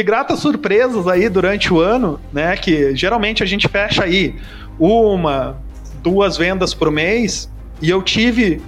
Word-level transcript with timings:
tive 0.00 0.02
gratas 0.02 0.38
surpresas 0.40 1.06
aí 1.06 1.28
durante 1.28 1.72
o 1.72 1.80
ano, 1.80 2.18
né? 2.32 2.56
Que 2.56 2.94
geralmente 2.96 3.42
a 3.42 3.46
gente 3.46 3.68
fecha 3.68 4.04
aí 4.04 4.34
uma, 4.78 5.56
duas 6.02 6.36
vendas 6.36 6.72
por 6.72 6.90
mês, 6.90 7.50
e 7.80 7.90
eu 7.90 8.02
tive 8.02 8.60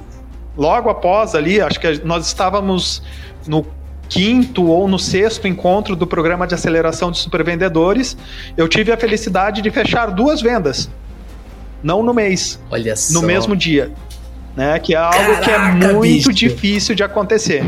logo 0.57 0.91
após 0.91 1.35
ali, 1.35 1.61
acho 1.61 1.81
que 1.81 2.01
nós 2.05 2.27
estávamos 2.27 3.03
no 3.47 3.67
quinto 4.09 4.67
ou 4.67 4.87
no 4.87 4.99
sexto 4.99 5.49
encontro 5.49 5.97
do 5.97 6.07
programa 6.07 6.47
de 6.47 6.55
aceleração 6.55 7.11
de 7.11 7.19
supervendedores, 7.19 8.17
eu 8.57 8.69
tive 8.69 8.93
a 8.93 8.97
felicidade 8.97 9.63
de 9.63 9.71
fechar 9.71 10.11
duas 10.11 10.43
vendas. 10.43 10.91
Não 11.83 12.03
no 12.03 12.13
mês. 12.13 12.61
Olha 12.71 12.95
só. 12.95 13.21
No 13.21 13.27
mesmo 13.27 13.57
dia. 13.57 13.91
Né? 14.55 14.79
Que 14.79 14.95
é 14.95 14.99
algo 14.99 15.17
Caraca, 15.17 15.43
que 15.43 15.51
é 15.51 15.93
muito 15.95 16.03
bicho. 16.03 16.33
difícil 16.33 16.95
de 16.95 17.03
acontecer. 17.03 17.63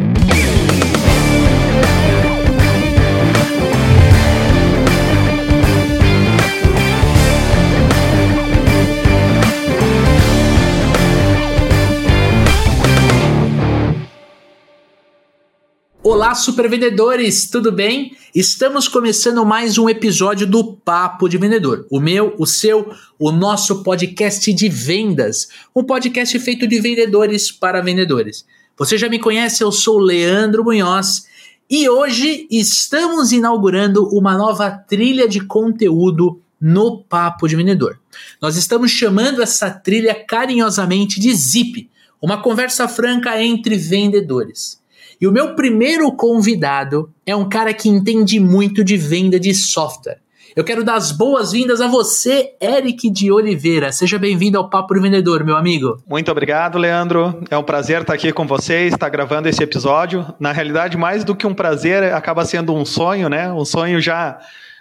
Olá, 16.07 16.35
supervendedores, 16.35 17.49
tudo 17.49 17.73
bem? 17.73 18.15
Estamos 18.35 18.87
começando 18.89 19.43
mais 19.43 19.79
um 19.79 19.89
episódio 19.89 20.47
do 20.47 20.75
Papo 20.75 21.31
de 21.31 21.39
Vendedor. 21.39 21.87
O 21.91 21.99
meu, 21.99 22.35
o 22.39 22.47
seu, 22.47 22.93
o 23.19 23.33
nosso 23.33 23.83
podcast 23.83 24.53
de 24.53 24.69
vendas. 24.69 25.49
Um 25.75 25.83
podcast 25.83 26.39
feito 26.41 26.67
de 26.67 26.79
vendedores 26.79 27.51
para 27.51 27.81
vendedores. 27.81 28.45
Você 28.77 28.99
já 28.99 29.09
me 29.09 29.19
conhece, 29.19 29.65
eu 29.65 29.73
sou 29.73 29.99
Leandro 29.99 30.63
Munhoz 30.63 31.27
e 31.71 31.89
hoje 31.89 32.47
estamos 32.51 33.33
inaugurando 33.33 34.07
uma 34.09 34.37
nova 34.37 34.71
trilha 34.71 35.27
de 35.27 35.41
conteúdo 35.41 36.39
no 36.61 37.03
Papo 37.03 37.49
de 37.49 37.57
Vendedor. 37.57 37.99
Nós 38.43 38.57
estamos 38.57 38.91
chamando 38.91 39.41
essa 39.41 39.71
trilha 39.71 40.15
carinhosamente 40.15 41.19
de 41.19 41.35
Zip, 41.35 41.89
uma 42.21 42.43
conversa 42.43 42.87
franca 42.87 43.43
entre 43.43 43.79
vendedores. 43.79 44.84
E 45.21 45.27
o 45.27 45.33
meu 45.33 45.55
primeiro 45.55 46.11
convidado 46.13 47.11
é 47.25 47.35
um 47.35 47.49
cara 47.49 47.73
que 47.73 47.89
entende 47.89 48.41
muito 48.41 48.83
de 48.83 48.97
venda 48.97 49.39
de 49.39 49.55
software. 49.55 50.19
Eu 50.57 50.63
quero 50.63 50.85
dar 50.85 50.95
as 50.95 51.11
boas-vindas 51.11 51.81
a 51.81 51.89
você, 51.89 52.55
Eric 52.61 53.11
de 53.11 53.33
Oliveira. 53.33 53.91
Seja 53.91 54.19
bem-vindo 54.21 54.57
ao 54.57 54.71
Papo 54.71 54.95
do 54.95 55.03
Vendedor, 55.03 55.45
meu 55.45 55.57
amigo. 55.57 56.01
Muito 56.07 56.31
obrigado, 56.31 56.79
Leandro. 56.79 57.43
É 57.51 57.59
um 57.59 57.63
prazer 57.65 58.03
estar 58.03 58.15
aqui 58.15 58.33
com 58.33 58.47
vocês, 58.47 58.93
estar 58.93 59.09
gravando 59.09 59.49
esse 59.49 59.61
episódio. 59.61 60.25
Na 60.39 60.53
realidade, 60.53 60.97
mais 60.97 61.25
do 61.25 61.35
que 61.35 61.45
um 61.45 61.55
prazer, 61.55 62.05
acaba 62.15 62.45
sendo 62.45 62.73
um 62.73 62.85
sonho, 62.85 63.29
né? 63.29 63.53
Um 63.53 63.65
sonho 63.65 64.01
já 64.01 64.39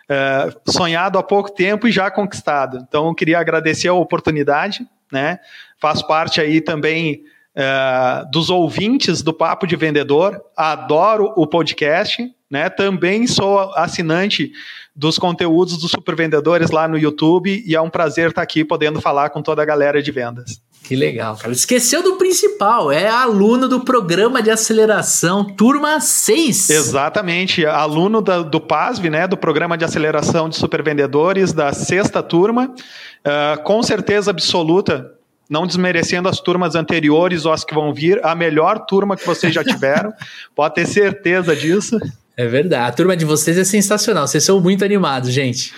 é, 0.08 0.50
sonhado 0.68 1.18
há 1.18 1.24
pouco 1.24 1.52
tempo 1.52 1.88
e 1.88 1.92
já 1.92 2.12
conquistado. 2.12 2.78
Então, 2.88 3.08
eu 3.08 3.16
queria 3.16 3.40
agradecer 3.40 3.88
a 3.88 3.94
oportunidade, 3.94 4.86
né? 5.12 5.40
Faz 5.80 6.04
parte 6.04 6.40
aí 6.40 6.62
também 6.62 7.24
é, 7.56 8.26
dos 8.32 8.50
ouvintes 8.50 9.22
do 9.22 9.34
Papo 9.34 9.68
de 9.68 9.76
Vendedor, 9.76 10.42
adoro 10.56 11.32
o 11.36 11.46
podcast, 11.46 12.28
né? 12.50 12.70
Também 12.70 13.28
sou 13.28 13.74
assinante 13.76 14.52
dos 14.96 15.18
conteúdos 15.18 15.78
dos 15.78 15.92
supervendedores 15.92 16.70
lá 16.70 16.88
no 16.88 16.98
YouTube 16.98 17.64
e 17.66 17.76
é 17.76 17.82
um 17.82 17.90
prazer 17.90 18.30
estar 18.30 18.42
aqui 18.42 18.64
podendo 18.64 19.02
falar 19.02 19.30
com 19.30 19.42
toda 19.42 19.62
a 19.62 19.66
galera 19.66 20.02
de 20.02 20.12
vendas. 20.12 20.62
Que 20.84 20.98
legal, 20.98 21.38
cara. 21.38 21.54
Esqueceu 21.54 22.04
do 22.04 22.18
principal, 22.18 22.92
é 22.92 23.08
aluno 23.08 23.70
do 23.70 23.80
programa 23.80 24.44
de 24.44 24.52
aceleração, 24.52 25.46
turma 25.46 26.02
6. 26.02 26.70
Exatamente, 26.70 27.66
aluno 27.66 28.22
da, 28.22 28.42
do 28.42 28.60
PASV, 28.60 29.10
né, 29.10 29.26
do 29.26 29.38
programa 29.38 29.78
de 29.78 29.86
aceleração 29.86 30.50
de 30.50 30.58
supervendedores, 30.58 31.54
da 31.54 31.72
sexta 31.72 32.22
turma. 32.22 32.66
Uh, 32.66 33.64
com 33.64 33.82
certeza 33.82 34.32
absoluta, 34.32 35.10
não 35.50 35.68
desmerecendo 35.68 36.30
as 36.30 36.40
turmas 36.40 36.76
anteriores 36.76 37.46
ou 37.46 37.52
as 37.52 37.64
que 37.64 37.74
vão 37.74 37.94
vir, 37.94 38.24
a 38.26 38.34
melhor 38.36 38.86
turma 38.86 39.16
que 39.16 39.26
vocês 39.26 39.54
já 39.54 39.64
tiveram, 39.66 40.14
pode 40.56 40.76
ter 40.76 40.88
certeza 40.88 41.56
disso. 41.56 41.98
É 42.36 42.48
verdade, 42.48 42.90
a 42.90 42.92
turma 42.92 43.16
de 43.16 43.26
vocês 43.26 43.58
é 43.58 43.64
sensacional, 43.64 44.28
vocês 44.28 44.44
são 44.44 44.60
muito 44.60 44.84
animados, 44.84 45.32
gente. 45.32 45.74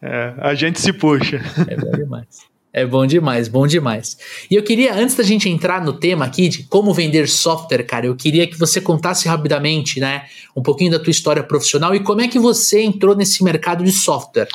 É, 0.00 0.34
a 0.38 0.54
gente 0.54 0.80
se 0.80 0.92
puxa. 0.92 1.40
É 1.66 1.76
bom 1.76 1.90
demais. 1.90 2.56
É 2.76 2.84
bom 2.84 3.06
demais, 3.06 3.48
bom 3.48 3.66
demais. 3.66 4.18
E 4.50 4.54
eu 4.54 4.62
queria, 4.62 4.94
antes 4.94 5.16
da 5.16 5.24
gente 5.24 5.48
entrar 5.48 5.82
no 5.82 5.94
tema 5.94 6.26
aqui 6.26 6.46
de 6.46 6.64
como 6.64 6.92
vender 6.92 7.26
software, 7.26 7.82
cara, 7.84 8.04
eu 8.04 8.14
queria 8.14 8.46
que 8.46 8.58
você 8.58 8.82
contasse 8.82 9.26
rapidamente, 9.26 9.98
né, 9.98 10.26
um 10.54 10.62
pouquinho 10.62 10.90
da 10.90 10.98
tua 10.98 11.10
história 11.10 11.42
profissional 11.42 11.94
e 11.94 12.00
como 12.00 12.20
é 12.20 12.28
que 12.28 12.38
você 12.38 12.82
entrou 12.82 13.16
nesse 13.16 13.42
mercado 13.42 13.82
de 13.82 13.90
software. 13.90 14.46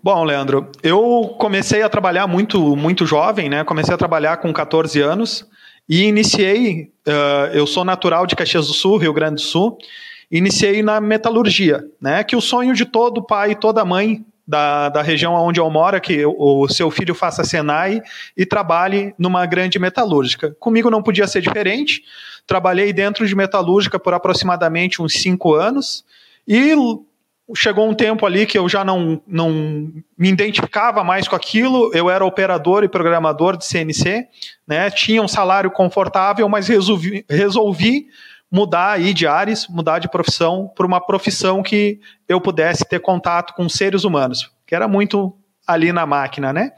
Bom, 0.00 0.22
Leandro, 0.22 0.70
eu 0.80 1.34
comecei 1.38 1.82
a 1.82 1.88
trabalhar 1.88 2.28
muito, 2.28 2.76
muito 2.76 3.04
jovem, 3.04 3.48
né? 3.48 3.64
Comecei 3.64 3.92
a 3.92 3.98
trabalhar 3.98 4.36
com 4.36 4.52
14 4.52 5.00
anos 5.00 5.44
e 5.88 6.04
iniciei. 6.04 6.92
Uh, 7.06 7.52
eu 7.52 7.66
sou 7.66 7.84
natural 7.84 8.24
de 8.24 8.36
Caxias 8.36 8.68
do 8.68 8.72
Sul, 8.72 8.96
Rio 8.96 9.12
Grande 9.12 9.36
do 9.36 9.40
Sul. 9.40 9.76
Iniciei 10.30 10.82
na 10.84 11.00
metalurgia, 11.00 11.84
né? 12.00 12.22
Que 12.22 12.36
o 12.36 12.40
sonho 12.40 12.74
de 12.74 12.84
todo 12.84 13.22
pai 13.22 13.52
e 13.52 13.54
toda 13.56 13.84
mãe 13.84 14.24
da, 14.46 14.88
da 14.88 15.02
região 15.02 15.34
onde 15.34 15.58
eu 15.58 15.68
moro 15.68 15.96
é 15.96 16.00
que 16.00 16.24
o 16.24 16.68
seu 16.68 16.90
filho 16.92 17.14
faça 17.14 17.42
Senai 17.42 18.00
e 18.36 18.46
trabalhe 18.46 19.12
numa 19.18 19.44
grande 19.46 19.80
metalúrgica. 19.80 20.56
Comigo 20.60 20.90
não 20.90 21.02
podia 21.02 21.26
ser 21.26 21.42
diferente. 21.42 22.02
Trabalhei 22.46 22.92
dentro 22.92 23.26
de 23.26 23.34
metalúrgica 23.34 23.98
por 23.98 24.14
aproximadamente 24.14 25.02
uns 25.02 25.14
cinco 25.14 25.54
anos 25.54 26.04
e 26.46 26.72
chegou 27.54 27.88
um 27.88 27.94
tempo 27.94 28.26
ali 28.26 28.46
que 28.46 28.58
eu 28.58 28.68
já 28.68 28.84
não, 28.84 29.20
não 29.26 29.50
me 29.50 30.28
identificava 30.28 31.02
mais 31.02 31.26
com 31.26 31.34
aquilo, 31.34 31.90
eu 31.94 32.10
era 32.10 32.24
operador 32.24 32.84
e 32.84 32.88
programador 32.88 33.56
de 33.56 33.64
CNC, 33.64 34.26
né, 34.66 34.90
tinha 34.90 35.22
um 35.22 35.28
salário 35.28 35.70
confortável, 35.70 36.48
mas 36.48 36.68
resolvi, 36.68 37.24
resolvi 37.28 38.06
mudar 38.50 38.92
aí 38.92 39.12
de 39.12 39.26
áreas, 39.26 39.66
mudar 39.68 39.98
de 39.98 40.08
profissão 40.08 40.70
para 40.74 40.86
uma 40.86 41.00
profissão 41.00 41.62
que 41.62 42.00
eu 42.28 42.40
pudesse 42.40 42.84
ter 42.84 43.00
contato 43.00 43.54
com 43.54 43.68
seres 43.68 44.04
humanos, 44.04 44.50
que 44.66 44.74
era 44.74 44.88
muito 44.88 45.34
ali 45.66 45.92
na 45.92 46.06
máquina, 46.06 46.52
né? 46.52 46.72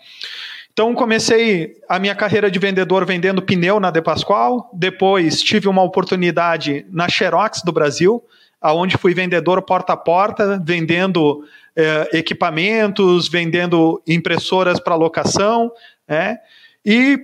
Então 0.72 0.94
comecei 0.94 1.74
a 1.88 1.98
minha 1.98 2.14
carreira 2.14 2.50
de 2.50 2.58
vendedor 2.58 3.04
vendendo 3.04 3.42
pneu 3.42 3.78
na 3.78 3.90
De 3.90 4.00
Pascoal, 4.00 4.70
depois 4.72 5.42
tive 5.42 5.68
uma 5.68 5.82
oportunidade 5.82 6.86
na 6.90 7.08
Xerox 7.08 7.62
do 7.62 7.72
Brasil, 7.72 8.22
aonde 8.60 8.96
fui 8.96 9.14
vendedor 9.14 9.62
porta 9.62 9.94
a 9.94 9.96
porta, 9.96 10.60
vendendo 10.62 11.44
é, 11.74 12.18
equipamentos, 12.18 13.28
vendendo 13.28 14.02
impressoras 14.06 14.78
para 14.78 14.94
locação, 14.94 15.70
né? 16.08 16.38
E 16.84 17.18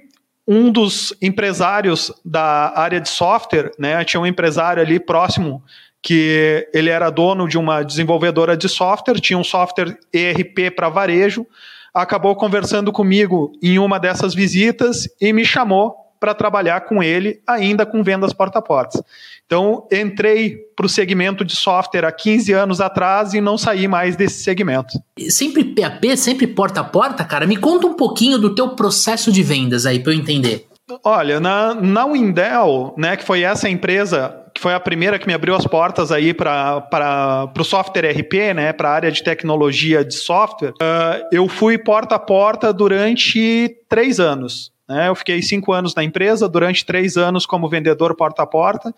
um 0.46 0.70
dos 0.70 1.12
empresários 1.20 2.12
da 2.24 2.72
área 2.78 3.00
de 3.00 3.08
software, 3.08 3.72
né, 3.78 4.04
tinha 4.04 4.20
um 4.20 4.26
empresário 4.26 4.80
ali 4.80 5.00
próximo 5.00 5.62
que 6.00 6.68
ele 6.72 6.88
era 6.88 7.10
dono 7.10 7.48
de 7.48 7.58
uma 7.58 7.82
desenvolvedora 7.82 8.56
de 8.56 8.68
software, 8.68 9.20
tinha 9.20 9.36
um 9.36 9.42
software 9.42 9.98
ERP 10.12 10.70
para 10.76 10.88
varejo, 10.88 11.44
acabou 11.92 12.36
conversando 12.36 12.92
comigo 12.92 13.50
em 13.60 13.78
uma 13.78 13.98
dessas 13.98 14.32
visitas 14.32 15.08
e 15.20 15.32
me 15.32 15.44
chamou 15.44 15.96
para 16.20 16.32
trabalhar 16.32 16.82
com 16.82 17.02
ele, 17.02 17.42
ainda 17.46 17.84
com 17.84 18.04
vendas 18.04 18.32
porta 18.32 18.60
a 18.60 18.62
porta. 18.62 19.04
Então, 19.46 19.86
entrei 19.92 20.56
para 20.74 20.86
o 20.86 20.88
segmento 20.88 21.44
de 21.44 21.54
software 21.54 22.04
há 22.04 22.10
15 22.10 22.52
anos 22.52 22.80
atrás 22.80 23.32
e 23.32 23.40
não 23.40 23.56
saí 23.56 23.86
mais 23.86 24.16
desse 24.16 24.42
segmento. 24.42 24.98
Sempre 25.30 25.64
PAP, 25.64 26.16
sempre 26.16 26.48
porta 26.48 26.80
a 26.80 26.84
porta, 26.84 27.24
cara? 27.24 27.46
Me 27.46 27.56
conta 27.56 27.86
um 27.86 27.94
pouquinho 27.94 28.38
do 28.38 28.54
teu 28.54 28.70
processo 28.70 29.30
de 29.30 29.42
vendas 29.42 29.86
aí 29.86 30.00
para 30.00 30.12
eu 30.12 30.18
entender. 30.18 30.66
Olha, 31.04 31.40
na, 31.40 31.74
na 31.74 32.06
Windel, 32.06 32.94
né, 32.96 33.16
que 33.16 33.24
foi 33.24 33.42
essa 33.42 33.68
empresa 33.68 34.42
que 34.54 34.60
foi 34.60 34.72
a 34.72 34.80
primeira 34.80 35.18
que 35.18 35.26
me 35.26 35.34
abriu 35.34 35.54
as 35.54 35.66
portas 35.66 36.10
aí 36.10 36.32
para 36.32 37.52
o 37.58 37.64
software 37.64 38.10
RP, 38.10 38.54
né, 38.54 38.72
para 38.72 38.88
a 38.88 38.92
área 38.92 39.12
de 39.12 39.22
tecnologia 39.22 40.02
de 40.02 40.14
software, 40.14 40.70
uh, 40.70 41.28
eu 41.30 41.46
fui 41.46 41.76
porta 41.76 42.14
a 42.14 42.18
porta 42.18 42.72
durante 42.72 43.76
três 43.86 44.18
anos. 44.18 44.72
Né? 44.88 45.08
Eu 45.08 45.14
fiquei 45.14 45.42
cinco 45.42 45.72
anos 45.72 45.94
na 45.94 46.02
empresa, 46.02 46.48
durante 46.48 46.86
três 46.86 47.16
anos 47.16 47.44
como 47.44 47.68
vendedor 47.68 48.16
porta 48.16 48.44
a 48.44 48.46
porta, 48.46 48.94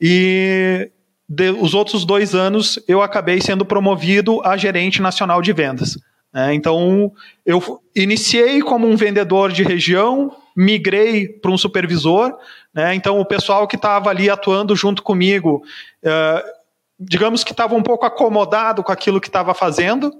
e 0.00 0.90
de, 1.28 1.50
os 1.50 1.74
outros 1.74 2.04
dois 2.04 2.34
anos 2.34 2.78
eu 2.88 3.02
acabei 3.02 3.40
sendo 3.40 3.64
promovido 3.64 4.40
a 4.44 4.56
gerente 4.56 5.02
nacional 5.02 5.42
de 5.42 5.52
vendas. 5.52 5.96
Né? 6.32 6.54
Então, 6.54 7.12
eu 7.44 7.80
iniciei 7.94 8.60
como 8.62 8.88
um 8.88 8.96
vendedor 8.96 9.52
de 9.52 9.62
região, 9.62 10.34
migrei 10.56 11.28
para 11.28 11.50
um 11.50 11.58
supervisor. 11.58 12.36
Né? 12.74 12.94
Então, 12.94 13.20
o 13.20 13.24
pessoal 13.24 13.68
que 13.68 13.76
estava 13.76 14.10
ali 14.10 14.30
atuando 14.30 14.74
junto 14.74 15.02
comigo. 15.02 15.62
Uh, 16.04 16.60
digamos 17.02 17.42
que 17.42 17.52
estava 17.52 17.74
um 17.74 17.82
pouco 17.82 18.04
acomodado 18.04 18.84
com 18.84 18.92
aquilo 18.92 19.22
que 19.22 19.28
estava 19.28 19.54
fazendo, 19.54 20.12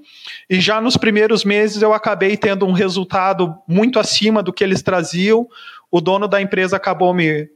e 0.49 0.59
já 0.59 0.81
nos 0.81 0.97
primeiros 0.97 1.45
meses 1.45 1.83
eu 1.83 1.93
acabei 1.93 2.39
tendo 2.39 2.65
um 2.65 2.73
resultado 2.73 3.55
muito 3.69 3.99
acima 3.99 4.43
do 4.43 4.51
que 4.51 4.65
eles 4.65 4.81
traziam. 4.81 5.47
O 5.91 6.01
dono 6.01 6.27
da 6.27 6.41
empresa 6.41 6.77
acabou 6.77 7.13
me 7.13 7.51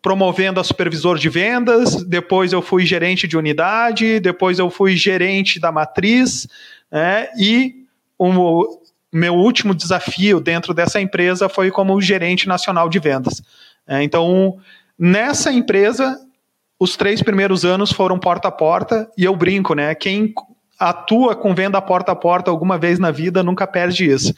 promovendo 0.00 0.60
a 0.60 0.64
supervisor 0.64 1.18
de 1.18 1.28
vendas, 1.28 2.02
depois 2.04 2.52
eu 2.52 2.62
fui 2.62 2.86
gerente 2.86 3.28
de 3.28 3.36
unidade, 3.36 4.18
depois 4.18 4.58
eu 4.58 4.70
fui 4.70 4.96
gerente 4.96 5.60
da 5.60 5.70
matriz, 5.70 6.48
né, 6.90 7.28
e 7.38 7.84
o 8.18 8.80
meu 9.12 9.34
último 9.34 9.74
desafio 9.74 10.40
dentro 10.40 10.72
dessa 10.72 11.00
empresa 11.00 11.48
foi 11.48 11.70
como 11.70 12.00
gerente 12.00 12.48
nacional 12.48 12.88
de 12.88 12.98
vendas. 12.98 13.42
É, 13.86 14.02
então, 14.02 14.58
nessa 14.98 15.52
empresa, 15.52 16.18
os 16.78 16.96
três 16.96 17.22
primeiros 17.22 17.64
anos 17.64 17.92
foram 17.92 18.18
porta 18.18 18.48
a 18.48 18.52
porta, 18.52 19.08
e 19.16 19.24
eu 19.24 19.36
brinco, 19.36 19.74
né? 19.74 19.94
Quem 19.94 20.32
atua 20.78 21.36
com 21.36 21.54
venda 21.54 21.80
porta 21.80 22.12
a 22.12 22.16
porta 22.16 22.50
alguma 22.50 22.78
vez 22.78 22.98
na 22.98 23.10
vida 23.10 23.42
nunca 23.42 23.66
perde 23.66 24.10
isso. 24.10 24.34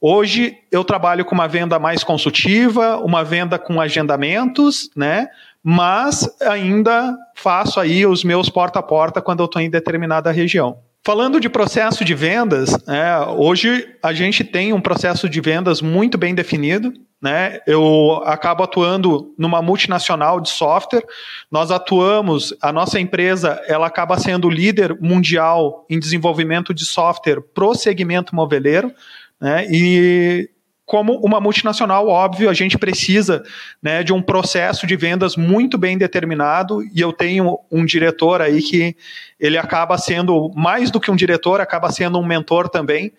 Hoje 0.00 0.56
eu 0.70 0.84
trabalho 0.84 1.24
com 1.24 1.34
uma 1.34 1.48
venda 1.48 1.78
mais 1.78 2.04
consultiva, 2.04 2.98
uma 2.98 3.24
venda 3.24 3.58
com 3.58 3.80
agendamentos, 3.80 4.88
né? 4.94 5.28
Mas 5.62 6.28
ainda 6.40 7.16
faço 7.34 7.80
aí 7.80 8.06
os 8.06 8.22
meus 8.22 8.48
porta 8.48 8.78
a 8.78 8.82
porta 8.82 9.20
quando 9.20 9.40
eu 9.40 9.46
estou 9.46 9.60
em 9.60 9.68
determinada 9.68 10.30
região. 10.30 10.78
Falando 11.04 11.40
de 11.40 11.48
processo 11.48 12.04
de 12.04 12.14
vendas, 12.14 12.76
é, 12.86 13.18
hoje 13.36 13.88
a 14.02 14.12
gente 14.12 14.44
tem 14.44 14.72
um 14.72 14.80
processo 14.80 15.28
de 15.28 15.40
vendas 15.40 15.80
muito 15.80 16.16
bem 16.16 16.34
definido. 16.34 16.92
Né? 17.20 17.58
Eu 17.66 18.22
acabo 18.24 18.62
atuando 18.62 19.34
numa 19.36 19.60
multinacional 19.60 20.40
de 20.40 20.50
software. 20.50 21.04
Nós 21.50 21.70
atuamos, 21.72 22.54
a 22.62 22.72
nossa 22.72 23.00
empresa, 23.00 23.60
ela 23.66 23.88
acaba 23.88 24.18
sendo 24.18 24.48
líder 24.48 24.96
mundial 25.00 25.84
em 25.90 25.98
desenvolvimento 25.98 26.72
de 26.72 26.84
software 26.84 27.40
pro 27.54 27.74
segmento 27.74 28.36
moveleiro. 28.36 28.92
Né? 29.40 29.66
E 29.70 30.50
como 30.88 31.16
uma 31.18 31.38
multinacional, 31.38 32.08
óbvio, 32.08 32.48
a 32.48 32.54
gente 32.54 32.78
precisa 32.78 33.42
né, 33.82 34.02
de 34.02 34.10
um 34.10 34.22
processo 34.22 34.86
de 34.86 34.96
vendas 34.96 35.36
muito 35.36 35.76
bem 35.76 35.98
determinado 35.98 36.82
e 36.82 37.00
eu 37.00 37.12
tenho 37.12 37.58
um 37.70 37.84
diretor 37.84 38.40
aí 38.40 38.62
que 38.62 38.96
ele 39.38 39.58
acaba 39.58 39.98
sendo, 39.98 40.50
mais 40.56 40.90
do 40.90 40.98
que 40.98 41.10
um 41.10 41.16
diretor, 41.16 41.60
acaba 41.60 41.92
sendo 41.92 42.18
um 42.18 42.24
mentor 42.24 42.70
também. 42.70 43.12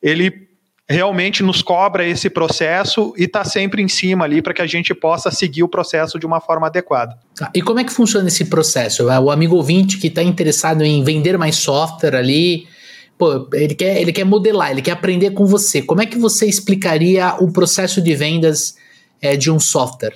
Ele 0.00 0.46
realmente 0.88 1.42
nos 1.42 1.62
cobra 1.62 2.06
esse 2.06 2.30
processo 2.30 3.12
e 3.18 3.24
está 3.24 3.44
sempre 3.44 3.82
em 3.82 3.88
cima 3.88 4.24
ali 4.24 4.40
para 4.40 4.54
que 4.54 4.62
a 4.62 4.66
gente 4.66 4.94
possa 4.94 5.28
seguir 5.32 5.64
o 5.64 5.68
processo 5.68 6.20
de 6.20 6.26
uma 6.26 6.40
forma 6.40 6.68
adequada. 6.68 7.18
Tá. 7.34 7.50
E 7.52 7.60
como 7.60 7.80
é 7.80 7.84
que 7.84 7.92
funciona 7.92 8.28
esse 8.28 8.44
processo? 8.44 9.06
O 9.06 9.30
amigo 9.32 9.56
ouvinte 9.56 9.98
que 9.98 10.06
está 10.06 10.22
interessado 10.22 10.84
em 10.84 11.02
vender 11.02 11.36
mais 11.36 11.56
software 11.56 12.14
ali, 12.14 12.68
pô, 13.18 13.48
ele 13.52 13.74
quer, 13.74 14.00
ele 14.00 14.12
quer 14.12 14.24
modelar, 14.24 14.70
ele 14.70 14.82
quer 14.82 14.92
aprender 14.92 15.30
com 15.30 15.46
você. 15.46 15.82
Como 15.82 16.02
é 16.02 16.06
que 16.06 16.18
você 16.18 16.46
explicaria 16.46 17.34
o 17.40 17.50
processo 17.50 18.00
de 18.00 18.14
vendas 18.14 18.76
é, 19.20 19.36
de 19.36 19.50
um 19.50 19.58
software? 19.58 20.14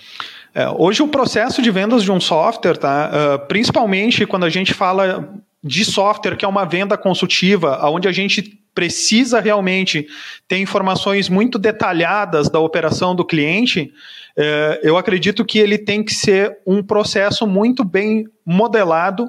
É, 0.55 0.69
hoje 0.69 1.03
o 1.03 1.09
processo 1.09 1.63
de 1.63 1.71
vendas 1.71 2.03
de 2.03 2.11
um 2.11 2.21
software, 2.21 2.77
tá? 2.77 3.11
Uh, 3.11 3.47
principalmente 3.47 4.27
quando 4.27 4.45
a 4.45 4.51
gente 4.51 4.75
fala 4.75 5.33
de 5.63 5.85
software, 5.85 6.37
que 6.37 6.45
é 6.45 6.49
uma 6.49 6.65
venda 6.65 6.97
consultiva, 6.97 7.79
onde 7.89 8.09
a 8.09 8.13
gente 8.13 8.60
precisa 8.75 9.41
realmente 9.41 10.07
ter 10.47 10.59
informações 10.59 11.29
muito 11.29 11.59
detalhadas 11.59 12.49
da 12.49 12.61
operação 12.61 13.15
do 13.15 13.25
cliente, 13.25 13.93
é, 14.37 14.81
eu 14.83 14.97
acredito 14.97 15.45
que 15.45 15.59
ele 15.59 15.77
tem 15.77 16.03
que 16.03 16.15
ser 16.15 16.59
um 16.67 16.83
processo 16.83 17.47
muito 17.47 17.85
bem 17.85 18.27
modelado 18.45 19.29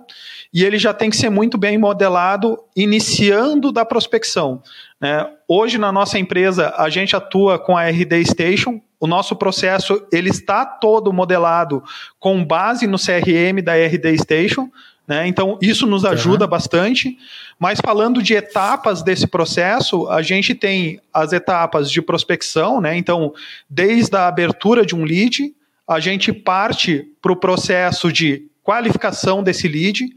e 0.54 0.64
ele 0.64 0.78
já 0.78 0.94
tem 0.94 1.10
que 1.10 1.18
ser 1.18 1.30
muito 1.30 1.58
bem 1.58 1.78
modelado 1.78 2.58
iniciando 2.76 3.72
da 3.72 3.84
prospecção. 3.84 4.62
Né? 5.00 5.28
Hoje 5.48 5.78
na 5.78 5.92
nossa 5.92 6.20
empresa 6.20 6.74
a 6.78 6.90
gente 6.90 7.16
atua 7.16 7.60
com 7.60 7.76
a 7.76 7.90
RD 7.90 8.26
Station. 8.26 8.80
O 9.00 9.08
nosso 9.08 9.36
processo 9.36 10.06
ele 10.14 10.30
está 10.30 10.66
todo 10.66 11.12
modelado 11.12 11.84
com 12.20 12.46
base 12.46 12.86
no 12.86 12.98
CRM 12.98 13.62
da 13.64 13.74
RD 13.74 14.18
Station. 14.20 14.70
Né? 15.08 15.28
Então, 15.28 15.58
isso 15.62 15.86
nos 15.86 16.06
ajuda 16.06 16.46
uhum. 16.46 16.50
bastante. 16.50 17.18
Mas 17.60 17.80
falando 17.84 18.22
de 18.22 18.34
etapas 18.34 19.04
desse 19.04 19.28
processo, 19.28 20.08
a 20.10 20.22
gente 20.22 20.56
tem 20.56 21.00
as 21.14 21.34
etapas 21.34 21.92
de 21.92 22.02
prospecção, 22.02 22.80
né? 22.80 22.96
Então, 22.96 23.34
desde 23.70 24.16
a 24.16 24.28
abertura 24.28 24.86
de 24.86 24.96
um 24.96 25.04
lead, 25.04 25.54
a 25.88 26.00
gente 26.00 26.32
parte 26.32 27.08
para 27.22 27.32
o 27.32 27.36
processo 27.36 28.12
de 28.12 28.48
qualificação 28.64 29.44
desse 29.44 29.68
lead, 29.68 30.08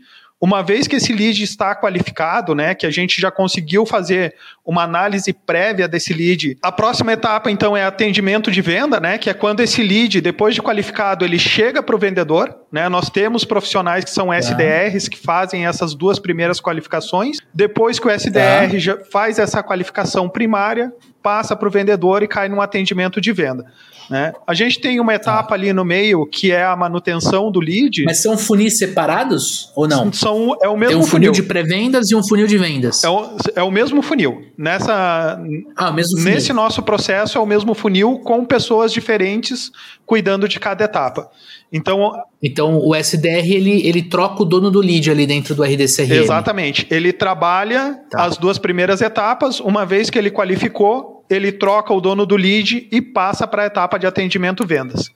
uma 0.45 0.63
vez 0.63 0.87
que 0.87 0.97
esse 0.97 1.11
lead 1.11 1.43
está 1.43 1.75
qualificado, 1.75 2.55
né, 2.55 2.75
que 2.75 2.85
a 2.85 2.91
gente 2.91 3.19
já 3.19 3.31
conseguiu 3.31 3.87
fazer 3.87 4.35
uma 4.63 4.83
análise 4.83 5.33
prévia 5.33 5.89
desse 5.89 6.13
lead, 6.13 6.59
a 6.61 6.71
próxima 6.71 7.15
etapa 7.15 7.51
então 7.51 7.75
é 7.75 7.83
atendimento 7.83 8.51
de 8.51 8.61
venda, 8.61 9.01
né, 9.01 9.17
que 9.17 9.31
é 9.31 9.33
quando 9.33 9.61
esse 9.61 9.83
lead, 9.83 10.21
depois 10.21 10.55
de 10.55 10.61
qualificado, 10.61 11.25
ele 11.25 11.39
chega 11.39 11.83
para 11.83 11.97
o 11.97 11.99
vendedor, 11.99 12.55
né, 12.71 12.91
nós 12.91 13.09
temos 13.09 13.43
profissionais 13.43 14.05
que 14.05 14.11
são 14.11 14.27
tá. 14.27 14.37
SDRs 14.37 15.09
que 15.09 15.17
fazem 15.17 15.65
essas 15.65 15.95
duas 15.95 16.19
primeiras 16.19 16.61
qualificações. 16.61 17.39
Depois 17.55 17.99
que 17.99 18.07
o 18.07 18.11
SDR 18.11 18.71
tá. 18.71 18.79
já 18.79 18.99
faz 19.11 19.39
essa 19.39 19.63
qualificação 19.63 20.29
primária, 20.29 20.93
passa 21.25 21.57
para 21.57 21.67
o 21.67 21.71
vendedor 21.71 22.23
e 22.23 22.29
cai 22.29 22.51
num 22.51 22.61
atendimento 22.61 23.19
de 23.19 23.33
venda. 23.33 23.65
Né? 24.11 24.35
A 24.47 24.53
gente 24.53 24.79
tem 24.79 25.01
uma 25.01 25.15
etapa 25.15 25.55
ali 25.55 25.73
no 25.73 25.83
meio 25.83 26.27
que 26.27 26.53
é 26.53 26.63
a 26.63 26.77
manutenção 26.77 27.51
do 27.51 27.59
lead. 27.59 28.05
Mas 28.05 28.21
são 28.21 28.37
funis 28.37 28.77
separados 28.77 29.73
ou 29.75 29.89
não? 29.89 30.13
São, 30.13 30.55
é 30.61 30.69
o 30.69 30.77
mesmo 30.77 30.97
tem 30.97 31.03
um 31.03 31.07
funil, 31.07 31.09
funil. 31.09 31.33
de 31.33 31.43
pré-vendas 31.43 32.11
e 32.11 32.15
um 32.15 32.23
funil 32.23 32.47
de 32.47 32.59
vendas. 32.59 33.03
É 33.03 33.09
o, 33.09 33.37
é 33.57 33.63
o 33.63 33.71
mesmo 33.71 34.03
funil. 34.03 34.43
Nessa, 34.59 35.41
ah, 35.75 35.91
mesmo 35.91 36.19
funil. 36.19 36.35
Nesse 36.35 36.53
nosso 36.53 36.83
processo 36.83 37.39
é 37.39 37.41
o 37.41 37.47
mesmo 37.47 37.73
funil 37.73 38.19
com 38.19 38.45
pessoas 38.45 38.93
diferentes 38.93 39.71
cuidando 40.05 40.47
de 40.47 40.61
cada 40.61 40.85
etapa. 40.85 41.31
Então, 41.73 42.13
então 42.43 42.79
o 42.79 42.95
SDR 42.95 43.51
ele, 43.51 43.87
ele 43.87 44.03
troca 44.03 44.43
o 44.43 44.45
dono 44.45 44.71
do 44.71 44.81
lead 44.81 45.11
ali 45.11 45.27
dentro 45.27 45.55
do 45.55 45.63
RDCRM. 45.63 46.23
Exatamente. 46.23 46.87
Ele 46.91 47.13
trabalha 47.13 47.99
tá. 48.11 48.25
as 48.25 48.37
duas 48.37 48.59
primeiras 48.59 49.01
etapas, 49.01 49.61
uma 49.61 49.87
vez 49.87 50.11
que 50.11 50.19
ele 50.19 50.31
qualificou, 50.31 51.14
ele 51.29 51.53
troca 51.53 51.93
o 51.93 52.01
dono 52.01 52.27
do 52.27 52.37
lead 52.37 52.89
e 52.91 53.01
passa 53.01 53.47
para 53.47 53.63
a 53.63 53.67
etapa 53.67 53.99
de 53.99 54.07
atendimento 54.07 54.67
vendas. 54.67 55.11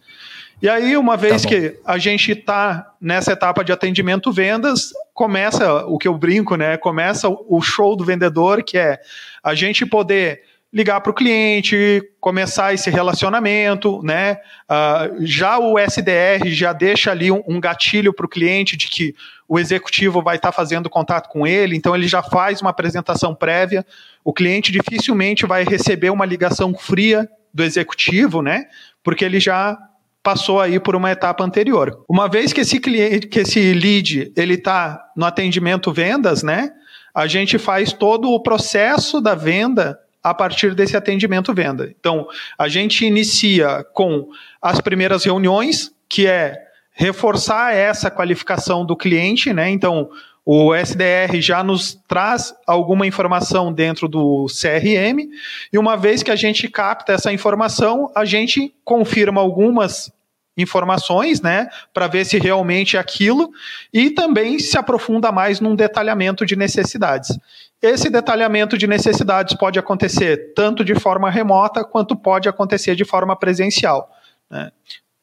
E 0.60 0.68
aí, 0.68 0.96
uma 0.96 1.16
vez 1.16 1.42
tá 1.42 1.48
que 1.48 1.78
a 1.84 1.98
gente 1.98 2.32
está 2.32 2.92
nessa 3.00 3.32
etapa 3.32 3.62
de 3.62 3.70
atendimento 3.70 4.32
vendas, 4.32 4.90
começa 5.14 5.84
o 5.86 5.96
que 5.98 6.08
eu 6.08 6.18
brinco, 6.18 6.56
né? 6.56 6.76
Começa 6.76 7.28
o 7.28 7.60
show 7.60 7.94
do 7.94 8.04
vendedor, 8.04 8.64
que 8.64 8.76
é 8.76 8.98
a 9.42 9.54
gente 9.54 9.86
poder 9.86 10.42
ligar 10.72 11.00
para 11.00 11.10
o 11.10 11.14
cliente, 11.14 12.02
começar 12.20 12.74
esse 12.74 12.90
relacionamento, 12.90 14.02
né? 14.02 14.38
Uh, 14.70 15.24
já 15.24 15.58
o 15.58 15.78
SDR 15.78 16.46
já 16.46 16.72
deixa 16.72 17.10
ali 17.10 17.30
um, 17.30 17.42
um 17.48 17.58
gatilho 17.58 18.12
para 18.12 18.26
o 18.26 18.28
cliente 18.28 18.76
de 18.76 18.86
que 18.86 19.14
o 19.48 19.58
executivo 19.58 20.22
vai 20.22 20.36
estar 20.36 20.48
tá 20.48 20.52
fazendo 20.52 20.90
contato 20.90 21.28
com 21.30 21.46
ele, 21.46 21.74
então 21.74 21.94
ele 21.94 22.06
já 22.06 22.22
faz 22.22 22.60
uma 22.60 22.70
apresentação 22.70 23.34
prévia. 23.34 23.84
O 24.22 24.32
cliente 24.32 24.70
dificilmente 24.70 25.46
vai 25.46 25.64
receber 25.64 26.10
uma 26.10 26.26
ligação 26.26 26.74
fria 26.74 27.26
do 27.52 27.64
executivo, 27.64 28.42
né? 28.42 28.66
Porque 29.02 29.24
ele 29.24 29.40
já 29.40 29.78
passou 30.22 30.60
aí 30.60 30.78
por 30.78 30.94
uma 30.94 31.10
etapa 31.10 31.42
anterior. 31.42 32.04
Uma 32.06 32.28
vez 32.28 32.52
que 32.52 32.60
esse 32.60 32.78
cliente, 32.78 33.26
que 33.26 33.38
esse 33.38 33.72
lead, 33.72 34.30
ele 34.36 34.54
está 34.54 35.02
no 35.16 35.24
atendimento 35.24 35.90
vendas, 35.90 36.42
né? 36.42 36.70
A 37.14 37.26
gente 37.26 37.56
faz 37.56 37.90
todo 37.90 38.30
o 38.30 38.42
processo 38.42 39.18
da 39.18 39.34
venda 39.34 39.98
a 40.22 40.34
partir 40.34 40.74
desse 40.74 40.96
atendimento 40.96 41.54
venda. 41.54 41.92
Então, 41.98 42.26
a 42.58 42.68
gente 42.68 43.04
inicia 43.04 43.84
com 43.92 44.28
as 44.60 44.80
primeiras 44.80 45.24
reuniões, 45.24 45.92
que 46.08 46.26
é 46.26 46.68
reforçar 46.92 47.74
essa 47.74 48.10
qualificação 48.10 48.84
do 48.84 48.96
cliente, 48.96 49.52
né? 49.52 49.70
Então, 49.70 50.10
o 50.44 50.74
SDR 50.74 51.40
já 51.40 51.62
nos 51.62 51.94
traz 52.08 52.54
alguma 52.66 53.06
informação 53.06 53.70
dentro 53.72 54.08
do 54.08 54.46
CRM, 54.46 55.28
e 55.70 55.78
uma 55.78 55.94
vez 55.94 56.22
que 56.22 56.30
a 56.30 56.36
gente 56.36 56.66
capta 56.68 57.12
essa 57.12 57.30
informação, 57.30 58.10
a 58.14 58.24
gente 58.24 58.74
confirma 58.82 59.40
algumas 59.42 60.10
informações, 60.56 61.40
né, 61.40 61.68
para 61.94 62.08
ver 62.08 62.24
se 62.24 62.38
realmente 62.38 62.96
é 62.96 63.00
aquilo, 63.00 63.50
e 63.92 64.10
também 64.10 64.58
se 64.58 64.76
aprofunda 64.76 65.30
mais 65.30 65.60
num 65.60 65.76
detalhamento 65.76 66.44
de 66.44 66.56
necessidades. 66.56 67.38
Esse 67.80 68.10
detalhamento 68.10 68.76
de 68.76 68.86
necessidades 68.86 69.56
pode 69.56 69.78
acontecer 69.78 70.52
tanto 70.54 70.84
de 70.84 70.94
forma 70.94 71.30
remota 71.30 71.84
quanto 71.84 72.16
pode 72.16 72.48
acontecer 72.48 72.96
de 72.96 73.04
forma 73.04 73.36
presencial. 73.36 74.10
Né? 74.50 74.70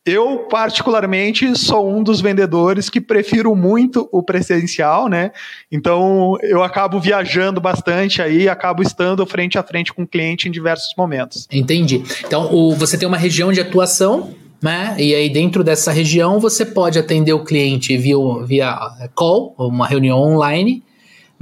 Eu, 0.06 0.46
particularmente, 0.50 1.58
sou 1.58 1.90
um 1.90 2.04
dos 2.04 2.22
vendedores 2.22 2.92
que 2.92 3.02
prefiro 3.02 3.56
muito 3.56 4.08
o 4.12 4.22
presencial, 4.22 5.10
né? 5.10 5.32
Então, 5.72 6.38
eu 6.44 6.62
acabo 6.62 7.00
viajando 7.00 7.60
bastante 7.60 8.22
aí, 8.22 8.48
acabo 8.48 8.84
estando 8.84 9.26
frente 9.26 9.58
a 9.58 9.64
frente 9.64 9.92
com 9.92 10.04
o 10.04 10.08
cliente 10.08 10.48
em 10.48 10.52
diversos 10.52 10.94
momentos. 10.96 11.48
Entendi. 11.52 12.04
Então, 12.24 12.54
o, 12.54 12.76
você 12.76 13.00
tem 13.00 13.08
uma 13.08 13.18
região 13.18 13.52
de 13.52 13.60
atuação 13.60 14.36
né? 14.62 14.96
E 14.98 15.14
aí 15.14 15.30
dentro 15.30 15.64
dessa 15.64 15.92
região 15.92 16.40
você 16.40 16.66
pode 16.66 16.98
atender 16.98 17.34
o 17.34 17.44
cliente 17.44 17.96
via, 17.98 18.18
via 18.46 18.76
call, 19.14 19.54
uma 19.60 19.86
reunião 19.86 20.18
online, 20.20 20.82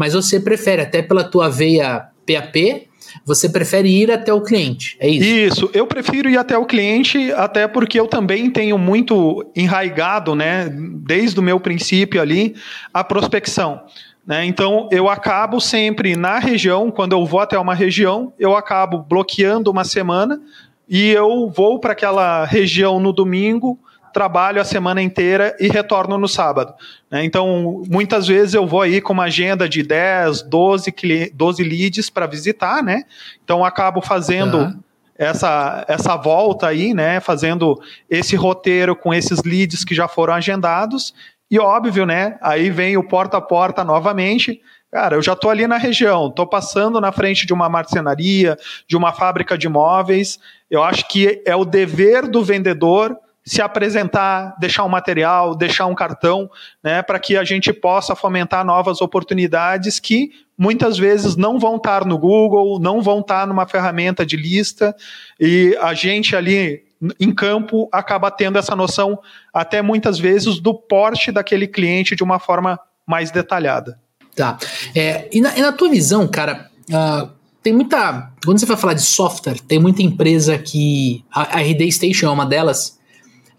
mas 0.04 0.14
você 0.14 0.38
prefere 0.38 0.82
até 0.82 1.02
pela 1.02 1.24
tua 1.24 1.48
veia 1.48 2.10
PAP 2.28 2.90
você 3.26 3.48
prefere 3.48 3.88
ir 3.88 4.12
até 4.12 4.34
o 4.34 4.42
cliente, 4.42 4.98
é 5.00 5.08
isso? 5.08 5.24
Isso, 5.24 5.70
eu 5.74 5.88
prefiro 5.88 6.30
ir 6.30 6.38
até 6.38 6.58
o 6.58 6.66
cliente, 6.66 7.32
até 7.34 7.70
porque 7.70 7.98
eu 7.98 8.06
também 8.06 8.50
tenho 8.50 8.78
muito 8.78 9.46
enraigado, 9.56 10.36
né, 10.36 10.68
desde 10.70 11.40
o 11.40 11.44
meu 11.44 11.58
princípio 11.58 12.22
ali, 12.22 12.54
a 12.94 13.02
prospecção. 13.02 13.82
Né? 14.28 14.46
Então, 14.46 14.90
eu 14.92 15.08
acabo 15.08 15.62
sempre 15.62 16.18
na 16.18 16.38
região, 16.38 16.92
quando 16.92 17.14
eu 17.14 17.26
vou 17.26 17.40
até 17.40 17.58
uma 17.58 17.74
região, 17.74 18.34
eu 18.38 18.58
acabo 18.58 18.98
bloqueando 18.98 19.72
uma 19.72 19.86
semana 19.86 20.42
e 20.90 21.10
eu 21.12 21.50
vou 21.50 21.80
para 21.80 21.94
aquela 21.94 22.44
região 22.44 23.00
no 23.00 23.14
domingo, 23.14 23.80
trabalho 24.14 24.62
a 24.62 24.64
semana 24.64 25.02
inteira 25.02 25.56
e 25.60 25.68
retorno 25.68 26.18
no 26.18 26.28
sábado. 26.28 26.74
Né? 27.12 27.26
Então, 27.26 27.84
muitas 27.90 28.28
vezes 28.28 28.54
eu 28.54 28.66
vou 28.66 28.82
aí 28.82 29.02
com 29.02 29.12
uma 29.12 29.26
agenda 29.26 29.68
de 29.68 29.84
10, 29.84 30.44
12, 30.44 30.94
12 31.34 31.64
leads 31.64 32.10
para 32.10 32.28
visitar, 32.28 32.84
né? 32.84 33.04
Então, 33.44 33.66
acabo 33.66 34.02
fazendo. 34.02 34.60
Uhum. 34.60 34.80
Essa, 35.16 35.86
essa 35.88 36.16
volta 36.16 36.66
aí, 36.66 36.92
né, 36.92 37.20
fazendo 37.20 37.80
esse 38.10 38.36
roteiro 38.36 38.96
com 38.96 39.14
esses 39.14 39.44
leads 39.44 39.86
que 39.86 39.94
já 39.94 40.08
foram 40.08 40.34
agendados, 40.34 41.14
e 41.52 41.60
óbvio, 41.60 42.04
né, 42.04 42.36
aí 42.42 42.72
vem 42.72 42.98
o 42.98 43.08
porta 43.08 43.38
a 43.38 43.42
porta 43.42 43.84
novamente, 43.84 44.60
Cara, 44.94 45.16
eu 45.16 45.24
já 45.24 45.34
estou 45.34 45.50
ali 45.50 45.66
na 45.66 45.78
região, 45.78 46.28
estou 46.28 46.46
passando 46.46 47.02
na 47.02 47.12
frente 47.12 47.48
de 47.48 47.54
uma 47.54 47.68
marcenaria, 47.68 48.56
de 48.88 48.96
uma 48.96 49.12
fábrica 49.12 49.58
de 49.58 49.68
móveis. 49.68 50.40
Eu 50.70 50.84
acho 50.84 51.08
que 51.08 51.42
é 51.48 51.56
o 51.56 51.66
dever 51.66 52.28
do 52.28 52.44
vendedor 52.44 53.18
se 53.46 53.62
apresentar, 53.62 54.56
deixar 54.60 54.86
um 54.86 54.90
material, 54.90 55.56
deixar 55.56 55.86
um 55.86 55.96
cartão, 55.96 56.50
né, 56.82 57.02
para 57.02 57.20
que 57.20 57.36
a 57.36 57.44
gente 57.44 57.74
possa 57.74 58.16
fomentar 58.16 58.66
novas 58.66 59.02
oportunidades 59.02 60.00
que 60.00 60.32
muitas 60.58 60.98
vezes 60.98 61.36
não 61.36 61.60
vão 61.60 61.76
estar 61.76 62.06
no 62.06 62.18
Google, 62.18 62.80
não 62.80 63.02
vão 63.02 63.20
estar 63.20 63.46
numa 63.46 63.68
ferramenta 63.68 64.26
de 64.26 64.38
lista, 64.38 64.96
e 65.40 65.78
a 65.82 65.94
gente 65.94 66.36
ali 66.36 66.84
em 67.20 67.34
campo 67.34 67.90
acaba 67.92 68.32
tendo 68.32 68.58
essa 68.58 68.76
noção, 68.76 69.20
até 69.54 69.82
muitas 69.82 70.18
vezes, 70.18 70.60
do 70.60 70.74
porte 70.74 71.32
daquele 71.32 71.68
cliente 71.68 72.16
de 72.16 72.24
uma 72.24 72.40
forma 72.40 72.80
mais 73.06 73.30
detalhada. 73.30 74.00
Tá. 74.36 74.58
É, 74.96 75.28
e, 75.32 75.42
na, 75.42 75.58
e, 75.58 75.62
na, 75.62 75.72
tua 75.74 75.90
visão, 75.90 76.28
cara, 76.28 76.70
uh, 76.90 77.30
tem 77.62 77.74
muita. 77.74 78.32
Quando 78.44 78.58
você 78.60 78.66
vai 78.66 78.78
falar 78.78 78.94
de 78.94 79.02
software, 79.02 79.60
tem 79.60 79.80
muita 79.80 80.02
empresa 80.02 80.58
que. 80.58 81.24
A, 81.32 81.58
a 81.58 81.62
RD 81.62 81.92
Station 81.92 82.28
é 82.28 82.30
uma 82.30 82.46
delas 82.46 82.98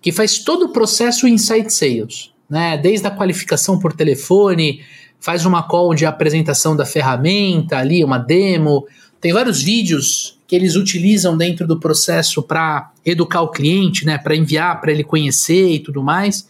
que 0.04 0.12
faz 0.12 0.38
todo 0.38 0.66
o 0.66 0.68
processo 0.68 1.26
Insight 1.26 1.72
Sales, 1.72 2.30
né? 2.46 2.76
Desde 2.76 3.06
a 3.06 3.10
qualificação 3.10 3.78
por 3.78 3.94
telefone, 3.94 4.82
faz 5.18 5.46
uma 5.46 5.62
call 5.62 5.94
de 5.94 6.04
apresentação 6.04 6.76
da 6.76 6.84
ferramenta 6.84 7.78
ali, 7.78 8.04
uma 8.04 8.18
demo. 8.18 8.86
Tem 9.18 9.32
vários 9.32 9.62
vídeos 9.62 10.38
que 10.46 10.54
eles 10.54 10.76
utilizam 10.76 11.38
dentro 11.38 11.66
do 11.66 11.80
processo 11.80 12.42
para 12.42 12.92
educar 13.02 13.40
o 13.40 13.50
cliente, 13.50 14.04
né? 14.04 14.18
Para 14.18 14.36
enviar, 14.36 14.78
para 14.78 14.92
ele 14.92 15.02
conhecer 15.02 15.70
e 15.70 15.78
tudo 15.78 16.02
mais. 16.02 16.46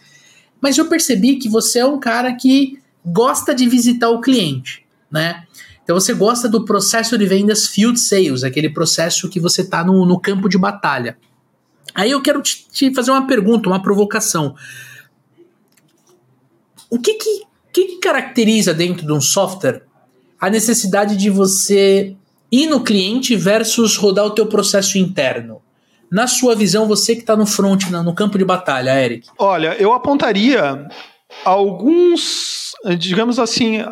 Mas 0.59 0.77
eu 0.77 0.87
percebi 0.89 1.37
que 1.37 1.47
você 1.47 1.79
é 1.79 1.85
um 1.85 1.97
cara 1.97 2.33
que 2.33 2.77
gosta 3.05 3.55
de 3.55 3.69
visitar 3.69 4.09
o 4.09 4.19
cliente, 4.19 4.85
né? 5.09 5.45
Então 5.81 5.97
você 5.97 6.13
gosta 6.13 6.49
do 6.49 6.65
processo 6.65 7.17
de 7.17 7.25
vendas 7.25 7.67
field 7.67 7.97
sales, 7.97 8.43
aquele 8.43 8.69
processo 8.69 9.29
que 9.29 9.39
você 9.39 9.61
está 9.61 9.81
no, 9.81 10.05
no 10.05 10.19
campo 10.19 10.49
de 10.49 10.57
batalha. 10.57 11.15
Aí 11.95 12.11
eu 12.11 12.21
quero 12.21 12.41
te, 12.41 12.67
te 12.69 12.93
fazer 12.93 13.11
uma 13.11 13.25
pergunta, 13.25 13.69
uma 13.69 13.81
provocação. 13.81 14.53
O 16.89 16.99
que 16.99 17.13
que, 17.13 17.45
que 17.73 17.99
caracteriza 17.99 18.73
dentro 18.73 19.05
de 19.05 19.13
um 19.13 19.21
software 19.21 19.83
a 20.39 20.49
necessidade 20.49 21.15
de 21.15 21.29
você 21.29 22.15
ir 22.51 22.67
no 22.67 22.83
cliente 22.83 23.35
versus 23.35 23.95
rodar 23.95 24.25
o 24.25 24.31
teu 24.31 24.45
processo 24.47 24.97
interno? 24.97 25.61
Na 26.11 26.27
sua 26.27 26.55
visão, 26.55 26.87
você 26.87 27.15
que 27.15 27.21
está 27.21 27.35
no 27.35 27.45
front, 27.45 27.89
no 27.89 28.13
campo 28.13 28.37
de 28.37 28.45
batalha, 28.45 29.03
Eric. 29.03 29.27
Olha, 29.39 29.75
eu 29.79 29.91
apontaria 29.91 30.87
alguns, 31.43 32.73
digamos 32.97 33.39
assim, 33.39 33.83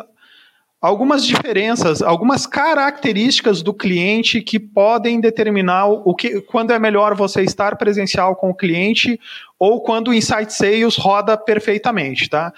algumas 0.84 1.24
diferenças, 1.24 2.02
algumas 2.02 2.46
características 2.46 3.62
do 3.62 3.72
cliente 3.72 4.42
que 4.42 4.60
podem 4.60 5.18
determinar 5.18 5.86
o 5.86 6.14
que, 6.14 6.42
quando 6.42 6.72
é 6.72 6.78
melhor 6.78 7.14
você 7.14 7.40
estar 7.40 7.76
presencial 7.76 8.36
com 8.36 8.50
o 8.50 8.54
cliente 8.54 9.18
ou 9.58 9.80
quando 9.80 10.08
o 10.08 10.14
Insight 10.14 10.52
Sales 10.52 10.96
roda 10.96 11.38
perfeitamente, 11.38 12.28
tá? 12.28 12.52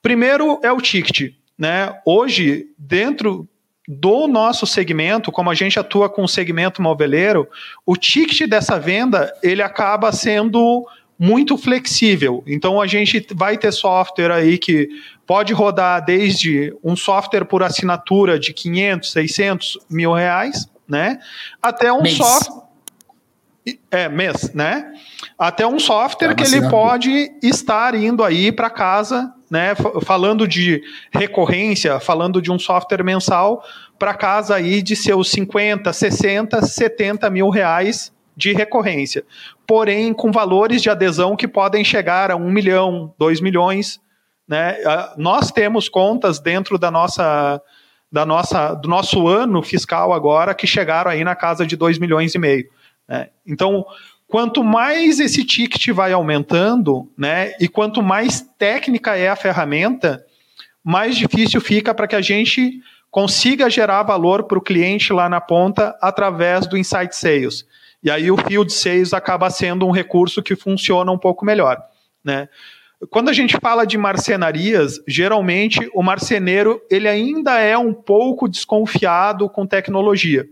Primeiro 0.00 0.60
é 0.62 0.70
o 0.70 0.80
ticket, 0.80 1.34
né? 1.58 1.92
Hoje, 2.06 2.66
dentro 2.78 3.48
do 3.88 4.28
nosso 4.28 4.64
segmento, 4.64 5.32
como 5.32 5.50
a 5.50 5.54
gente 5.54 5.76
atua 5.76 6.08
com 6.08 6.22
o 6.22 6.28
segmento 6.28 6.80
moveleiro, 6.80 7.48
o 7.84 7.96
ticket 7.96 8.48
dessa 8.48 8.78
venda, 8.78 9.34
ele 9.42 9.60
acaba 9.60 10.12
sendo 10.12 10.86
muito 11.18 11.56
flexível. 11.56 12.42
Então 12.46 12.80
a 12.80 12.86
gente 12.86 13.26
vai 13.34 13.58
ter 13.58 13.72
software 13.72 14.32
aí 14.32 14.58
que 14.58 14.88
pode 15.32 15.54
rodar 15.54 16.04
desde 16.04 16.76
um 16.84 16.94
software 16.94 17.46
por 17.46 17.62
assinatura 17.62 18.38
de 18.38 18.52
500, 18.52 19.12
600 19.12 19.78
mil 19.88 20.12
reais, 20.12 20.68
né? 20.86 21.20
Até 21.62 21.90
um 21.90 22.04
software 22.04 22.64
é 23.90 24.10
mês, 24.10 24.52
né? 24.52 24.92
Até 25.38 25.66
um 25.66 25.78
software 25.78 26.32
é 26.32 26.34
que 26.34 26.42
ele 26.42 26.68
pode 26.68 27.32
estar 27.42 27.94
indo 27.94 28.22
aí 28.22 28.52
para 28.52 28.68
casa, 28.68 29.32
né? 29.50 29.74
Falando 30.04 30.46
de 30.46 30.82
recorrência, 31.10 31.98
falando 31.98 32.42
de 32.42 32.52
um 32.52 32.58
software 32.58 33.02
mensal 33.02 33.64
para 33.98 34.12
casa 34.12 34.56
aí 34.56 34.82
de 34.82 34.94
seus 34.94 35.30
50, 35.30 35.90
60, 35.94 36.60
70 36.60 37.30
mil 37.30 37.48
reais 37.48 38.12
de 38.36 38.52
recorrência, 38.52 39.24
porém 39.66 40.12
com 40.12 40.30
valores 40.30 40.82
de 40.82 40.90
adesão 40.90 41.34
que 41.36 41.48
podem 41.48 41.82
chegar 41.82 42.30
a 42.30 42.36
um 42.36 42.50
milhão, 42.50 43.14
dois 43.18 43.40
milhões. 43.40 43.98
Né? 44.48 44.76
Nós 45.16 45.50
temos 45.50 45.88
contas 45.88 46.38
dentro 46.38 46.78
da 46.78 46.90
nossa, 46.90 47.60
da 48.10 48.26
nossa, 48.26 48.74
do 48.74 48.88
nosso 48.88 49.26
ano 49.28 49.62
fiscal 49.62 50.12
agora 50.12 50.54
que 50.54 50.66
chegaram 50.66 51.10
aí 51.10 51.24
na 51.24 51.34
casa 51.34 51.66
de 51.66 51.76
dois 51.76 51.98
milhões 51.98 52.34
e 52.34 52.38
meio. 52.38 52.68
Né? 53.08 53.28
Então, 53.46 53.84
quanto 54.26 54.64
mais 54.64 55.20
esse 55.20 55.44
ticket 55.44 55.88
vai 55.90 56.12
aumentando, 56.12 57.10
né, 57.16 57.52
e 57.60 57.68
quanto 57.68 58.02
mais 58.02 58.40
técnica 58.58 59.16
é 59.16 59.28
a 59.28 59.36
ferramenta, 59.36 60.24
mais 60.82 61.16
difícil 61.16 61.60
fica 61.60 61.94
para 61.94 62.08
que 62.08 62.16
a 62.16 62.20
gente 62.20 62.80
consiga 63.10 63.68
gerar 63.68 64.02
valor 64.02 64.44
para 64.44 64.58
o 64.58 64.62
cliente 64.62 65.12
lá 65.12 65.28
na 65.28 65.40
ponta 65.40 65.96
através 66.00 66.66
do 66.66 66.78
Insight 66.78 67.14
Sales. 67.14 67.66
E 68.02 68.10
aí 68.10 68.30
o 68.30 68.36
Field 68.38 68.72
Sales 68.72 69.12
acaba 69.12 69.50
sendo 69.50 69.86
um 69.86 69.90
recurso 69.90 70.42
que 70.42 70.56
funciona 70.56 71.12
um 71.12 71.18
pouco 71.18 71.44
melhor. 71.44 71.80
Né? 72.24 72.48
Quando 73.10 73.28
a 73.28 73.32
gente 73.32 73.56
fala 73.60 73.84
de 73.84 73.98
marcenarias, 73.98 75.00
geralmente 75.08 75.90
o 75.92 76.02
marceneiro 76.02 76.80
ele 76.90 77.08
ainda 77.08 77.58
é 77.58 77.76
um 77.76 77.92
pouco 77.92 78.48
desconfiado 78.48 79.48
com 79.48 79.66
tecnologia. 79.66 80.48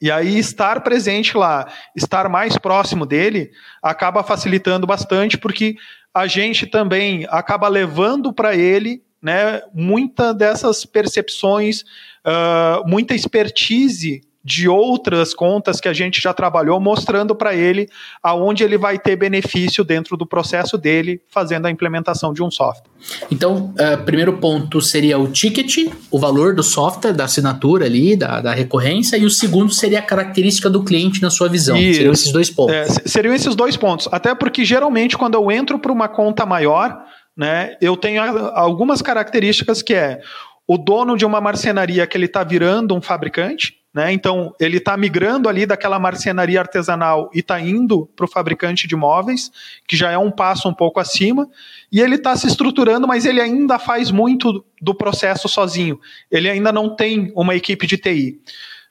E 0.00 0.10
aí 0.10 0.38
estar 0.38 0.82
presente 0.82 1.36
lá, 1.36 1.70
estar 1.94 2.28
mais 2.28 2.56
próximo 2.56 3.04
dele, 3.04 3.50
acaba 3.82 4.22
facilitando 4.22 4.86
bastante, 4.86 5.36
porque 5.36 5.76
a 6.14 6.26
gente 6.26 6.66
também 6.66 7.26
acaba 7.28 7.68
levando 7.68 8.32
para 8.32 8.56
ele 8.56 9.02
né, 9.20 9.60
muita 9.74 10.32
dessas 10.32 10.84
percepções, 10.84 11.82
uh, 12.24 12.86
muita 12.88 13.14
expertise 13.14 14.22
de 14.48 14.66
outras 14.66 15.34
contas 15.34 15.78
que 15.78 15.86
a 15.86 15.92
gente 15.92 16.22
já 16.22 16.32
trabalhou, 16.32 16.80
mostrando 16.80 17.34
para 17.34 17.54
ele 17.54 17.86
aonde 18.22 18.64
ele 18.64 18.78
vai 18.78 18.98
ter 18.98 19.14
benefício 19.14 19.84
dentro 19.84 20.16
do 20.16 20.24
processo 20.24 20.78
dele, 20.78 21.20
fazendo 21.28 21.66
a 21.66 21.70
implementação 21.70 22.32
de 22.32 22.42
um 22.42 22.50
software. 22.50 22.90
Então, 23.30 23.74
uh, 23.78 24.02
primeiro 24.06 24.38
ponto 24.38 24.80
seria 24.80 25.18
o 25.18 25.28
ticket, 25.28 25.92
o 26.10 26.18
valor 26.18 26.54
do 26.54 26.62
software, 26.62 27.12
da 27.12 27.24
assinatura 27.24 27.84
ali, 27.84 28.16
da, 28.16 28.40
da 28.40 28.54
recorrência, 28.54 29.18
e 29.18 29.26
o 29.26 29.30
segundo 29.30 29.70
seria 29.70 29.98
a 29.98 30.02
característica 30.02 30.70
do 30.70 30.82
cliente 30.82 31.20
na 31.20 31.28
sua 31.28 31.50
visão. 31.50 31.76
E, 31.76 31.92
seriam 31.92 32.12
esses 32.12 32.32
dois 32.32 32.48
pontos. 32.48 32.74
É, 32.74 32.86
seriam 33.06 33.34
esses 33.34 33.54
dois 33.54 33.76
pontos. 33.76 34.08
Até 34.10 34.34
porque 34.34 34.64
geralmente 34.64 35.18
quando 35.18 35.34
eu 35.34 35.50
entro 35.50 35.78
para 35.78 35.92
uma 35.92 36.08
conta 36.08 36.46
maior, 36.46 36.98
né, 37.36 37.76
eu 37.82 37.98
tenho 37.98 38.22
algumas 38.54 39.02
características 39.02 39.82
que 39.82 39.92
é 39.92 40.20
o 40.66 40.76
dono 40.76 41.16
de 41.16 41.24
uma 41.24 41.40
marcenaria 41.40 42.06
que 42.06 42.16
ele 42.16 42.26
está 42.26 42.44
virando 42.44 42.94
um 42.94 43.00
fabricante, 43.00 43.77
né? 43.92 44.12
Então, 44.12 44.54
ele 44.60 44.76
está 44.76 44.96
migrando 44.96 45.48
ali 45.48 45.64
daquela 45.64 45.98
marcenaria 45.98 46.60
artesanal 46.60 47.30
e 47.34 47.40
está 47.40 47.58
indo 47.60 48.06
para 48.14 48.26
o 48.26 48.28
fabricante 48.28 48.86
de 48.86 48.94
móveis, 48.94 49.50
que 49.86 49.96
já 49.96 50.10
é 50.10 50.18
um 50.18 50.30
passo 50.30 50.68
um 50.68 50.74
pouco 50.74 51.00
acima, 51.00 51.48
e 51.90 52.00
ele 52.00 52.16
está 52.16 52.36
se 52.36 52.46
estruturando, 52.46 53.08
mas 53.08 53.24
ele 53.24 53.40
ainda 53.40 53.78
faz 53.78 54.10
muito 54.10 54.64
do 54.80 54.94
processo 54.94 55.48
sozinho. 55.48 55.98
Ele 56.30 56.48
ainda 56.48 56.70
não 56.70 56.94
tem 56.94 57.32
uma 57.34 57.54
equipe 57.54 57.86
de 57.86 57.96
TI. 57.96 58.40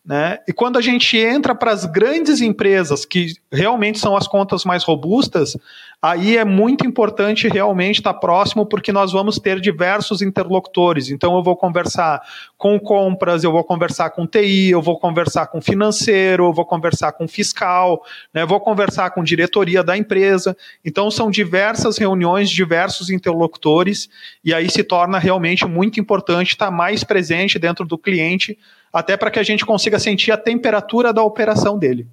Né? 0.08 0.40
E 0.48 0.54
quando 0.54 0.78
a 0.78 0.82
gente 0.82 1.18
entra 1.18 1.54
para 1.54 1.74
as 1.74 1.84
grandes 1.84 2.40
empresas, 2.40 3.04
que 3.04 3.34
realmente 3.52 4.00
são 4.00 4.16
as 4.16 4.26
contas 4.26 4.64
mais 4.64 4.82
robustas, 4.82 5.58
aí 6.02 6.38
é 6.38 6.46
muito 6.46 6.88
importante 6.88 7.50
realmente 7.50 7.98
estar 7.98 8.14
próximo, 8.14 8.66
porque 8.66 8.94
nós 8.94 9.12
vamos 9.12 9.38
ter 9.38 9.60
diversos 9.60 10.22
interlocutores. 10.22 11.10
Então, 11.10 11.36
eu 11.36 11.44
vou 11.44 11.58
conversar 11.58 12.22
com 12.58 12.80
compras, 12.80 13.44
eu 13.44 13.52
vou 13.52 13.66
conversar 13.66 14.12
com 14.12 14.26
TI, 14.26 14.70
eu 14.70 14.82
vou 14.82 14.98
conversar 14.98 15.48
com 15.48 15.60
financeiro, 15.60 16.46
eu 16.46 16.54
vou 16.54 16.66
conversar 16.66 17.12
com 17.12 17.28
fiscal, 17.28 18.02
né? 18.34 18.46
vou 18.46 18.62
conversar 18.62 19.10
com 19.10 19.22
diretoria 19.22 19.84
da 19.84 19.98
empresa. 19.98 20.56
Então, 20.86 21.12
são 21.12 21.30
diversas 21.30 21.98
reuniões, 21.98 22.50
diversos 22.50 23.10
interlocutores, 23.10 24.08
e 24.42 24.54
aí 24.54 24.70
se 24.70 24.86
torna 24.86 25.20
realmente 25.20 25.66
muito 25.66 26.00
importante 26.00 26.52
estar 26.52 26.72
mais 26.72 27.04
presente 27.04 27.60
dentro 27.60 27.86
do 27.86 27.98
cliente 27.98 28.58
até 28.92 29.18
para 29.18 29.32
que 29.32 29.40
a 29.40 29.44
gente 29.44 29.66
consiga 29.66 30.00
sentir 30.00 30.32
a 30.32 30.38
temperatura 30.38 31.14
da 31.14 31.24
operação 31.24 31.78
dele. 31.78 32.08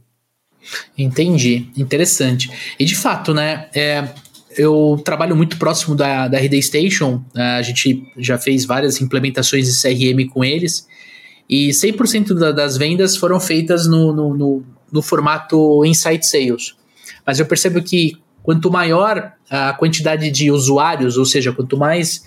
Entendi, 0.97 1.69
interessante. 1.77 2.51
E 2.79 2.85
de 2.85 2.95
fato, 2.95 3.35
né, 3.35 3.69
é, 3.75 4.09
eu 4.57 5.01
trabalho 5.05 5.37
muito 5.37 5.59
próximo 5.59 5.95
da, 5.95 6.29
da 6.29 6.39
RD 6.39 6.63
Station, 6.63 7.25
a 7.35 7.63
gente 7.63 8.07
já 8.17 8.39
fez 8.39 8.65
várias 8.65 9.01
implementações 9.01 9.67
de 9.67 9.81
CRM 9.81 10.29
com 10.29 10.45
eles, 10.45 10.87
e 11.49 11.69
100% 11.71 12.35
da, 12.35 12.53
das 12.53 12.77
vendas 12.77 13.17
foram 13.17 13.39
feitas 13.39 13.87
no, 13.87 14.13
no, 14.13 14.35
no, 14.35 14.65
no 14.91 15.03
formato 15.03 15.85
Insight 15.85 16.27
Sales. 16.27 16.75
Mas 17.27 17.39
eu 17.39 17.47
percebo 17.47 17.83
que 17.83 18.15
quanto 18.43 18.71
maior 18.71 19.33
a 19.51 19.73
quantidade 19.75 20.31
de 20.31 20.51
usuários, 20.51 21.17
ou 21.17 21.25
seja, 21.25 21.53
quanto 21.53 21.77
mais 21.77 22.25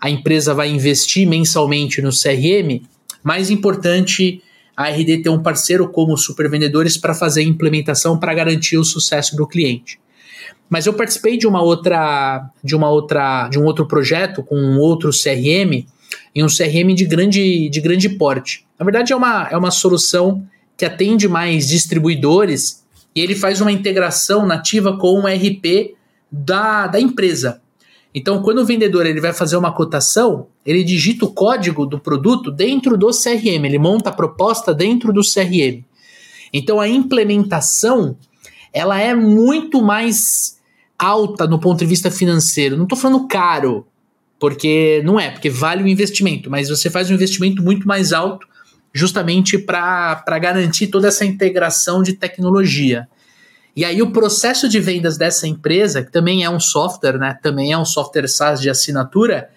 a 0.00 0.10
empresa 0.10 0.54
vai 0.54 0.68
investir 0.70 1.26
mensalmente 1.26 2.00
no 2.00 2.10
CRM, 2.10 2.82
mais 3.28 3.50
importante 3.50 4.42
a 4.74 4.88
RD 4.88 5.18
ter 5.18 5.28
um 5.28 5.42
parceiro 5.42 5.86
como 5.90 6.16
supervendedores 6.16 6.96
para 6.96 7.12
fazer 7.12 7.42
a 7.42 7.44
implementação 7.44 8.18
para 8.18 8.32
garantir 8.32 8.78
o 8.78 8.84
sucesso 8.84 9.36
do 9.36 9.46
cliente. 9.46 10.00
Mas 10.70 10.86
eu 10.86 10.94
participei 10.94 11.36
de 11.36 11.46
uma 11.46 11.60
outra 11.60 12.48
de 12.64 12.74
uma 12.74 12.88
outra 12.88 13.46
de 13.50 13.58
um 13.58 13.64
outro 13.64 13.86
projeto 13.86 14.42
com 14.42 14.56
um 14.56 14.78
outro 14.78 15.10
CRM 15.10 15.84
em 16.34 16.42
um 16.42 16.46
CRM 16.46 16.94
de 16.94 17.04
grande 17.04 17.68
de 17.68 17.80
grande 17.82 18.08
porte. 18.08 18.64
Na 18.78 18.84
verdade 18.84 19.12
é 19.12 19.16
uma 19.16 19.46
é 19.50 19.56
uma 19.58 19.70
solução 19.70 20.42
que 20.74 20.86
atende 20.86 21.28
mais 21.28 21.68
distribuidores 21.68 22.82
e 23.14 23.20
ele 23.20 23.34
faz 23.34 23.60
uma 23.60 23.72
integração 23.72 24.46
nativa 24.46 24.96
com 24.96 25.20
o 25.20 25.26
RP 25.26 25.96
da, 26.32 26.86
da 26.86 26.98
empresa. 26.98 27.60
Então, 28.18 28.42
quando 28.42 28.58
o 28.58 28.64
vendedor 28.64 29.06
ele 29.06 29.20
vai 29.20 29.32
fazer 29.32 29.56
uma 29.56 29.70
cotação, 29.70 30.48
ele 30.66 30.82
digita 30.82 31.24
o 31.24 31.32
código 31.32 31.86
do 31.86 32.00
produto 32.00 32.50
dentro 32.50 32.98
do 32.98 33.10
CRM, 33.10 33.64
ele 33.64 33.78
monta 33.78 34.10
a 34.10 34.12
proposta 34.12 34.74
dentro 34.74 35.12
do 35.12 35.20
CRM. 35.20 35.84
Então, 36.52 36.80
a 36.80 36.88
implementação 36.88 38.16
ela 38.72 39.00
é 39.00 39.14
muito 39.14 39.80
mais 39.80 40.58
alta 40.98 41.46
no 41.46 41.60
ponto 41.60 41.78
de 41.78 41.86
vista 41.86 42.10
financeiro. 42.10 42.76
Não 42.76 42.82
estou 42.82 42.98
falando 42.98 43.28
caro, 43.28 43.86
porque 44.40 45.00
não 45.04 45.20
é, 45.20 45.30
porque 45.30 45.48
vale 45.48 45.84
o 45.84 45.88
investimento, 45.88 46.50
mas 46.50 46.68
você 46.68 46.90
faz 46.90 47.08
um 47.08 47.14
investimento 47.14 47.62
muito 47.62 47.86
mais 47.86 48.12
alto 48.12 48.48
justamente 48.92 49.56
para 49.58 50.38
garantir 50.40 50.88
toda 50.88 51.06
essa 51.06 51.24
integração 51.24 52.02
de 52.02 52.14
tecnologia. 52.14 53.06
E 53.78 53.84
aí 53.84 54.02
o 54.02 54.10
processo 54.10 54.68
de 54.68 54.80
vendas 54.80 55.16
dessa 55.16 55.46
empresa, 55.46 56.02
que 56.02 56.10
também 56.10 56.42
é 56.42 56.50
um 56.50 56.58
software, 56.58 57.16
né? 57.16 57.38
Também 57.40 57.70
é 57.70 57.78
um 57.78 57.84
software 57.84 58.26
SaaS 58.26 58.60
de 58.60 58.68
assinatura, 58.68 59.50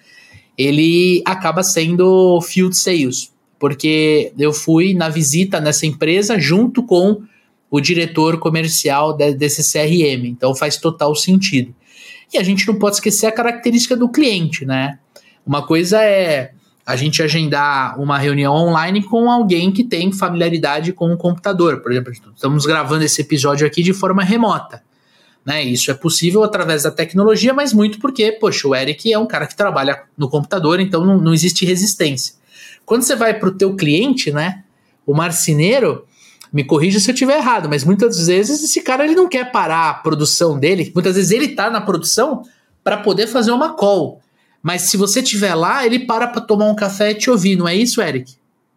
ele 0.55 1.23
acaba 1.25 1.63
sendo 1.63 2.39
field 2.39 2.77
sales, 2.77 3.33
porque 3.57 4.31
eu 4.37 4.53
fui 4.53 4.93
na 4.93 5.09
visita 5.09 5.59
nessa 5.59 5.87
empresa 5.87 6.37
junto 6.37 6.83
com 6.83 7.23
o 7.67 7.81
diretor 7.81 8.37
comercial 8.37 9.17
de, 9.17 9.33
desse 9.33 9.63
CRM, 9.63 10.27
então 10.27 10.53
faz 10.53 10.77
total 10.77 11.15
sentido. 11.15 11.73
E 12.31 12.37
a 12.37 12.43
gente 12.43 12.67
não 12.67 12.77
pode 12.77 12.97
esquecer 12.97 13.25
a 13.25 13.31
característica 13.31 13.97
do 13.97 14.07
cliente, 14.07 14.67
né? 14.67 14.99
Uma 15.43 15.65
coisa 15.65 15.99
é 15.99 16.51
a 16.85 16.95
gente 16.95 17.21
agendar 17.21 17.99
uma 17.99 18.17
reunião 18.17 18.53
online 18.53 19.03
com 19.03 19.29
alguém 19.29 19.71
que 19.71 19.83
tem 19.83 20.11
familiaridade 20.11 20.93
com 20.93 21.13
o 21.13 21.17
computador. 21.17 21.81
Por 21.81 21.91
exemplo, 21.91 22.11
estamos 22.35 22.65
gravando 22.65 23.03
esse 23.03 23.21
episódio 23.21 23.65
aqui 23.67 23.83
de 23.83 23.93
forma 23.93 24.23
remota. 24.23 24.81
Né? 25.45 25.63
Isso 25.63 25.89
é 25.89 25.93
possível 25.93 26.43
através 26.43 26.83
da 26.83 26.91
tecnologia, 26.91 27.53
mas 27.53 27.73
muito 27.73 27.99
porque, 27.99 28.31
poxa, 28.31 28.67
o 28.67 28.75
Eric 28.75 29.11
é 29.11 29.17
um 29.17 29.25
cara 29.25 29.47
que 29.47 29.55
trabalha 29.55 30.03
no 30.17 30.29
computador, 30.29 30.79
então 30.79 31.05
não, 31.05 31.17
não 31.17 31.33
existe 31.33 31.65
resistência. 31.65 32.35
Quando 32.85 33.03
você 33.03 33.15
vai 33.15 33.33
para 33.33 33.49
o 33.49 33.51
teu 33.51 33.75
cliente, 33.75 34.31
né, 34.31 34.63
o 35.05 35.13
marceneiro, 35.13 36.05
me 36.51 36.63
corrija 36.63 36.99
se 36.99 37.09
eu 37.09 37.13
estiver 37.13 37.37
errado, 37.37 37.69
mas 37.69 37.83
muitas 37.83 38.27
vezes 38.27 38.63
esse 38.63 38.81
cara 38.81 39.05
ele 39.05 39.15
não 39.15 39.27
quer 39.27 39.51
parar 39.51 39.89
a 39.89 39.93
produção 39.93 40.59
dele, 40.59 40.91
muitas 40.93 41.15
vezes 41.15 41.31
ele 41.31 41.45
está 41.45 41.69
na 41.69 41.81
produção 41.81 42.43
para 42.83 42.97
poder 42.97 43.27
fazer 43.27 43.51
uma 43.51 43.73
call. 43.73 44.21
Mas 44.61 44.83
se 44.83 44.97
você 44.97 45.21
estiver 45.21 45.55
lá, 45.55 45.85
ele 45.85 45.99
para 45.99 46.27
para 46.27 46.41
tomar 46.41 46.65
um 46.65 46.75
café 46.75 47.11
e 47.11 47.15
te 47.15 47.29
ouvir, 47.29 47.55
não 47.55 47.67
é 47.67 47.75
isso, 47.75 48.01
Eric? 48.01 48.33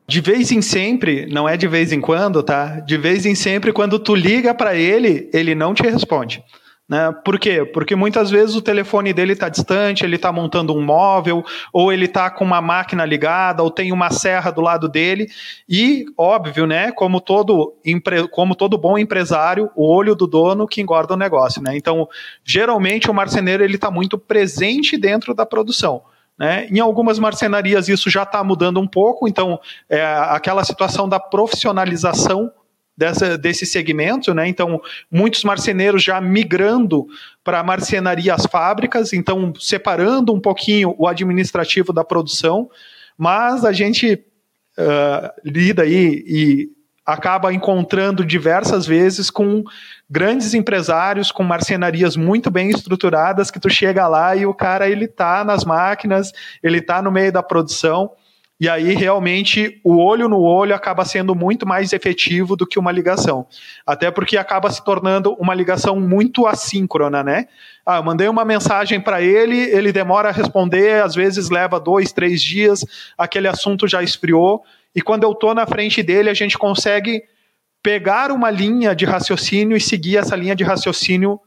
De 0.07 0.21
vez 0.21 0.53
em 0.53 0.61
sempre, 0.61 1.27
não 1.27 1.49
é 1.49 1.57
de 1.57 1.67
vez 1.67 1.93
em 1.93 2.01
quando, 2.01 2.43
tá? 2.43 2.81
De 2.81 2.97
vez 2.97 3.25
em 3.25 3.35
sempre, 3.35 3.73
quando 3.73 3.99
tu 3.99 4.15
liga 4.15 4.55
para 4.55 4.75
ele, 4.75 5.29
ele 5.33 5.55
não 5.55 5.73
te 5.73 5.83
responde. 5.83 6.43
Né? 6.87 7.11
Por 7.25 7.39
quê? 7.39 7.65
Porque 7.65 7.97
muitas 7.97 8.31
vezes 8.31 8.55
o 8.55 8.61
telefone 8.61 9.15
dele 9.15 9.33
está 9.33 9.49
distante, 9.49 10.05
ele 10.05 10.17
está 10.17 10.31
montando 10.31 10.75
um 10.75 10.83
móvel, 10.83 11.43
ou 11.73 11.91
ele 11.91 12.05
está 12.05 12.29
com 12.29 12.45
uma 12.45 12.61
máquina 12.61 13.07
ligada, 13.07 13.63
ou 13.63 13.71
tem 13.71 13.91
uma 13.91 14.11
serra 14.11 14.51
do 14.51 14.61
lado 14.61 14.87
dele. 14.87 15.27
E, 15.67 16.05
óbvio, 16.17 16.67
né? 16.67 16.93
Como 16.93 17.21
todo, 17.21 17.75
como 18.31 18.55
todo 18.55 18.77
bom 18.77 18.99
empresário, 18.99 19.71
o 19.75 19.91
olho 19.91 20.15
do 20.15 20.27
dono 20.27 20.67
que 20.67 20.83
engorda 20.83 21.15
o 21.15 21.17
negócio. 21.17 21.63
Né? 21.63 21.75
Então, 21.77 22.07
geralmente 22.45 23.11
o 23.11 23.15
marceneiro 23.15 23.65
ele 23.65 23.77
está 23.77 23.91
muito 23.91 24.19
presente 24.19 24.99
dentro 24.99 25.35
da 25.35 25.47
produção. 25.47 26.03
Né? 26.39 26.67
Em 26.71 26.81
algumas 26.81 27.19
marcenarias 27.19 27.89
isso 27.89 28.11
já 28.11 28.25
está 28.25 28.43
mudando 28.43 28.81
um 28.81 28.87
pouco, 28.89 29.29
então 29.29 29.59
é 29.89 30.05
aquela 30.05 30.65
situação 30.65 31.09
da 31.09 31.21
profissionalização 31.21 32.51
dessa, 32.97 33.37
desse 33.37 33.67
segmento, 33.67 34.33
né? 34.33 34.47
Então, 34.49 34.81
muitos 35.11 35.45
marceneiros 35.45 36.03
já 36.03 36.21
migrando 36.21 37.07
para 37.43 37.63
marcenaria 37.63 38.35
às 38.35 38.47
fábricas, 38.47 39.13
então 39.13 39.53
separando 39.59 40.33
um 40.33 40.41
pouquinho 40.41 40.95
o 40.99 41.07
administrativo 41.07 41.93
da 41.93 42.05
produção, 42.05 42.71
mas 43.19 43.65
a 43.65 43.73
gente 43.73 44.25
uh, 44.79 45.31
lida 45.45 45.83
aí 45.83 46.25
e 46.27 46.69
acaba 47.05 47.53
encontrando 47.53 48.25
diversas 48.25 48.87
vezes 48.87 49.31
com 49.31 49.63
grandes 50.09 50.55
empresários 50.55 51.31
com 51.31 51.43
marcenarias 51.43 52.17
muito 52.17 52.51
bem 52.51 52.71
estruturadas 52.71 53.51
que 53.51 53.61
tu 53.61 53.69
chega 53.69 54.09
lá 54.09 54.35
e 54.35 54.47
o 54.47 54.55
cara 54.55 54.89
ele 54.89 55.07
tá 55.07 55.45
nas 55.45 55.65
máquinas, 55.65 56.33
ele 56.63 56.81
tá 56.81 57.03
no 57.03 57.13
meio 57.13 57.31
da 57.31 57.43
produção 57.43 58.13
e 58.61 58.69
aí, 58.69 58.95
realmente, 58.95 59.81
o 59.83 59.97
olho 59.97 60.29
no 60.29 60.41
olho 60.41 60.75
acaba 60.75 61.05
sendo 61.05 61.35
muito 61.35 61.67
mais 61.67 61.93
efetivo 61.93 62.55
do 62.55 62.65
que 62.65 62.79
uma 62.79 62.93
ligação. 62.93 63.47
Até 63.85 64.13
porque 64.13 64.37
acaba 64.37 64.71
se 64.71 64.85
tornando 64.85 65.35
uma 65.35 65.53
ligação 65.53 65.99
muito 65.99 66.47
assíncrona, 66.47 67.23
né? 67.25 67.49
Ah, 67.85 67.97
eu 67.97 68.05
mandei 68.05 68.29
uma 68.29 68.45
mensagem 68.45 69.01
para 69.01 69.21
ele, 69.21 69.59
ele 69.59 69.93
demora 69.93 70.29
a 70.29 70.33
responder, 70.33 71.03
às 71.03 71.17
vezes 71.17 71.51
leva 71.51 71.81
dois, 71.81 72.13
três 72.13 72.41
dias, 72.41 72.85
aquele 73.19 73.49
assunto 73.49 73.89
já 73.89 74.03
esfriou. 74.03 74.63
E 74.95 75.03
quando 75.03 75.25
eu 75.25 75.33
estou 75.33 75.53
na 75.53 75.67
frente 75.67 76.01
dele, 76.01 76.31
a 76.31 76.35
gente 76.35 76.57
consegue 76.57 77.25
pegar 77.83 78.31
uma 78.31 78.51
linha 78.51 78.95
de 78.95 79.05
raciocínio 79.05 79.77
e 79.77 79.81
seguir 79.81 80.17
essa 80.17 80.37
linha 80.37 80.55
de 80.55 80.63
raciocínio 80.63 81.41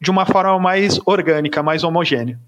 de 0.00 0.10
uma 0.10 0.24
forma 0.24 0.58
mais 0.58 0.98
orgânica, 1.04 1.62
mais 1.62 1.84
homogênea. 1.84 2.40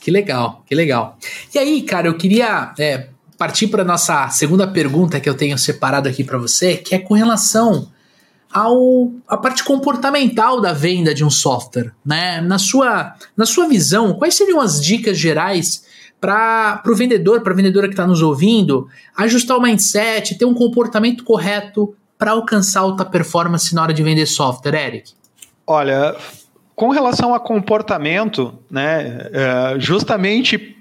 Que 0.00 0.10
legal, 0.10 0.64
que 0.66 0.74
legal. 0.74 1.16
E 1.54 1.58
aí, 1.58 1.82
cara, 1.82 2.08
eu 2.08 2.16
queria 2.16 2.72
é, 2.78 3.08
partir 3.40 3.68
para 3.68 3.82
nossa 3.82 4.28
segunda 4.28 4.68
pergunta 4.68 5.18
que 5.18 5.26
eu 5.26 5.34
tenho 5.34 5.56
separado 5.56 6.06
aqui 6.06 6.22
para 6.22 6.36
você, 6.36 6.76
que 6.76 6.94
é 6.94 6.98
com 6.98 7.14
relação 7.14 7.88
ao 8.52 9.10
a 9.26 9.38
parte 9.38 9.64
comportamental 9.64 10.60
da 10.60 10.74
venda 10.74 11.14
de 11.14 11.24
um 11.24 11.30
software, 11.30 11.90
né? 12.04 12.42
Na 12.42 12.58
sua 12.58 13.14
na 13.34 13.46
sua 13.46 13.66
visão, 13.66 14.12
quais 14.12 14.34
seriam 14.34 14.60
as 14.60 14.78
dicas 14.78 15.16
gerais 15.16 15.86
para 16.20 16.82
o 16.86 16.94
vendedor, 16.94 17.40
para 17.40 17.54
a 17.54 17.56
vendedora 17.56 17.86
que 17.86 17.94
está 17.94 18.06
nos 18.06 18.20
ouvindo, 18.20 18.86
ajustar 19.16 19.56
o 19.56 19.62
mindset, 19.62 20.36
ter 20.36 20.44
um 20.44 20.52
comportamento 20.52 21.24
correto 21.24 21.94
para 22.18 22.32
alcançar 22.32 22.80
alta 22.80 23.06
performance 23.06 23.74
na 23.74 23.80
hora 23.80 23.94
de 23.94 24.02
vender 24.02 24.26
software, 24.26 24.74
Eric? 24.74 25.12
Olha, 25.66 26.14
com 26.76 26.90
relação 26.90 27.34
a 27.34 27.40
comportamento, 27.40 28.52
né, 28.70 29.30
é, 29.32 29.76
justamente 29.78 30.76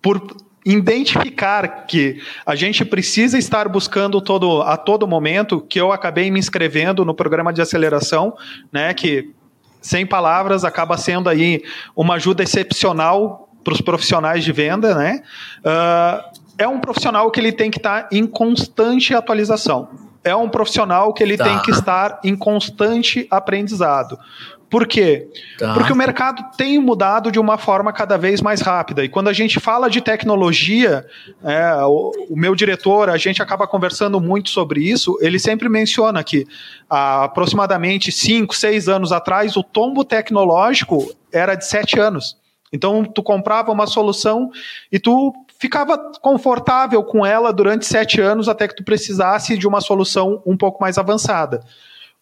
por 0.00 0.43
identificar 0.64 1.86
que 1.86 2.20
a 2.46 2.54
gente 2.54 2.84
precisa 2.84 3.36
estar 3.38 3.68
buscando 3.68 4.20
todo, 4.20 4.62
a 4.62 4.76
todo 4.76 5.06
momento, 5.06 5.60
que 5.60 5.80
eu 5.80 5.92
acabei 5.92 6.30
me 6.30 6.38
inscrevendo 6.38 7.04
no 7.04 7.14
programa 7.14 7.52
de 7.52 7.60
aceleração, 7.60 8.34
né, 8.72 8.94
que 8.94 9.30
sem 9.80 10.06
palavras 10.06 10.64
acaba 10.64 10.96
sendo 10.96 11.28
aí 11.28 11.62
uma 11.94 12.14
ajuda 12.14 12.42
excepcional 12.42 13.50
para 13.62 13.74
os 13.74 13.80
profissionais 13.82 14.42
de 14.42 14.52
venda, 14.52 14.94
né? 14.94 15.22
Uh, 15.60 16.40
é 16.56 16.68
um 16.68 16.80
profissional 16.80 17.30
que 17.30 17.40
ele 17.40 17.52
tem 17.52 17.70
que 17.70 17.78
estar 17.78 18.08
em 18.10 18.26
constante 18.26 19.14
atualização. 19.14 19.88
é 20.22 20.34
um 20.34 20.48
profissional 20.48 21.12
que 21.12 21.22
ele 21.22 21.36
tá. 21.36 21.44
tem 21.44 21.58
que 21.60 21.70
estar 21.70 22.18
em 22.24 22.34
constante 22.34 23.26
aprendizado. 23.30 24.18
Por 24.74 24.88
quê? 24.88 25.28
Tá. 25.56 25.72
Porque 25.72 25.92
o 25.92 25.94
mercado 25.94 26.44
tem 26.56 26.80
mudado 26.80 27.30
de 27.30 27.38
uma 27.38 27.56
forma 27.56 27.92
cada 27.92 28.18
vez 28.18 28.40
mais 28.40 28.60
rápida. 28.60 29.04
E 29.04 29.08
quando 29.08 29.28
a 29.28 29.32
gente 29.32 29.60
fala 29.60 29.88
de 29.88 30.00
tecnologia, 30.00 31.06
é, 31.44 31.76
o, 31.84 32.10
o, 32.30 32.36
meu 32.36 32.56
diretor, 32.56 33.08
a 33.08 33.16
gente 33.16 33.40
acaba 33.40 33.68
conversando 33.68 34.20
muito 34.20 34.50
sobre 34.50 34.80
isso, 34.80 35.16
ele 35.20 35.38
sempre 35.38 35.68
menciona 35.68 36.24
que 36.24 36.44
há 36.90 37.22
aproximadamente 37.22 38.10
5, 38.10 38.52
6 38.52 38.88
anos 38.88 39.12
atrás, 39.12 39.56
o 39.56 39.62
tombo 39.62 40.04
tecnológico 40.04 41.08
era 41.32 41.54
de 41.54 41.64
7 41.64 42.00
anos. 42.00 42.36
Então, 42.72 43.04
tu 43.04 43.22
comprava 43.22 43.70
uma 43.70 43.86
solução 43.86 44.50
e 44.90 44.98
tu 44.98 45.32
ficava 45.56 45.96
confortável 46.20 47.04
com 47.04 47.24
ela 47.24 47.52
durante 47.52 47.86
sete 47.86 48.20
anos 48.20 48.48
até 48.48 48.66
que 48.66 48.74
tu 48.74 48.82
precisasse 48.82 49.56
de 49.56 49.68
uma 49.68 49.80
solução 49.80 50.42
um 50.44 50.56
pouco 50.56 50.82
mais 50.82 50.98
avançada. 50.98 51.60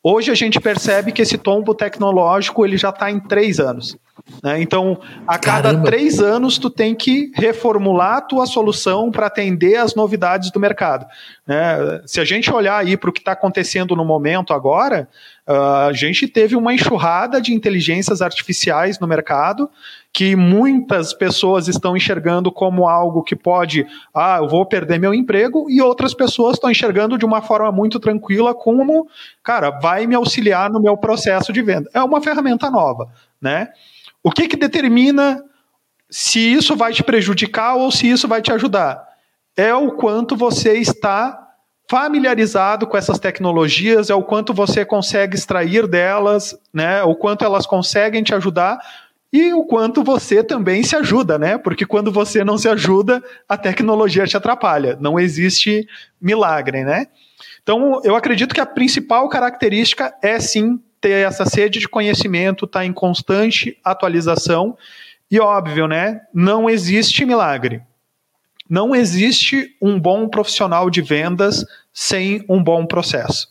Hoje 0.05 0.33
a 0.33 0.35
gente 0.35 0.59
percebe 0.59 1.13
que 1.13 1.23
esse 1.23 1.39
tombo 1.39 1.75
tecnológico 1.75 2.65
ele 2.65 2.77
já 2.77 2.89
está 2.89 3.11
em 3.11 3.21
três 3.21 3.61
anos. 3.61 3.97
Né? 4.43 4.61
Então, 4.61 5.01
a 5.27 5.39
cada 5.39 5.71
Caramba. 5.71 5.85
três 5.85 6.21
anos, 6.21 6.59
tu 6.59 6.69
tem 6.69 6.95
que 6.95 7.31
reformular 7.35 8.17
a 8.17 8.21
tua 8.21 8.47
solução 8.47 9.11
para 9.11 9.27
atender 9.27 9.77
as 9.77 9.95
novidades 9.95 10.51
do 10.51 10.59
mercado. 10.59 11.07
Né? 11.47 12.03
Se 12.07 12.21
a 12.21 12.25
gente 12.25 12.53
olhar 12.53 12.79
aí 12.79 12.97
para 12.97 13.11
o 13.11 13.13
que 13.13 13.21
está 13.21 13.33
acontecendo 13.33 13.95
no 13.95 14.05
momento 14.05 14.53
agora, 14.53 15.09
uh, 15.49 15.89
a 15.89 15.93
gente 15.93 16.29
teve 16.29 16.57
uma 16.57 16.75
enxurrada 16.75 17.41
de 17.41 17.53
inteligências 17.53 18.23
artificiais 18.23 18.99
no 18.99 19.07
mercado 19.07 19.71
que 20.13 20.37
muitas 20.37 21.15
pessoas 21.15 21.69
estão 21.69 21.97
enxergando 21.97 22.53
como 22.53 22.87
algo 22.87 23.23
que 23.23 23.35
pode, 23.35 23.87
ah, 24.15 24.39
eu 24.43 24.49
vou 24.49 24.67
perder 24.67 25.01
meu 25.01 25.15
emprego, 25.15 25.71
e 25.71 25.81
outras 25.81 26.13
pessoas 26.13 26.55
estão 26.55 26.71
enxergando 26.71 27.17
de 27.17 27.25
uma 27.25 27.41
forma 27.41 27.73
muito 27.73 27.99
tranquila 27.99 28.55
como, 28.55 29.09
cara, 29.43 29.71
vai 29.71 30.07
me 30.07 30.15
auxiliar 30.15 30.71
no 30.71 30.83
meu 30.83 30.97
processo 30.99 31.51
de 31.53 31.63
venda. 31.63 31.89
É 31.95 32.03
uma 32.03 32.21
ferramenta 32.21 32.71
nova, 32.71 33.09
né? 33.41 33.69
O 34.23 34.31
que 34.31 34.47
que 34.47 34.57
determina 34.57 35.43
se 36.11 36.39
isso 36.39 36.77
vai 36.77 36.93
te 36.93 37.03
prejudicar 37.03 37.75
ou 37.77 37.91
se 37.91 38.09
isso 38.09 38.29
vai 38.29 38.43
te 38.43 38.53
ajudar? 38.53 39.03
É 39.57 39.75
o 39.75 39.93
quanto 39.93 40.37
você 40.37 40.75
está 40.75 41.52
familiarizado 41.93 42.87
com 42.87 42.97
essas 42.97 43.19
tecnologias, 43.19 44.09
é 44.09 44.15
o 44.15 44.23
quanto 44.23 44.55
você 44.55 44.83
consegue 44.83 45.37
extrair 45.37 45.87
delas, 45.87 46.59
né? 46.73 47.03
O 47.03 47.15
quanto 47.15 47.45
elas 47.45 47.67
conseguem 47.67 48.23
te 48.23 48.35
ajudar 48.35 48.79
e 49.31 49.53
o 49.53 49.63
quanto 49.67 50.03
você 50.03 50.43
também 50.43 50.83
se 50.83 50.97
ajuda, 50.97 51.39
né? 51.39 51.59
Porque 51.59 51.85
quando 51.85 52.11
você 52.11 52.43
não 52.43 52.57
se 52.57 52.67
ajuda, 52.67 53.23
a 53.47 53.59
tecnologia 53.59 54.27
te 54.27 54.39
atrapalha. 54.39 54.97
Não 55.03 55.21
existe 55.21 55.87
milagre, 56.19 56.83
né? 56.83 57.09
Então, 57.63 58.01
eu 58.05 58.17
acredito 58.17 58.55
que 58.55 58.61
a 58.63 58.65
principal 58.65 59.29
característica 59.29 60.15
é 60.23 60.41
sim 60.41 60.81
ter 60.99 61.27
essa 61.27 61.45
sede 61.45 61.79
de 61.79 61.91
conhecimento, 61.91 62.65
estar 62.65 62.81
tá 62.81 62.87
em 62.87 62.93
constante 62.93 63.77
atualização. 63.85 64.79
E 65.31 65.39
óbvio, 65.39 65.87
né? 65.87 66.23
Não 66.33 66.71
existe 66.71 67.27
milagre. 67.27 67.83
Não 68.73 68.95
existe 68.95 69.77
um 69.83 70.01
bom 70.01 70.27
profissional 70.27 70.89
de 70.89 71.03
vendas 71.03 71.63
sem 71.93 72.45
um 72.49 72.63
bom 72.63 72.87
processo. 72.87 73.49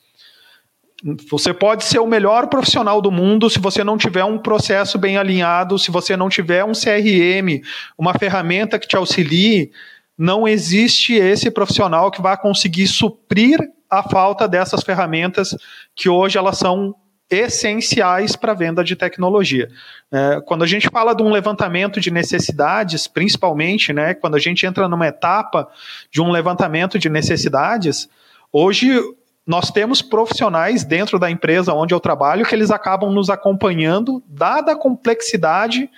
Você 1.30 1.52
pode 1.54 1.84
ser 1.84 2.00
o 2.00 2.06
melhor 2.06 2.48
profissional 2.48 3.02
do 3.02 3.12
mundo 3.12 3.50
se 3.50 3.60
você 3.60 3.84
não 3.84 3.98
tiver 3.98 4.24
um 4.24 4.38
processo 4.38 5.00
bem 5.00 5.18
alinhado, 5.18 5.80
se 5.80 5.90
você 5.90 6.16
não 6.16 6.30
tiver 6.30 6.64
um 6.64 6.74
CRM, 6.74 7.62
uma 7.98 8.14
ferramenta 8.14 8.78
que 8.78 8.88
te 8.88 8.96
auxilie, 8.96 9.72
não 10.16 10.48
existe 10.48 11.16
esse 11.16 11.50
profissional 11.50 12.12
que 12.12 12.22
vai 12.22 12.38
conseguir 12.38 12.88
suprir 12.88 13.58
a 13.90 14.04
falta 14.04 14.48
dessas 14.48 14.84
ferramentas 14.84 15.58
que 15.96 16.08
hoje 16.08 16.38
elas 16.38 16.58
são 16.58 16.96
essenciais 17.32 18.36
para 18.36 18.52
a 18.52 18.56
venda 18.56 18.84
de 18.84 18.96
tecnologia. 18.96 19.70
É, 20.12 20.42
quando 20.46 20.64
a 20.64 20.68
gente 20.68 20.90
fala 20.90 21.16
de 21.16 21.24
um 21.24 21.32
levantamento 21.32 22.00
de 22.00 22.12
necessidades, 22.12 23.08
principalmente, 23.08 23.94
né, 23.94 24.14
quando 24.14 24.36
a 24.36 24.40
gente 24.40 24.66
entra 24.66 24.88
numa 24.88 25.08
etapa 25.08 25.68
de 26.12 26.22
um 26.22 26.30
levantamento 26.30 27.00
de 27.00 27.10
necessidades, 27.10 28.10
hoje 28.52 29.00
nós 29.46 29.72
temos 29.72 30.02
profissionais 30.02 30.84
dentro 30.84 31.18
da 31.18 31.30
empresa 31.30 31.74
onde 31.74 31.94
eu 31.94 32.00
trabalho 32.00 32.46
que 32.46 32.54
eles 32.54 32.72
acabam 32.72 33.12
nos 33.12 33.30
acompanhando, 33.30 34.24
dada 34.28 34.74
a 34.74 34.78
complexidade 34.78 35.90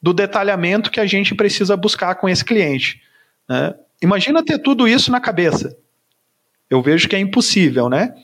do 0.00 0.12
detalhamento 0.12 0.90
que 0.90 1.00
a 1.00 1.06
gente 1.06 1.34
precisa 1.34 1.76
buscar 1.76 2.14
com 2.16 2.28
esse 2.28 2.44
cliente. 2.44 3.02
Né? 3.48 3.74
Imagina 4.02 4.44
ter 4.44 4.58
tudo 4.58 4.88
isso 4.88 5.10
na 5.10 5.20
cabeça. 5.20 5.76
Eu 6.68 6.82
vejo 6.82 7.08
que 7.08 7.16
é 7.16 7.18
impossível, 7.18 7.88
né? 7.88 8.14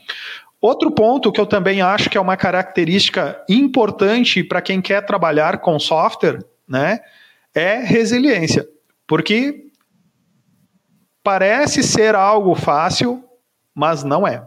Outro 0.61 0.91
ponto 0.91 1.33
que 1.33 1.41
eu 1.41 1.47
também 1.47 1.81
acho 1.81 2.11
que 2.11 2.19
é 2.19 2.21
uma 2.21 2.37
característica 2.37 3.43
importante 3.49 4.45
para 4.45 4.61
quem 4.61 4.83
quer 4.83 5.07
trabalhar 5.07 5.59
com 5.59 5.79
software, 5.79 6.45
né, 6.69 7.01
é 7.55 7.77
resiliência, 7.79 8.69
porque 9.07 9.71
parece 11.23 11.83
ser 11.83 12.15
algo 12.15 12.55
fácil, 12.55 13.25
mas 13.75 14.05
não 14.05 14.27
é. 14.27 14.43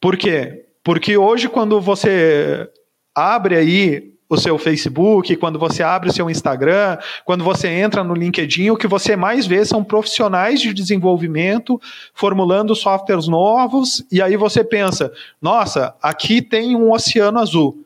Por 0.00 0.16
quê? 0.16 0.66
Porque 0.84 1.16
hoje, 1.16 1.48
quando 1.48 1.80
você 1.80 2.70
abre 3.14 3.56
aí 3.56 4.16
o 4.28 4.36
seu 4.36 4.58
Facebook, 4.58 5.36
quando 5.36 5.58
você 5.58 5.82
abre 5.82 6.10
o 6.10 6.12
seu 6.12 6.28
Instagram, 6.28 6.98
quando 7.24 7.44
você 7.44 7.68
entra 7.68 8.02
no 8.02 8.14
LinkedIn, 8.14 8.70
o 8.70 8.76
que 8.76 8.86
você 8.86 9.14
mais 9.14 9.46
vê 9.46 9.64
são 9.64 9.84
profissionais 9.84 10.60
de 10.60 10.74
desenvolvimento 10.74 11.80
formulando 12.12 12.74
softwares 12.74 13.28
novos, 13.28 14.04
e 14.10 14.20
aí 14.20 14.36
você 14.36 14.64
pensa: 14.64 15.12
nossa, 15.40 15.94
aqui 16.02 16.42
tem 16.42 16.74
um 16.74 16.92
oceano 16.92 17.38
azul. 17.38 17.84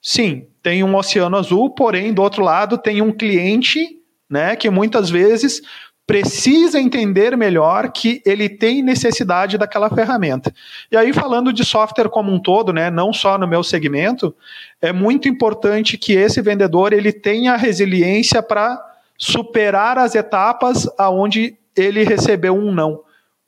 Sim, 0.00 0.46
tem 0.62 0.84
um 0.84 0.94
oceano 0.94 1.36
azul, 1.36 1.70
porém, 1.70 2.12
do 2.12 2.22
outro 2.22 2.44
lado, 2.44 2.78
tem 2.78 3.02
um 3.02 3.12
cliente 3.12 3.98
né, 4.28 4.54
que 4.54 4.68
muitas 4.68 5.08
vezes 5.08 5.62
precisa 6.08 6.80
entender 6.80 7.36
melhor 7.36 7.92
que 7.92 8.22
ele 8.24 8.48
tem 8.48 8.82
necessidade 8.82 9.58
daquela 9.58 9.90
ferramenta. 9.90 10.50
E 10.90 10.96
aí, 10.96 11.12
falando 11.12 11.52
de 11.52 11.62
software 11.66 12.08
como 12.08 12.32
um 12.32 12.40
todo, 12.40 12.72
né, 12.72 12.90
não 12.90 13.12
só 13.12 13.36
no 13.36 13.46
meu 13.46 13.62
segmento, 13.62 14.34
é 14.80 14.90
muito 14.90 15.28
importante 15.28 15.98
que 15.98 16.14
esse 16.14 16.40
vendedor 16.40 16.94
ele 16.94 17.12
tenha 17.12 17.54
resiliência 17.56 18.42
para 18.42 18.82
superar 19.18 19.98
as 19.98 20.14
etapas 20.14 20.88
aonde 20.96 21.58
ele 21.76 22.02
recebeu 22.04 22.56
um 22.56 22.72
não. 22.72 23.02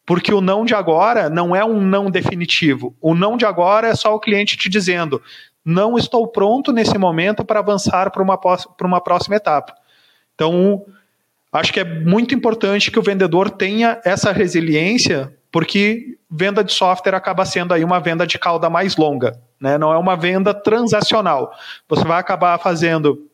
Porque 0.04 0.34
o 0.34 0.42
não 0.42 0.62
de 0.62 0.74
agora 0.74 1.30
não 1.30 1.56
é 1.56 1.64
um 1.64 1.80
não 1.80 2.10
definitivo. 2.10 2.94
O 3.00 3.14
não 3.14 3.38
de 3.38 3.46
agora 3.46 3.88
é 3.88 3.94
só 3.94 4.14
o 4.14 4.20
cliente 4.20 4.58
te 4.58 4.68
dizendo: 4.68 5.22
não 5.64 5.96
estou 5.96 6.28
pronto 6.28 6.72
nesse 6.72 6.98
momento 6.98 7.42
para 7.42 7.60
avançar 7.60 8.10
para 8.10 8.22
uma, 8.22 8.38
uma 8.82 9.00
próxima 9.00 9.36
etapa. 9.36 9.74
Então, 10.34 10.84
Acho 11.52 11.72
que 11.72 11.80
é 11.80 11.84
muito 11.84 12.34
importante 12.34 12.90
que 12.90 12.98
o 12.98 13.02
vendedor 13.02 13.50
tenha 13.50 14.00
essa 14.04 14.30
resiliência, 14.30 15.34
porque 15.50 16.16
venda 16.30 16.62
de 16.62 16.72
software 16.72 17.16
acaba 17.16 17.44
sendo 17.44 17.74
aí 17.74 17.82
uma 17.82 17.98
venda 17.98 18.24
de 18.26 18.38
cauda 18.38 18.70
mais 18.70 18.96
longa, 18.96 19.36
né? 19.60 19.76
Não 19.76 19.92
é 19.92 19.98
uma 19.98 20.16
venda 20.16 20.54
transacional. 20.54 21.52
Você 21.88 22.04
vai 22.04 22.20
acabar 22.20 22.56
fazendo 22.58 23.26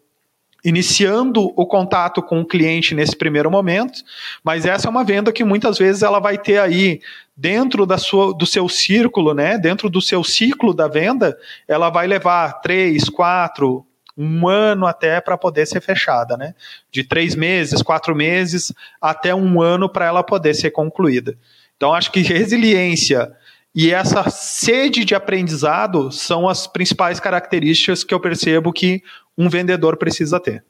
iniciando 0.66 1.52
o 1.54 1.64
contato 1.64 2.20
com 2.20 2.40
o 2.40 2.44
cliente 2.44 2.92
nesse 2.92 3.14
primeiro 3.14 3.48
momento, 3.48 4.02
mas 4.42 4.66
essa 4.66 4.88
é 4.88 4.90
uma 4.90 5.04
venda 5.04 5.30
que 5.32 5.44
muitas 5.44 5.78
vezes 5.78 6.02
ela 6.02 6.18
vai 6.18 6.36
ter 6.36 6.58
aí 6.58 7.00
dentro 7.36 7.86
da 7.86 7.96
sua, 7.98 8.34
do 8.34 8.44
seu 8.44 8.68
círculo, 8.68 9.32
né, 9.32 9.56
dentro 9.58 9.88
do 9.88 10.00
seu 10.02 10.24
ciclo 10.24 10.74
da 10.74 10.88
venda, 10.88 11.38
ela 11.68 11.88
vai 11.88 12.08
levar 12.08 12.54
três, 12.54 13.08
quatro, 13.08 13.85
um 14.16 14.48
ano 14.48 14.86
até 14.86 15.20
para 15.20 15.36
poder 15.36 15.66
ser 15.66 15.80
fechada, 15.80 16.36
né? 16.36 16.54
De 16.90 17.04
três 17.04 17.34
meses, 17.34 17.82
quatro 17.82 18.14
meses, 18.14 18.72
até 19.00 19.34
um 19.34 19.60
ano 19.60 19.88
para 19.88 20.06
ela 20.06 20.22
poder 20.22 20.54
ser 20.54 20.70
concluída. 20.70 21.36
Então, 21.76 21.92
acho 21.92 22.10
que 22.10 22.20
resiliência 22.20 23.30
e 23.76 23.92
essa 23.92 24.30
sede 24.30 25.04
de 25.04 25.14
aprendizado 25.14 26.10
são 26.10 26.48
as 26.48 26.66
principais 26.66 27.20
características 27.20 28.02
que 28.02 28.14
eu 28.14 28.18
percebo 28.18 28.72
que 28.72 29.02
um 29.36 29.50
vendedor 29.50 29.98
precisa 29.98 30.40
ter. 30.40 30.64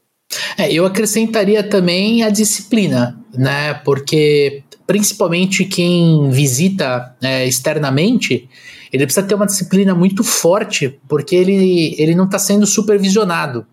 É, 0.58 0.72
eu 0.72 0.84
acrescentaria 0.84 1.62
também 1.62 2.24
a 2.24 2.30
disciplina, 2.30 3.16
né? 3.32 3.74
Porque 3.74 4.64
principalmente 4.84 5.64
quem 5.64 6.28
visita 6.30 7.14
é, 7.22 7.46
externamente, 7.46 8.48
ele 8.92 9.04
precisa 9.04 9.26
ter 9.26 9.34
uma 9.34 9.46
disciplina 9.46 9.94
muito 9.94 10.22
forte, 10.22 10.98
porque 11.08 11.34
ele, 11.34 11.94
ele 11.98 12.14
não 12.14 12.24
está 12.24 12.38
sendo 12.38 12.66
supervisionado. 12.66 13.66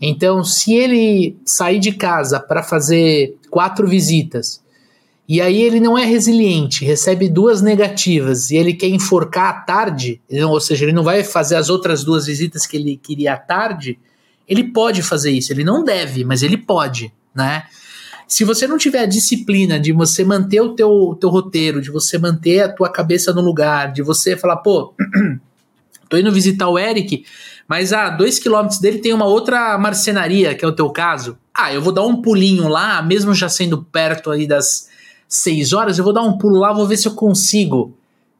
Então, 0.00 0.44
se 0.44 0.74
ele 0.74 1.36
sair 1.44 1.78
de 1.78 1.92
casa 1.92 2.38
para 2.38 2.62
fazer 2.62 3.36
quatro 3.50 3.86
visitas 3.86 4.62
e 5.28 5.40
aí 5.40 5.60
ele 5.60 5.80
não 5.80 5.98
é 5.98 6.04
resiliente, 6.04 6.84
recebe 6.84 7.28
duas 7.28 7.60
negativas 7.60 8.50
e 8.50 8.56
ele 8.56 8.72
quer 8.72 8.88
enforcar 8.88 9.48
à 9.48 9.52
tarde, 9.60 10.20
ou 10.48 10.60
seja, 10.60 10.84
ele 10.84 10.92
não 10.92 11.02
vai 11.02 11.22
fazer 11.22 11.56
as 11.56 11.68
outras 11.68 12.04
duas 12.04 12.26
visitas 12.26 12.64
que 12.64 12.76
ele 12.76 12.96
queria 12.96 13.34
à 13.34 13.36
tarde, 13.36 13.98
ele 14.48 14.64
pode 14.64 15.02
fazer 15.02 15.30
isso. 15.30 15.52
Ele 15.52 15.62
não 15.62 15.84
deve, 15.84 16.24
mas 16.24 16.42
ele 16.42 16.56
pode, 16.56 17.12
né? 17.34 17.64
Se 18.28 18.44
você 18.44 18.66
não 18.66 18.76
tiver 18.76 19.00
a 19.00 19.06
disciplina 19.06 19.80
de 19.80 19.90
você 19.90 20.22
manter 20.22 20.60
o 20.60 20.74
teu, 20.74 21.16
teu 21.18 21.30
roteiro, 21.30 21.80
de 21.80 21.90
você 21.90 22.18
manter 22.18 22.60
a 22.60 22.68
tua 22.68 22.90
cabeça 22.90 23.32
no 23.32 23.40
lugar, 23.40 23.90
de 23.90 24.02
você 24.02 24.36
falar, 24.36 24.58
pô, 24.58 24.94
tô 26.10 26.18
indo 26.18 26.30
visitar 26.30 26.68
o 26.68 26.78
Eric, 26.78 27.24
mas 27.66 27.90
a 27.90 28.10
dois 28.10 28.38
quilômetros 28.38 28.80
dele 28.80 28.98
tem 28.98 29.14
uma 29.14 29.24
outra 29.24 29.78
marcenaria, 29.78 30.54
que 30.54 30.62
é 30.62 30.68
o 30.68 30.74
teu 30.74 30.90
caso. 30.90 31.38
Ah, 31.54 31.72
eu 31.72 31.80
vou 31.80 31.92
dar 31.92 32.04
um 32.04 32.20
pulinho 32.20 32.68
lá, 32.68 33.00
mesmo 33.00 33.34
já 33.34 33.48
sendo 33.48 33.82
perto 33.82 34.30
aí 34.30 34.46
das 34.46 34.90
seis 35.26 35.72
horas, 35.72 35.96
eu 35.96 36.04
vou 36.04 36.12
dar 36.12 36.22
um 36.22 36.36
pulo 36.36 36.58
lá, 36.58 36.70
vou 36.70 36.86
ver 36.86 36.98
se 36.98 37.08
eu 37.08 37.14
consigo 37.14 37.96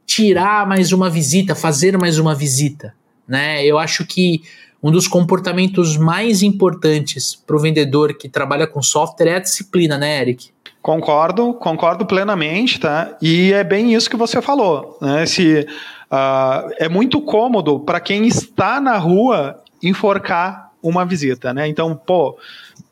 tirar 0.06 0.66
mais 0.66 0.92
uma 0.92 1.08
visita, 1.08 1.54
fazer 1.54 1.96
mais 1.96 2.18
uma 2.18 2.34
visita, 2.34 2.94
né? 3.26 3.64
Eu 3.64 3.78
acho 3.78 4.06
que 4.06 4.42
um 4.82 4.90
dos 4.90 5.08
comportamentos 5.08 5.96
mais 5.96 6.42
importantes 6.42 7.34
para 7.34 7.56
o 7.56 7.58
vendedor 7.58 8.14
que 8.14 8.28
trabalha 8.28 8.66
com 8.66 8.80
software 8.80 9.28
é 9.28 9.36
a 9.36 9.40
disciplina, 9.40 9.98
né, 9.98 10.20
Eric? 10.20 10.50
Concordo, 10.80 11.52
concordo 11.54 12.06
plenamente, 12.06 12.78
tá? 12.78 13.16
E 13.20 13.52
é 13.52 13.64
bem 13.64 13.92
isso 13.94 14.08
que 14.08 14.16
você 14.16 14.40
falou, 14.40 14.96
né? 15.02 15.26
Se 15.26 15.66
uh, 16.10 16.70
é 16.78 16.88
muito 16.88 17.20
cômodo 17.20 17.80
para 17.80 18.00
quem 18.00 18.26
está 18.26 18.80
na 18.80 18.96
rua 18.96 19.60
enforcar 19.82 20.70
uma 20.80 21.04
visita, 21.04 21.52
né? 21.52 21.66
Então, 21.68 21.96
pô, 21.96 22.38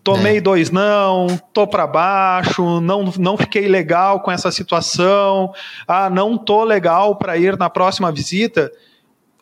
tomei 0.03 0.39
é. 0.39 0.41
dois 0.41 0.71
não, 0.71 1.27
tô 1.53 1.67
para 1.67 1.87
baixo, 1.87 2.81
não, 2.81 3.13
não 3.19 3.37
fiquei 3.37 3.69
legal 3.69 4.21
com 4.21 4.31
essa 4.31 4.51
situação, 4.51 5.53
ah, 5.87 6.11
não 6.11 6.37
tô 6.37 6.65
legal 6.65 7.17
para 7.17 7.37
ir 7.37 7.57
na 7.57 7.71
próxima 7.71 8.11
visita. 8.11 8.71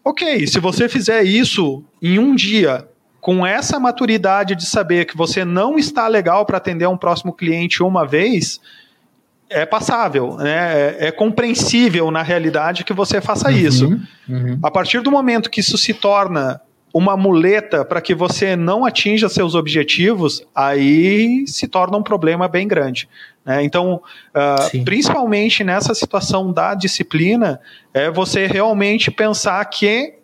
Ok, 0.05 0.47
se 0.47 0.61
você 0.61 0.89
fizer 0.89 1.23
isso 1.23 1.83
em 2.03 2.19
um 2.19 2.35
dia, 2.35 2.87
com 3.21 3.47
essa 3.47 3.81
maturidade 3.81 4.55
de 4.55 4.67
saber 4.67 5.07
que 5.07 5.17
você 5.17 5.47
não 5.47 5.79
está 5.79 6.07
legal 6.07 6.45
para 6.45 6.59
atender 6.59 6.87
um 6.87 6.97
próximo 6.97 7.33
cliente 7.33 7.83
uma 7.83 8.07
vez, 8.07 8.61
é 9.49 9.65
passável, 9.65 10.37
né? 10.37 10.97
é, 10.99 11.07
é 11.07 11.11
compreensível 11.11 12.11
na 12.11 12.23
realidade 12.23 12.85
que 12.85 12.93
você 12.93 13.21
faça 13.21 13.49
uhum, 13.49 13.57
isso. 13.57 14.01
Uhum. 14.29 14.59
A 14.63 14.71
partir 14.71 15.01
do 15.01 15.11
momento 15.11 15.49
que 15.49 15.61
isso 15.61 15.79
se 15.79 15.95
torna 15.95 16.61
uma 16.93 17.17
muleta 17.17 17.85
para 17.85 18.01
que 18.01 18.15
você 18.15 18.55
não 18.55 18.85
atinja 18.85 19.29
seus 19.29 19.55
objetivos, 19.55 20.47
aí 20.55 21.47
se 21.47 21.67
torna 21.67 21.97
um 21.97 22.03
problema 22.03 22.47
bem 22.47 22.69
grande. 22.69 23.09
Né? 23.45 23.63
Então, 23.63 24.03
uh, 24.35 24.85
principalmente 24.85 25.63
nessa 25.63 25.95
situação 25.95 26.53
da 26.53 26.75
disciplina, 26.75 27.61
é 27.93 28.11
você 28.11 28.47
realmente 28.47 29.11
pensar 29.11 29.65
que 29.67 30.15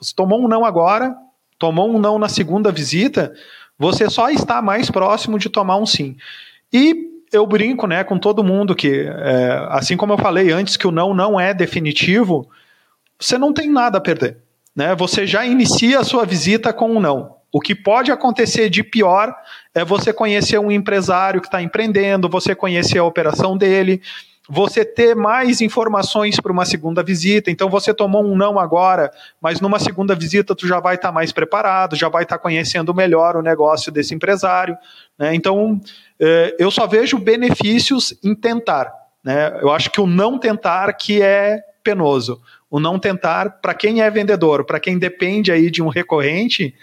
você 0.00 0.14
tomou 0.14 0.42
um 0.42 0.48
não 0.48 0.64
agora, 0.64 1.14
tomou 1.58 1.94
um 1.94 1.98
não 1.98 2.18
na 2.18 2.28
segunda 2.28 2.70
visita, 2.70 3.34
você 3.78 4.08
só 4.08 4.30
está 4.30 4.62
mais 4.62 4.90
próximo 4.90 5.38
de 5.38 5.48
tomar 5.48 5.76
um 5.76 5.86
sim. 5.86 6.16
E 6.72 7.08
eu 7.32 7.46
brinco 7.46 7.86
né, 7.86 8.02
com 8.04 8.18
todo 8.18 8.44
mundo 8.44 8.74
que, 8.74 9.06
é, 9.06 9.66
assim 9.70 9.96
como 9.96 10.12
eu 10.12 10.18
falei 10.18 10.50
antes, 10.50 10.76
que 10.76 10.86
o 10.86 10.92
não 10.92 11.12
não 11.12 11.38
é 11.38 11.52
definitivo, 11.52 12.48
você 13.18 13.36
não 13.36 13.52
tem 13.52 13.70
nada 13.70 13.98
a 13.98 14.00
perder. 14.00 14.38
Né? 14.74 14.94
Você 14.94 15.26
já 15.26 15.44
inicia 15.44 16.00
a 16.00 16.04
sua 16.04 16.24
visita 16.24 16.72
com 16.72 16.96
um 16.96 17.00
não. 17.00 17.36
O 17.52 17.60
que 17.60 17.74
pode 17.74 18.12
acontecer 18.12 18.68
de 18.68 18.82
pior 18.82 19.34
é 19.78 19.84
você 19.84 20.12
conhecer 20.12 20.58
um 20.58 20.70
empresário 20.70 21.40
que 21.40 21.46
está 21.46 21.62
empreendendo, 21.62 22.28
você 22.28 22.54
conhecer 22.54 22.98
a 22.98 23.04
operação 23.04 23.56
dele, 23.56 24.02
você 24.48 24.84
ter 24.84 25.14
mais 25.14 25.60
informações 25.60 26.40
para 26.40 26.50
uma 26.50 26.64
segunda 26.64 27.00
visita. 27.02 27.50
Então 27.50 27.68
você 27.68 27.94
tomou 27.94 28.24
um 28.24 28.34
não 28.34 28.58
agora, 28.58 29.10
mas 29.40 29.60
numa 29.60 29.78
segunda 29.78 30.16
visita 30.16 30.54
tu 30.54 30.66
já 30.66 30.80
vai 30.80 30.96
estar 30.96 31.08
tá 31.08 31.12
mais 31.12 31.30
preparado, 31.30 31.94
já 31.94 32.08
vai 32.08 32.24
estar 32.24 32.38
tá 32.38 32.42
conhecendo 32.42 32.92
melhor 32.92 33.36
o 33.36 33.42
negócio 33.42 33.92
desse 33.92 34.14
empresário. 34.14 34.76
Né? 35.16 35.34
Então 35.34 35.80
eh, 36.18 36.56
eu 36.58 36.70
só 36.70 36.86
vejo 36.86 37.16
benefícios 37.18 38.18
em 38.24 38.34
tentar. 38.34 38.92
Né? 39.22 39.58
Eu 39.60 39.70
acho 39.70 39.90
que 39.90 40.00
o 40.00 40.06
não 40.06 40.38
tentar 40.38 40.92
que 40.94 41.22
é 41.22 41.60
penoso. 41.84 42.40
O 42.70 42.80
não 42.80 42.98
tentar, 42.98 43.60
para 43.60 43.74
quem 43.74 44.02
é 44.02 44.10
vendedor, 44.10 44.64
para 44.64 44.80
quem 44.80 44.98
depende 44.98 45.52
aí 45.52 45.70
de 45.70 45.82
um 45.82 45.88
recorrente, 45.88 46.74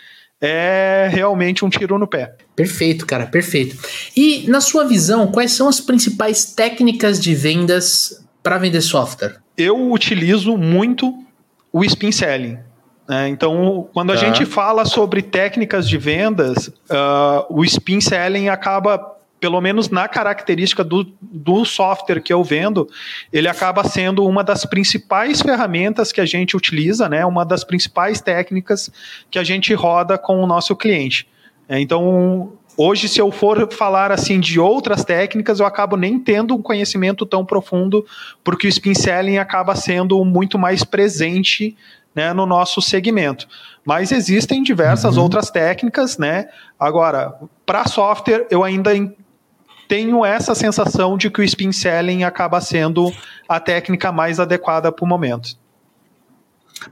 é 0.46 1.10
realmente 1.12 1.66
um 1.66 1.70
tiro 1.70 1.98
no 1.98 2.08
pé. 2.08 2.36
Perfeito, 2.56 3.06
cara, 3.06 3.26
perfeito. 3.26 3.78
E 4.16 4.46
na 4.48 4.62
sua 4.62 4.86
visão, 4.86 5.28
quais 5.28 5.52
são 5.52 5.68
as 5.68 5.80
principais 5.80 6.46
técnicas 6.46 7.20
de 7.20 7.34
vendas 7.34 8.24
para 8.44 8.58
vender 8.58 8.82
software? 8.82 9.38
Eu 9.58 9.92
utilizo 9.92 10.58
muito 10.58 11.14
o 11.72 11.84
spin 11.84 12.12
selling. 12.12 12.58
Né? 13.08 13.30
então, 13.30 13.88
quando 13.94 14.12
a 14.12 14.16
tá. 14.16 14.26
gente 14.26 14.46
fala 14.46 14.84
sobre 14.84 15.22
técnicas 15.22 15.88
de 15.88 15.98
vendas, 15.98 16.68
uh, 16.68 17.46
o 17.50 17.64
spin 17.64 18.02
selling 18.02 18.50
acaba 18.50 19.14
pelo 19.46 19.62
menos 19.62 19.92
na 19.92 20.08
característica 20.08 20.84
do, 20.84 21.06
do 21.22 21.64
software 21.66 22.20
que 22.20 22.34
eu 22.34 22.44
vendo, 22.44 22.90
ele 23.32 23.48
acaba 23.48 23.84
sendo 23.84 24.26
uma 24.26 24.44
das 24.44 24.66
principais 24.66 25.40
ferramentas 25.40 26.12
que 26.12 26.20
a 26.20 26.26
gente 26.26 26.58
utiliza, 26.58 27.08
né? 27.08 27.24
Uma 27.24 27.46
das 27.46 27.64
principais 27.64 28.20
técnicas 28.20 28.90
que 29.30 29.38
a 29.38 29.44
gente 29.44 29.72
roda 29.76 30.18
com 30.18 30.42
o 30.42 30.48
nosso 30.48 30.76
cliente. 30.76 31.28
É, 31.70 31.80
então, 31.80 32.54
hoje, 32.76 33.08
se 33.08 33.22
eu 33.22 33.32
for 33.32 33.72
falar 33.72 34.12
assim 34.12 34.40
de 34.40 34.60
outras 34.60 35.06
técnicas, 35.06 35.60
eu 35.60 35.68
acabo 35.68 35.96
nem 35.96 36.18
tendo 36.18 36.56
um 36.56 36.62
conhecimento 36.64 37.24
tão 37.24 37.46
profundo, 37.46 38.04
porque 38.44 38.66
o 38.66 38.70
spin 38.70 38.96
selling 38.96 39.38
acaba 39.38 39.76
sendo 39.76 40.26
muito 40.26 40.58
mais 40.58 40.84
presente 40.84 41.78
né, 42.16 42.34
no 42.34 42.48
nosso 42.48 42.82
segmento. 42.82 43.48
Mas 43.86 44.12
existem 44.12 44.64
diversas 44.64 45.18
uhum. 45.18 45.24
outras 45.24 45.52
técnicas, 45.52 46.18
né? 46.18 46.48
Agora, 46.80 47.36
para 47.64 47.86
software, 47.86 48.48
eu 48.50 48.64
ainda 48.64 48.92
tenho 49.88 50.26
essa 50.26 50.56
sensação 50.56 51.17
de 51.17 51.30
que 51.30 51.41
o 51.41 51.43
spin 51.43 51.71
selling 51.71 52.24
acaba 52.24 52.60
sendo 52.62 53.12
a 53.48 53.60
técnica 53.60 54.12
mais 54.12 54.39
adequada 54.39 54.91
para 54.91 55.06
o 55.06 55.08
momento. 55.08 55.58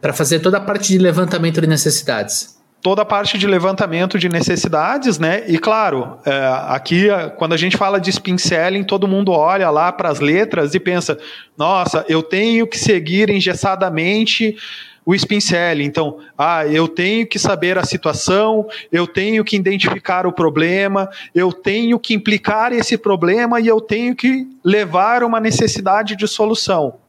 Para 0.02 0.14
fazer 0.14 0.40
toda 0.40 0.58
a 0.58 0.62
parte 0.62 0.90
de 0.90 0.98
levantamento 0.98 1.60
de 1.60 1.68
necessidades. 1.68 2.62
Toda 2.82 3.04
a 3.04 3.06
parte 3.06 3.38
de 3.38 3.48
levantamento 3.48 4.20
de 4.20 4.28
necessidades, 4.28 5.18
né? 5.18 5.44
E 5.48 5.58
claro, 5.58 6.20
é, 6.26 6.32
aqui, 6.68 7.08
quando 7.38 7.54
a 7.54 7.58
gente 7.58 7.78
fala 7.78 7.98
de 7.98 8.10
spin 8.10 8.38
selling, 8.38 8.84
todo 8.84 9.08
mundo 9.08 9.32
olha 9.32 9.70
lá 9.70 9.90
para 9.92 10.10
as 10.10 10.20
letras 10.20 10.76
e 10.76 10.80
pensa: 10.82 11.18
nossa, 11.58 12.04
eu 12.10 12.22
tenho 12.22 12.68
que 12.68 12.78
seguir 12.78 13.30
engessadamente 13.30 14.58
o 15.06 15.14
spin 15.14 15.40
selling. 15.40 15.86
Então, 15.86 16.20
ah, 16.38 16.66
eu 16.66 16.88
tenho 16.88 17.28
que 17.28 17.38
saber 17.38 17.78
a 17.78 17.86
situação, 17.86 18.68
eu 18.92 19.06
tenho 19.06 19.44
que 19.44 19.56
identificar 19.56 20.26
o 20.26 20.32
problema, 20.32 21.10
eu 21.34 21.52
tenho 21.52 22.00
que 22.00 22.14
implicar 22.14 22.72
esse 22.72 22.98
problema 22.98 23.60
e 23.60 23.68
eu 23.68 23.82
tenho 23.82 24.16
que 24.16 24.48
levar 24.64 25.24
uma 25.24 25.40
necessidade 25.40 26.16
de 26.16 26.28
solução. 26.28 27.00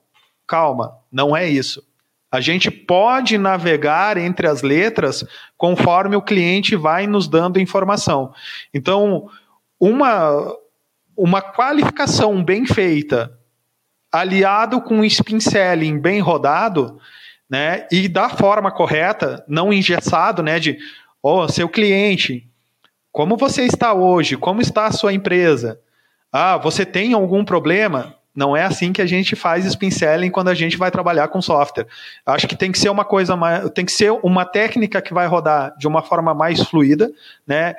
Calma, 0.47 0.97
não 1.11 1.37
é 1.37 1.49
isso. 1.49 1.83
A 2.31 2.41
gente 2.41 2.69
pode 2.69 3.39
navegar 3.39 4.17
entre 4.17 4.49
as 4.49 4.61
letras 4.61 5.25
conforme 5.57 6.17
o 6.17 6.23
cliente 6.23 6.75
vai 6.75 7.07
nos 7.07 7.29
dando 7.29 7.61
informação. 7.61 8.35
Então, 8.75 9.29
uma, 9.79 10.53
uma 11.17 11.41
qualificação 11.41 12.43
bem 12.43 12.67
feita, 12.67 13.39
aliado 14.11 14.81
com 14.81 14.97
um 14.97 15.05
spin 15.05 15.39
bem 16.01 16.19
rodado, 16.19 16.99
né? 17.49 17.87
E 17.91 18.09
da 18.09 18.29
forma 18.29 18.71
correta, 18.71 19.45
não 19.49 19.73
engessado, 19.73 20.43
né? 20.43 20.59
De, 20.59 20.79
ó, 21.23 21.45
oh, 21.45 21.49
seu 21.49 21.69
cliente, 21.69 22.49
como 23.13 23.37
você 23.37 23.63
está 23.63 23.93
hoje? 23.95 24.37
Como 24.37 24.61
está 24.61 24.87
a 24.87 24.93
sua 24.93 25.13
empresa? 25.13 25.81
Ah, 26.33 26.57
você 26.57 26.85
tem 26.85 27.13
algum 27.13 27.45
problema? 27.45 28.15
Não 28.35 28.57
é 28.57 28.65
assim 28.65 28.93
que 28.93 29.01
a 29.01 29.07
gente 29.07 29.37
faz 29.37 29.65
spin 29.65 29.89
quando 30.33 30.49
a 30.49 30.55
gente 30.55 30.77
vai 30.77 30.91
trabalhar 30.91 31.29
com 31.29 31.41
software. 31.41 31.87
Acho 32.27 32.49
que 32.49 32.57
tem 32.57 32.73
que 32.73 32.79
ser 32.79 32.89
uma 32.89 33.05
coisa 33.05 33.37
mais, 33.37 33.71
tem 33.71 33.85
que 33.85 33.93
ser 33.93 34.11
uma 34.25 34.45
técnica 34.45 35.01
que 35.01 35.15
vai 35.15 35.29
rodar 35.29 35.77
de 35.79 35.87
uma 35.87 36.03
forma 36.03 36.35
mais 36.35 36.61
fluida, 36.65 37.13
né? 37.47 37.77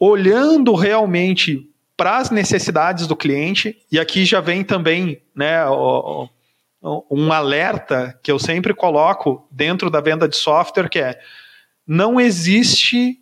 Olhando 0.00 0.74
realmente 0.74 1.68
para 1.98 2.16
as 2.16 2.30
necessidades 2.30 3.06
do 3.06 3.16
cliente, 3.16 3.76
e 3.90 3.98
aqui 3.98 4.24
já 4.24 4.40
vem 4.40 4.62
também, 4.62 5.20
né, 5.34 5.66
o, 5.66 6.28
um 6.82 7.32
alerta 7.32 8.18
que 8.22 8.30
eu 8.30 8.38
sempre 8.38 8.72
coloco 8.72 9.46
dentro 9.50 9.90
da 9.90 10.00
venda 10.00 10.28
de 10.28 10.36
software 10.36 10.88
que 10.88 11.00
é 11.00 11.18
não 11.86 12.20
existe 12.20 13.18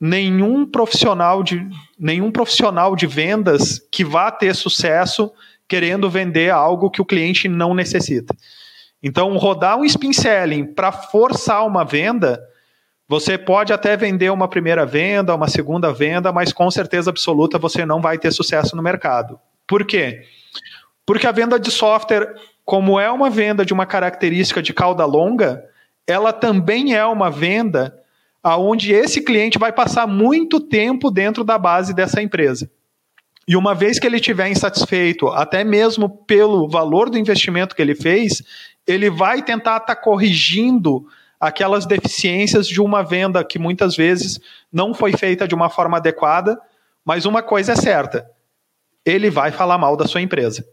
nenhum 0.00 0.66
profissional 0.66 1.42
de 1.42 1.66
nenhum 1.98 2.30
profissional 2.30 2.96
de 2.96 3.06
vendas 3.06 3.78
que 3.90 4.04
vá 4.04 4.30
ter 4.30 4.54
sucesso 4.54 5.32
querendo 5.68 6.10
vender 6.10 6.50
algo 6.50 6.90
que 6.90 7.00
o 7.00 7.04
cliente 7.04 7.48
não 7.48 7.74
necessita. 7.74 8.34
Então, 9.02 9.36
rodar 9.36 9.78
um 9.78 9.84
spin 9.84 10.12
selling 10.12 10.64
para 10.64 10.90
forçar 10.90 11.64
uma 11.64 11.84
venda, 11.84 12.42
você 13.06 13.38
pode 13.38 13.72
até 13.72 13.96
vender 13.96 14.30
uma 14.30 14.48
primeira 14.48 14.84
venda, 14.84 15.34
uma 15.34 15.48
segunda 15.48 15.92
venda, 15.92 16.32
mas 16.32 16.52
com 16.52 16.70
certeza 16.70 17.10
absoluta 17.10 17.58
você 17.58 17.86
não 17.86 18.00
vai 18.00 18.18
ter 18.18 18.32
sucesso 18.32 18.74
no 18.74 18.82
mercado. 18.82 19.38
Por 19.66 19.86
quê? 19.86 20.22
Porque 21.06 21.26
a 21.26 21.32
venda 21.32 21.58
de 21.58 21.70
software 21.70 22.34
como 22.70 23.00
é 23.00 23.10
uma 23.10 23.28
venda 23.28 23.66
de 23.66 23.72
uma 23.72 23.84
característica 23.84 24.62
de 24.62 24.72
cauda 24.72 25.04
longa, 25.04 25.64
ela 26.06 26.32
também 26.32 26.94
é 26.94 27.04
uma 27.04 27.28
venda 27.28 27.98
aonde 28.40 28.92
esse 28.92 29.24
cliente 29.24 29.58
vai 29.58 29.72
passar 29.72 30.06
muito 30.06 30.60
tempo 30.60 31.10
dentro 31.10 31.42
da 31.42 31.58
base 31.58 31.92
dessa 31.92 32.22
empresa. 32.22 32.70
E 33.48 33.56
uma 33.56 33.74
vez 33.74 33.98
que 33.98 34.06
ele 34.06 34.18
estiver 34.18 34.48
insatisfeito, 34.48 35.26
até 35.26 35.64
mesmo 35.64 36.08
pelo 36.08 36.68
valor 36.68 37.10
do 37.10 37.18
investimento 37.18 37.74
que 37.74 37.82
ele 37.82 37.96
fez, 37.96 38.40
ele 38.86 39.10
vai 39.10 39.42
tentar 39.42 39.78
estar 39.78 39.96
tá 39.96 40.00
corrigindo 40.00 41.04
aquelas 41.40 41.84
deficiências 41.84 42.68
de 42.68 42.80
uma 42.80 43.02
venda 43.02 43.42
que 43.42 43.58
muitas 43.58 43.96
vezes 43.96 44.38
não 44.72 44.94
foi 44.94 45.10
feita 45.16 45.48
de 45.48 45.56
uma 45.56 45.68
forma 45.68 45.96
adequada, 45.96 46.56
mas 47.04 47.26
uma 47.26 47.42
coisa 47.42 47.72
é 47.72 47.76
certa: 47.76 48.30
ele 49.04 49.28
vai 49.28 49.50
falar 49.50 49.76
mal 49.76 49.96
da 49.96 50.06
sua 50.06 50.20
empresa. 50.20 50.64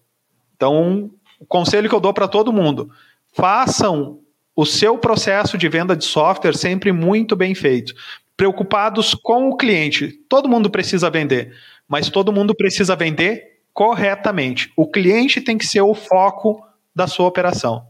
Então, 0.56 1.12
o 1.40 1.46
conselho 1.46 1.90
que 1.90 1.96
eu 1.96 2.00
dou 2.00 2.14
para 2.14 2.28
todo 2.28 2.54
mundo: 2.54 2.90
façam 3.34 4.20
o 4.56 4.66
seu 4.66 4.98
processo 4.98 5.58
de 5.58 5.70
venda 5.70 5.96
de 5.96 6.06
software 6.06 6.56
sempre 6.56 6.92
muito 6.92 7.36
bem 7.36 7.54
feito. 7.54 7.94
Preocupados 8.36 9.14
com 9.14 9.50
o 9.50 9.58
cliente. 9.58 10.12
Todo 10.28 10.50
mundo 10.50 10.70
precisa 10.70 11.10
vender, 11.10 11.54
mas 11.88 12.10
todo 12.10 12.34
mundo 12.34 12.56
precisa 12.56 12.96
vender 12.96 13.60
corretamente. 13.74 14.72
O 14.76 14.88
cliente 14.88 15.40
tem 15.40 15.58
que 15.58 15.66
ser 15.66 15.82
o 15.82 15.94
foco 15.94 16.66
da 16.96 17.06
sua 17.06 17.28
operação. 17.28 17.86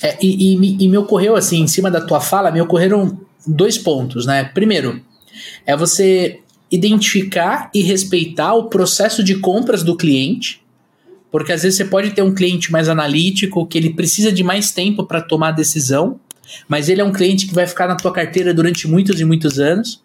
É, 0.00 0.16
e, 0.20 0.54
e, 0.54 0.84
e, 0.84 0.88
me 0.88 0.96
ocorreu 0.96 1.34
assim, 1.34 1.62
em 1.62 1.66
cima 1.66 1.90
da 1.90 2.00
tua 2.00 2.20
fala, 2.20 2.50
me 2.50 2.60
ocorreram 2.60 3.20
dois 3.46 3.78
pontos, 3.78 4.26
né? 4.26 4.44
Primeiro, 4.44 5.00
é 5.66 5.76
você 5.76 6.40
identificar 6.70 7.70
e 7.74 7.82
respeitar 7.82 8.54
o 8.54 8.68
processo 8.68 9.22
de 9.22 9.36
compras 9.36 9.82
do 9.82 9.96
cliente, 9.96 10.61
porque 11.32 11.50
às 11.50 11.62
vezes 11.62 11.78
você 11.78 11.86
pode 11.86 12.10
ter 12.10 12.20
um 12.20 12.34
cliente 12.34 12.70
mais 12.70 12.90
analítico, 12.90 13.66
que 13.66 13.78
ele 13.78 13.94
precisa 13.94 14.30
de 14.30 14.44
mais 14.44 14.70
tempo 14.70 15.04
para 15.04 15.22
tomar 15.22 15.48
a 15.48 15.52
decisão, 15.52 16.20
mas 16.68 16.90
ele 16.90 17.00
é 17.00 17.04
um 17.04 17.12
cliente 17.12 17.46
que 17.46 17.54
vai 17.54 17.66
ficar 17.66 17.88
na 17.88 17.96
tua 17.96 18.12
carteira 18.12 18.52
durante 18.52 18.86
muitos 18.86 19.18
e 19.18 19.24
muitos 19.24 19.58
anos. 19.58 20.02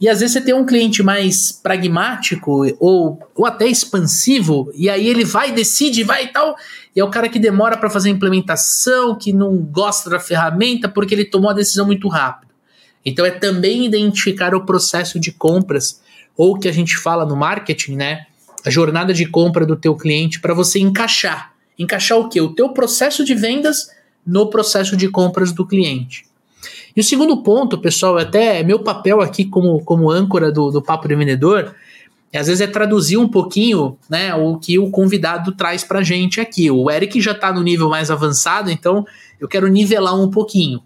E 0.00 0.08
às 0.08 0.20
vezes 0.20 0.34
você 0.34 0.40
tem 0.40 0.54
um 0.54 0.64
cliente 0.64 1.02
mais 1.02 1.50
pragmático 1.52 2.64
ou, 2.78 3.18
ou 3.34 3.44
até 3.44 3.66
expansivo, 3.66 4.70
e 4.74 4.88
aí 4.88 5.08
ele 5.08 5.24
vai, 5.24 5.52
decide, 5.52 6.04
vai 6.04 6.24
e 6.24 6.28
tal, 6.28 6.56
e 6.94 7.00
é 7.00 7.04
o 7.04 7.10
cara 7.10 7.28
que 7.28 7.38
demora 7.38 7.76
para 7.76 7.90
fazer 7.90 8.08
a 8.08 8.12
implementação, 8.12 9.14
que 9.16 9.32
não 9.32 9.56
gosta 9.58 10.08
da 10.08 10.20
ferramenta 10.20 10.88
porque 10.88 11.14
ele 11.14 11.24
tomou 11.24 11.50
a 11.50 11.54
decisão 11.54 11.84
muito 11.84 12.08
rápido. 12.08 12.50
Então 13.04 13.26
é 13.26 13.30
também 13.30 13.84
identificar 13.84 14.54
o 14.54 14.64
processo 14.64 15.18
de 15.18 15.32
compras, 15.32 16.00
ou 16.36 16.58
que 16.58 16.68
a 16.68 16.72
gente 16.72 16.96
fala 16.96 17.26
no 17.26 17.36
marketing, 17.36 17.96
né? 17.96 18.26
A 18.64 18.70
jornada 18.70 19.12
de 19.14 19.26
compra 19.26 19.64
do 19.64 19.76
teu 19.76 19.96
cliente 19.96 20.40
para 20.40 20.54
você 20.54 20.78
encaixar. 20.78 21.52
Encaixar 21.78 22.18
o 22.18 22.28
quê? 22.28 22.40
O 22.40 22.54
teu 22.54 22.70
processo 22.70 23.24
de 23.24 23.34
vendas 23.34 23.90
no 24.26 24.50
processo 24.50 24.96
de 24.96 25.08
compras 25.08 25.52
do 25.52 25.66
cliente. 25.66 26.24
E 26.94 27.00
o 27.00 27.04
segundo 27.04 27.42
ponto, 27.42 27.78
pessoal, 27.78 28.18
é 28.18 28.22
até 28.22 28.62
meu 28.62 28.80
papel 28.80 29.20
aqui 29.20 29.44
como, 29.44 29.82
como 29.84 30.10
âncora 30.10 30.50
do, 30.52 30.70
do 30.70 30.82
Papo 30.82 31.08
de 31.08 31.14
Vendedor, 31.14 31.74
é, 32.32 32.38
às 32.38 32.46
vezes 32.46 32.60
é 32.60 32.66
traduzir 32.66 33.16
um 33.16 33.28
pouquinho 33.28 33.96
né, 34.08 34.34
o 34.34 34.56
que 34.56 34.78
o 34.78 34.90
convidado 34.90 35.52
traz 35.52 35.82
para 35.82 36.02
gente 36.02 36.40
aqui. 36.40 36.70
O 36.70 36.90
Eric 36.90 37.20
já 37.20 37.32
está 37.32 37.52
no 37.52 37.62
nível 37.62 37.88
mais 37.88 38.10
avançado, 38.10 38.70
então 38.70 39.04
eu 39.40 39.48
quero 39.48 39.66
nivelar 39.68 40.18
um 40.20 40.30
pouquinho. 40.30 40.80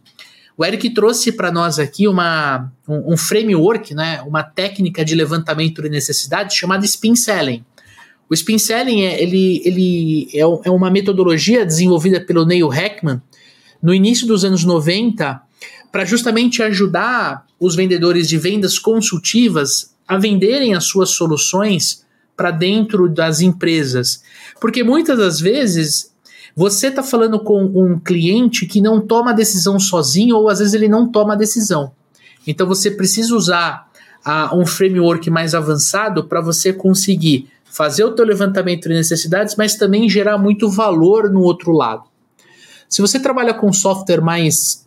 O 0.57 0.64
Eric 0.64 0.90
trouxe 0.90 1.33
para 1.33 1.51
nós 1.51 1.79
aqui 1.79 2.07
uma, 2.07 2.73
um, 2.88 3.14
um, 3.14 3.17
framework, 3.17 3.93
né, 3.93 4.23
uma 4.23 4.43
técnica 4.43 5.05
de 5.05 5.14
levantamento 5.14 5.83
de 5.83 5.88
necessidades 5.88 6.57
chamada 6.57 6.85
Spin 6.85 7.17
Selling. 7.17 7.64
O 8.31 8.35
Spin 8.35 8.59
Selling 8.59 9.03
é, 9.03 9.23
ele, 9.23 9.61
ele 9.64 10.29
é, 10.33 10.40
é 10.40 10.71
uma 10.71 10.90
metodologia 10.90 11.67
desenvolvida 11.67 12.21
pelo 12.21 12.45
Neil 12.45 12.73
Heckman 12.73 13.21
no 13.83 13.93
início 13.93 14.27
dos 14.27 14.45
anos 14.45 14.64
90 14.64 15.43
para 15.90 16.05
justamente 16.05 16.62
ajudar 16.62 17.45
os 17.59 17.75
vendedores 17.75 18.29
de 18.29 18.38
vendas 18.38 18.79
consultivas 18.79 19.95
a 20.07 20.17
venderem 20.17 20.75
as 20.75 20.85
suas 20.85 21.11
soluções 21.11 22.05
para 22.37 22.51
dentro 22.51 23.09
das 23.09 23.40
empresas. 23.40 24.23
Porque 24.61 24.83
muitas 24.83 25.19
das 25.19 25.40
vezes 25.40 26.13
você 26.57 26.88
está 26.88 27.03
falando 27.03 27.40
com 27.40 27.64
um 27.64 27.99
cliente 27.99 28.67
que 28.67 28.81
não 28.81 29.01
toma 29.01 29.35
decisão 29.35 29.79
sozinho 29.81 30.37
ou 30.37 30.49
às 30.49 30.61
vezes 30.61 30.75
ele 30.75 30.88
não 30.88 31.11
toma 31.11 31.37
decisão. 31.37 31.93
Então 32.47 32.67
você 32.67 32.90
precisa 32.90 33.35
usar 33.35 33.88
uh, 34.25 34.57
um 34.57 34.64
framework 34.64 35.29
mais 35.31 35.55
avançado 35.55 36.25
para 36.25 36.40
você 36.40 36.73
conseguir 36.73 37.49
fazer 37.64 38.05
o 38.05 38.12
teu 38.12 38.25
levantamento 38.25 38.88
de 38.88 38.95
necessidades, 38.95 39.57
mas 39.57 39.75
também 39.75 40.09
gerar 40.09 40.38
muito 40.38 40.71
valor 40.71 41.29
no 41.29 41.40
outro 41.40 41.73
lado. 41.73 42.05
Se 42.88 43.03
você 43.03 43.19
trabalha 43.19 43.53
com 43.53 43.73
software 43.73 44.21
mais 44.21 44.84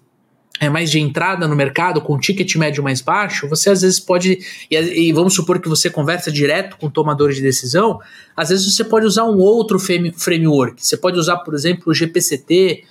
é 0.60 0.70
mais 0.70 0.90
de 0.90 1.00
entrada 1.00 1.48
no 1.48 1.56
mercado, 1.56 2.02
com 2.02 2.18
ticket 2.18 2.56
médio 2.56 2.84
mais 2.84 3.02
baixo, 3.02 3.48
você 3.48 3.70
às 3.70 3.82
vezes 3.82 4.00
pode, 4.00 4.40
e, 4.70 4.76
e, 4.76 5.14
vamos 5.14 5.34
supor 5.34 5.60
que 5.60 5.70
você 5.70 5.90
conversa 5.90 6.32
direto 6.32 6.78
com 6.78 6.90
tomadores 6.90 7.36
de 7.36 7.42
decisão, 7.42 8.00
às 8.36 8.50
vezes 8.50 8.74
você 8.74 8.84
pode 8.84 9.06
usar 9.06 9.26
um 9.26 9.38
outro 9.38 9.80
framework. 9.80 10.86
Você 10.86 10.98
pode 10.98 11.18
usar, 11.18 11.38
por 11.38 11.54
exemplo, 11.54 11.84
o 11.88 11.94
GPCT 11.94 12.84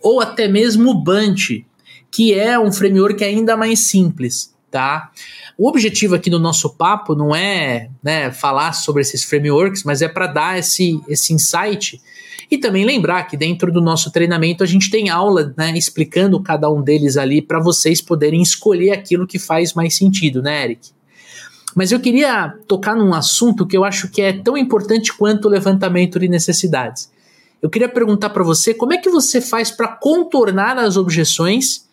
ou 0.00 0.20
até 0.20 0.46
mesmo 0.46 0.90
o 0.90 0.94
Bunch, 0.94 1.64
que 2.10 2.34
é 2.34 2.58
um 2.58 2.70
framework 2.70 3.24
ainda 3.24 3.56
mais 3.56 3.80
simples, 3.80 4.54
tá? 4.70 5.10
O 5.56 5.68
objetivo 5.68 6.14
aqui 6.14 6.28
do 6.28 6.38
nosso 6.38 6.70
papo 6.70 7.14
não 7.14 7.34
é 7.34 7.88
né, 8.02 8.30
falar 8.30 8.72
sobre 8.72 9.02
esses 9.02 9.24
frameworks, 9.24 9.82
mas 9.84 10.02
é 10.02 10.08
para 10.08 10.26
dar 10.26 10.58
esse, 10.58 11.00
esse 11.08 11.32
insight 11.32 12.00
e 12.50 12.58
também 12.58 12.84
lembrar 12.84 13.24
que 13.24 13.36
dentro 13.36 13.72
do 13.72 13.80
nosso 13.80 14.10
treinamento 14.10 14.62
a 14.62 14.66
gente 14.66 14.90
tem 14.90 15.08
aula 15.08 15.52
né, 15.56 15.76
explicando 15.76 16.40
cada 16.40 16.70
um 16.70 16.82
deles 16.82 17.16
ali 17.16 17.40
para 17.40 17.60
vocês 17.60 18.00
poderem 18.00 18.42
escolher 18.42 18.92
aquilo 18.92 19.26
que 19.26 19.38
faz 19.38 19.74
mais 19.74 19.96
sentido, 19.96 20.42
né, 20.42 20.64
Eric? 20.64 20.90
Mas 21.74 21.90
eu 21.90 21.98
queria 21.98 22.54
tocar 22.68 22.94
num 22.94 23.12
assunto 23.12 23.66
que 23.66 23.76
eu 23.76 23.84
acho 23.84 24.08
que 24.08 24.22
é 24.22 24.32
tão 24.32 24.56
importante 24.56 25.12
quanto 25.12 25.46
o 25.46 25.50
levantamento 25.50 26.20
de 26.20 26.28
necessidades. 26.28 27.10
Eu 27.60 27.68
queria 27.68 27.88
perguntar 27.88 28.30
para 28.30 28.44
você 28.44 28.72
como 28.72 28.92
é 28.92 28.98
que 28.98 29.10
você 29.10 29.40
faz 29.40 29.70
para 29.70 29.88
contornar 29.88 30.78
as 30.78 30.96
objeções 30.96 31.88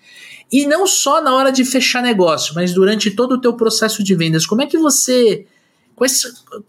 e 0.52 0.66
não 0.66 0.86
só 0.86 1.22
na 1.22 1.34
hora 1.34 1.52
de 1.52 1.64
fechar 1.64 2.04
negócio, 2.04 2.54
mas 2.54 2.74
durante 2.74 3.10
todo 3.10 3.34
o 3.34 3.42
teu 3.42 3.54
processo 3.54 4.04
de 4.04 4.14
vendas. 4.14 4.46
Como 4.46 4.62
é 4.62 4.66
que 4.68 4.78
você 4.78 5.46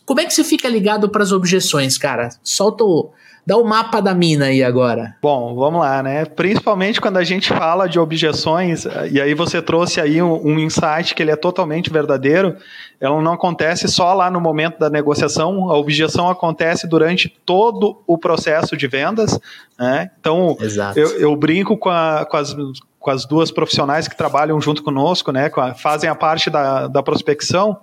como 0.05 0.21
é 0.21 0.27
que 0.27 0.35
você 0.35 0.45
fica 0.45 0.69
ligado 0.69 1.09
para 1.09 1.23
as 1.23 1.33
objeções, 1.33 1.97
cara? 1.97 2.29
Solta 2.45 2.85
o, 2.85 3.11
Dá 3.45 3.57
o 3.57 3.65
mapa 3.65 4.01
da 4.01 4.15
mina 4.15 4.47
aí 4.47 4.63
agora. 4.63 5.17
Bom, 5.21 5.55
vamos 5.57 5.81
lá, 5.81 6.01
né? 6.01 6.25
Principalmente 6.25 7.01
quando 7.01 7.17
a 7.17 7.25
gente 7.25 7.49
fala 7.49 7.89
de 7.89 7.99
objeções, 7.99 8.87
e 9.11 9.21
aí 9.21 9.35
você 9.35 9.61
trouxe 9.61 10.01
aí 10.01 10.23
um, 10.23 10.47
um 10.47 10.59
insight 10.61 11.13
que 11.13 11.23
ele 11.23 11.33
é 11.33 11.37
totalmente 11.37 11.91
verdadeiro, 11.91 12.57
ela 13.01 13.21
não 13.21 13.33
acontece 13.33 13.89
só 13.89 14.15
lá 14.15 14.31
no 14.31 14.41
momento 14.41 14.79
da 14.79 14.89
negociação, 14.89 15.71
a 15.71 15.77
objeção 15.77 16.31
acontece 16.31 16.87
durante 16.87 17.29
todo 17.45 18.01
o 18.07 18.17
processo 18.17 18.77
de 18.77 18.87
vendas, 18.87 19.39
né? 19.77 20.13
Então, 20.21 20.57
eu, 20.95 21.19
eu, 21.19 21.35
brinco 21.35 21.77
com, 21.77 21.91
a, 21.91 22.25
com 22.25 22.37
as 22.37 22.55
com 23.03 23.11
as 23.11 23.27
duas 23.27 23.51
profissionais 23.51 24.07
que 24.07 24.17
trabalham 24.17 24.61
junto 24.61 24.81
conosco, 24.81 25.33
né, 25.33 25.51
fazem 25.77 26.09
a 26.09 26.15
parte 26.15 26.49
da, 26.49 26.87
da 26.87 27.03
prospecção, 27.03 27.77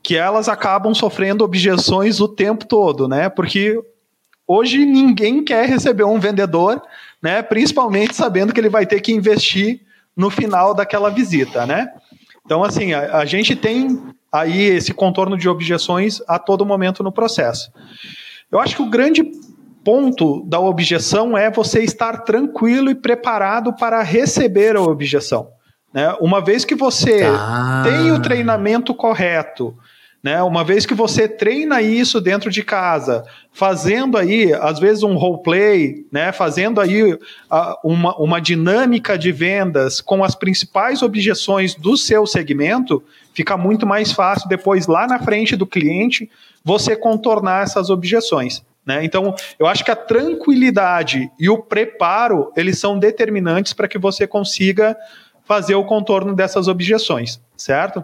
que 0.00 0.16
elas 0.16 0.48
acabam 0.48 0.94
sofrendo 0.94 1.42
objeções 1.42 2.20
o 2.20 2.28
tempo 2.28 2.64
todo, 2.64 3.08
né? 3.08 3.28
Porque 3.28 3.82
Hoje 4.46 4.84
ninguém 4.84 5.42
quer 5.42 5.68
receber 5.68 6.04
um 6.04 6.20
vendedor, 6.20 6.82
né? 7.22 7.42
Principalmente 7.42 8.14
sabendo 8.14 8.52
que 8.52 8.60
ele 8.60 8.68
vai 8.68 8.86
ter 8.86 9.00
que 9.00 9.12
investir 9.12 9.80
no 10.16 10.30
final 10.30 10.74
daquela 10.74 11.10
visita, 11.10 11.66
né? 11.66 11.90
Então, 12.44 12.62
assim, 12.62 12.92
a, 12.92 13.18
a 13.18 13.24
gente 13.24 13.56
tem 13.56 14.02
aí 14.30 14.62
esse 14.62 14.92
contorno 14.92 15.38
de 15.38 15.48
objeções 15.48 16.20
a 16.28 16.38
todo 16.38 16.66
momento 16.66 17.02
no 17.02 17.12
processo. 17.12 17.72
Eu 18.50 18.60
acho 18.60 18.76
que 18.76 18.82
o 18.82 18.90
grande 18.90 19.24
ponto 19.84 20.44
da 20.46 20.58
objeção 20.58 21.36
é 21.36 21.50
você 21.50 21.82
estar 21.82 22.18
tranquilo 22.18 22.90
e 22.90 22.94
preparado 22.94 23.72
para 23.72 24.02
receber 24.02 24.76
a 24.76 24.80
objeção. 24.80 25.48
Né? 25.92 26.12
Uma 26.20 26.40
vez 26.40 26.64
que 26.64 26.74
você 26.74 27.22
ah. 27.24 27.82
tem 27.84 28.10
o 28.10 28.20
treinamento 28.20 28.94
correto, 28.94 29.76
né? 30.24 30.42
Uma 30.42 30.64
vez 30.64 30.86
que 30.86 30.94
você 30.94 31.28
treina 31.28 31.82
isso 31.82 32.18
dentro 32.18 32.50
de 32.50 32.62
casa, 32.64 33.22
fazendo 33.52 34.16
aí, 34.16 34.54
às 34.54 34.78
vezes, 34.78 35.02
um 35.02 35.16
roleplay, 35.16 36.06
né? 36.10 36.32
fazendo 36.32 36.80
aí 36.80 37.18
uma, 37.84 38.16
uma 38.16 38.40
dinâmica 38.40 39.18
de 39.18 39.30
vendas 39.30 40.00
com 40.00 40.24
as 40.24 40.34
principais 40.34 41.02
objeções 41.02 41.74
do 41.74 41.94
seu 41.94 42.26
segmento, 42.26 43.04
fica 43.34 43.54
muito 43.58 43.86
mais 43.86 44.12
fácil 44.12 44.48
depois, 44.48 44.86
lá 44.86 45.06
na 45.06 45.18
frente 45.18 45.56
do 45.56 45.66
cliente, 45.66 46.30
você 46.64 46.96
contornar 46.96 47.62
essas 47.62 47.90
objeções. 47.90 48.64
Né? 48.86 49.04
Então, 49.04 49.34
eu 49.58 49.66
acho 49.66 49.84
que 49.84 49.90
a 49.90 49.96
tranquilidade 49.96 51.30
e 51.38 51.50
o 51.50 51.58
preparo, 51.58 52.50
eles 52.56 52.78
são 52.78 52.98
determinantes 52.98 53.74
para 53.74 53.88
que 53.88 53.98
você 53.98 54.26
consiga 54.26 54.96
fazer 55.44 55.74
o 55.74 55.84
contorno 55.84 56.34
dessas 56.34 56.66
objeções, 56.66 57.38
certo? 57.58 58.02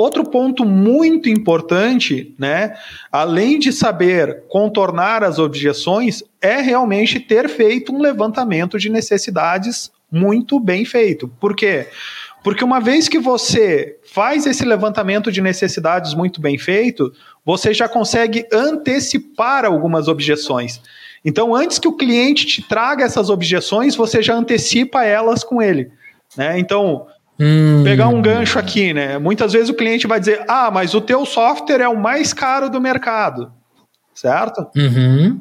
Outro 0.00 0.24
ponto 0.24 0.64
muito 0.64 1.28
importante, 1.28 2.34
né, 2.38 2.74
além 3.12 3.58
de 3.58 3.70
saber 3.70 4.44
contornar 4.48 5.22
as 5.22 5.38
objeções, 5.38 6.22
é 6.40 6.58
realmente 6.62 7.20
ter 7.20 7.50
feito 7.50 7.94
um 7.94 8.00
levantamento 8.00 8.78
de 8.78 8.88
necessidades 8.88 9.90
muito 10.10 10.58
bem 10.58 10.86
feito. 10.86 11.28
Por 11.38 11.54
quê? 11.54 11.86
Porque 12.42 12.64
uma 12.64 12.80
vez 12.80 13.10
que 13.10 13.18
você 13.18 13.98
faz 14.10 14.46
esse 14.46 14.64
levantamento 14.64 15.30
de 15.30 15.42
necessidades 15.42 16.14
muito 16.14 16.40
bem 16.40 16.56
feito, 16.56 17.12
você 17.44 17.74
já 17.74 17.86
consegue 17.86 18.46
antecipar 18.50 19.66
algumas 19.66 20.08
objeções. 20.08 20.80
Então, 21.22 21.54
antes 21.54 21.78
que 21.78 21.86
o 21.86 21.94
cliente 21.94 22.46
te 22.46 22.66
traga 22.66 23.04
essas 23.04 23.28
objeções, 23.28 23.94
você 23.94 24.22
já 24.22 24.34
antecipa 24.34 25.04
elas 25.04 25.44
com 25.44 25.60
ele. 25.60 25.90
Né? 26.34 26.58
Então, 26.58 27.06
hum. 27.40 27.82
pegar 27.82 28.08
um 28.08 28.20
gancho 28.20 28.58
aqui, 28.58 28.92
né? 28.92 29.18
Muitas 29.18 29.52
vezes 29.52 29.70
o 29.70 29.74
cliente 29.74 30.06
vai 30.06 30.20
dizer: 30.20 30.44
Ah, 30.46 30.70
mas 30.70 30.94
o 30.94 31.00
teu 31.00 31.24
software 31.24 31.80
é 31.80 31.88
o 31.88 31.98
mais 31.98 32.32
caro 32.32 32.68
do 32.68 32.80
mercado. 32.80 33.52
Certo? 34.14 34.66
Uhum. 34.76 35.40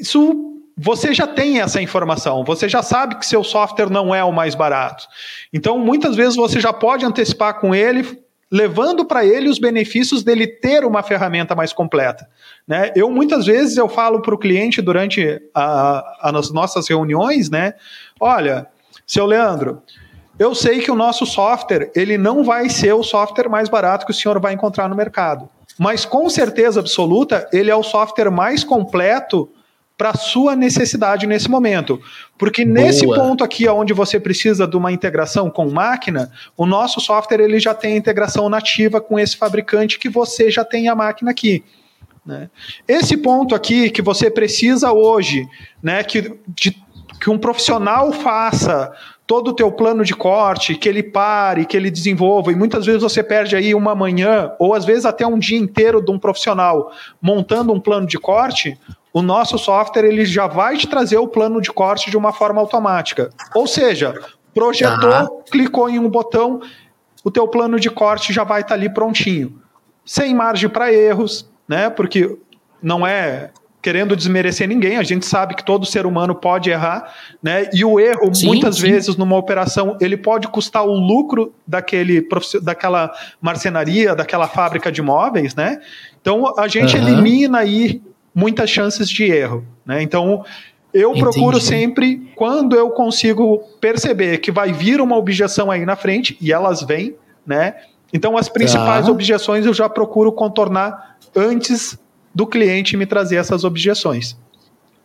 Isso 0.00 0.52
você 0.76 1.12
já 1.12 1.26
tem 1.26 1.60
essa 1.60 1.80
informação, 1.80 2.44
você 2.44 2.68
já 2.68 2.82
sabe 2.82 3.16
que 3.16 3.26
seu 3.26 3.44
software 3.44 3.90
não 3.90 4.14
é 4.14 4.24
o 4.24 4.32
mais 4.32 4.54
barato. 4.54 5.06
Então, 5.52 5.78
muitas 5.78 6.16
vezes 6.16 6.34
você 6.34 6.60
já 6.60 6.72
pode 6.72 7.04
antecipar 7.04 7.60
com 7.60 7.74
ele, 7.74 8.20
levando 8.50 9.04
para 9.04 9.24
ele 9.24 9.48
os 9.48 9.58
benefícios 9.58 10.22
dele 10.24 10.46
ter 10.46 10.84
uma 10.84 11.02
ferramenta 11.02 11.54
mais 11.54 11.72
completa. 11.72 12.28
Né? 12.66 12.90
Eu 12.96 13.10
muitas 13.10 13.46
vezes 13.46 13.76
eu 13.76 13.88
falo 13.88 14.22
para 14.22 14.34
o 14.34 14.38
cliente 14.38 14.80
durante 14.82 15.40
as 15.54 16.50
nossas 16.50 16.88
reuniões, 16.88 17.50
né? 17.50 17.74
Olha, 18.18 18.66
seu 19.06 19.26
Leandro, 19.26 19.82
eu 20.42 20.54
sei 20.54 20.80
que 20.80 20.90
o 20.90 20.94
nosso 20.94 21.24
software 21.24 21.90
ele 21.94 22.18
não 22.18 22.42
vai 22.42 22.68
ser 22.68 22.92
o 22.92 23.02
software 23.02 23.48
mais 23.48 23.68
barato 23.68 24.04
que 24.04 24.12
o 24.12 24.14
senhor 24.14 24.40
vai 24.40 24.52
encontrar 24.52 24.88
no 24.88 24.96
mercado, 24.96 25.48
mas 25.78 26.04
com 26.04 26.28
certeza 26.28 26.80
absoluta 26.80 27.48
ele 27.52 27.70
é 27.70 27.76
o 27.76 27.82
software 27.82 28.30
mais 28.30 28.64
completo 28.64 29.48
para 29.96 30.14
sua 30.14 30.56
necessidade 30.56 31.28
nesse 31.28 31.48
momento. 31.48 32.00
Porque 32.36 32.64
Boa. 32.64 32.74
nesse 32.74 33.06
ponto 33.06 33.44
aqui, 33.44 33.68
onde 33.68 33.92
você 33.92 34.18
precisa 34.18 34.66
de 34.66 34.76
uma 34.76 34.90
integração 34.90 35.48
com 35.48 35.70
máquina, 35.70 36.28
o 36.56 36.66
nosso 36.66 37.00
software 37.00 37.40
ele 37.40 37.60
já 37.60 37.72
tem 37.72 37.96
integração 37.96 38.48
nativa 38.48 39.00
com 39.00 39.16
esse 39.16 39.36
fabricante 39.36 40.00
que 40.00 40.08
você 40.08 40.50
já 40.50 40.64
tem 40.64 40.88
a 40.88 40.94
máquina 40.96 41.30
aqui. 41.30 41.62
Né? 42.26 42.50
Esse 42.88 43.16
ponto 43.16 43.54
aqui 43.54 43.90
que 43.90 44.02
você 44.02 44.28
precisa 44.28 44.92
hoje, 44.92 45.46
né, 45.80 46.02
que, 46.02 46.36
de, 46.48 46.76
que 47.20 47.30
um 47.30 47.38
profissional 47.38 48.12
faça 48.12 48.92
todo 49.32 49.48
o 49.48 49.54
teu 49.54 49.72
plano 49.72 50.04
de 50.04 50.14
corte, 50.14 50.74
que 50.74 50.86
ele 50.86 51.02
pare, 51.02 51.64
que 51.64 51.74
ele 51.74 51.90
desenvolva, 51.90 52.52
e 52.52 52.54
muitas 52.54 52.84
vezes 52.84 53.00
você 53.00 53.22
perde 53.22 53.56
aí 53.56 53.74
uma 53.74 53.94
manhã, 53.94 54.52
ou 54.58 54.74
às 54.74 54.84
vezes 54.84 55.06
até 55.06 55.26
um 55.26 55.38
dia 55.38 55.56
inteiro 55.56 56.04
de 56.04 56.10
um 56.10 56.18
profissional 56.18 56.92
montando 57.18 57.72
um 57.72 57.80
plano 57.80 58.06
de 58.06 58.18
corte, 58.18 58.78
o 59.10 59.22
nosso 59.22 59.56
software 59.56 60.04
ele 60.04 60.26
já 60.26 60.46
vai 60.46 60.76
te 60.76 60.86
trazer 60.86 61.16
o 61.16 61.26
plano 61.26 61.62
de 61.62 61.72
corte 61.72 62.10
de 62.10 62.16
uma 62.18 62.30
forma 62.30 62.60
automática. 62.60 63.30
Ou 63.54 63.66
seja, 63.66 64.12
projetou, 64.52 65.42
clicou 65.50 65.88
em 65.88 65.98
um 65.98 66.10
botão, 66.10 66.60
o 67.24 67.30
teu 67.30 67.48
plano 67.48 67.80
de 67.80 67.88
corte 67.88 68.34
já 68.34 68.44
vai 68.44 68.60
estar 68.60 68.68
tá 68.68 68.74
ali 68.74 68.92
prontinho. 68.92 69.58
Sem 70.04 70.34
margem 70.34 70.68
para 70.68 70.92
erros, 70.92 71.50
né? 71.66 71.88
Porque 71.88 72.36
não 72.82 73.06
é 73.06 73.50
querendo 73.82 74.14
desmerecer 74.14 74.68
ninguém, 74.68 74.96
a 74.96 75.02
gente 75.02 75.26
sabe 75.26 75.56
que 75.56 75.64
todo 75.64 75.84
ser 75.84 76.06
humano 76.06 76.36
pode 76.36 76.70
errar, 76.70 77.12
né? 77.42 77.68
E 77.74 77.84
o 77.84 77.98
erro, 77.98 78.32
sim, 78.32 78.46
muitas 78.46 78.76
sim. 78.76 78.82
vezes, 78.82 79.16
numa 79.16 79.36
operação, 79.36 79.98
ele 80.00 80.16
pode 80.16 80.46
custar 80.46 80.84
o 80.84 80.92
lucro 80.92 81.52
daquele, 81.66 82.26
daquela 82.62 83.12
marcenaria, 83.40 84.14
daquela 84.14 84.46
fábrica 84.46 84.92
de 84.92 85.02
móveis, 85.02 85.56
né? 85.56 85.80
Então 86.20 86.54
a 86.56 86.68
gente 86.68 86.96
uhum. 86.96 87.08
elimina 87.08 87.58
aí 87.58 88.00
muitas 88.32 88.70
chances 88.70 89.10
de 89.10 89.24
erro. 89.24 89.66
Né? 89.84 90.00
Então, 90.00 90.44
eu 90.94 91.10
Entendi. 91.10 91.20
procuro 91.20 91.60
sempre, 91.60 92.30
quando 92.36 92.76
eu 92.76 92.90
consigo 92.90 93.58
perceber 93.80 94.38
que 94.38 94.52
vai 94.52 94.72
vir 94.72 95.00
uma 95.00 95.16
objeção 95.16 95.70
aí 95.70 95.84
na 95.84 95.96
frente, 95.96 96.36
e 96.40 96.52
elas 96.52 96.82
vêm, 96.82 97.16
né? 97.46 97.74
Então, 98.12 98.36
as 98.36 98.48
principais 98.48 99.06
tá. 99.06 99.10
objeções 99.10 99.64
eu 99.64 99.72
já 99.72 99.88
procuro 99.88 100.30
contornar 100.30 101.16
antes 101.34 101.98
do 102.34 102.46
cliente 102.46 102.96
me 102.96 103.06
trazer 103.06 103.36
essas 103.36 103.64
objeções. 103.64 104.36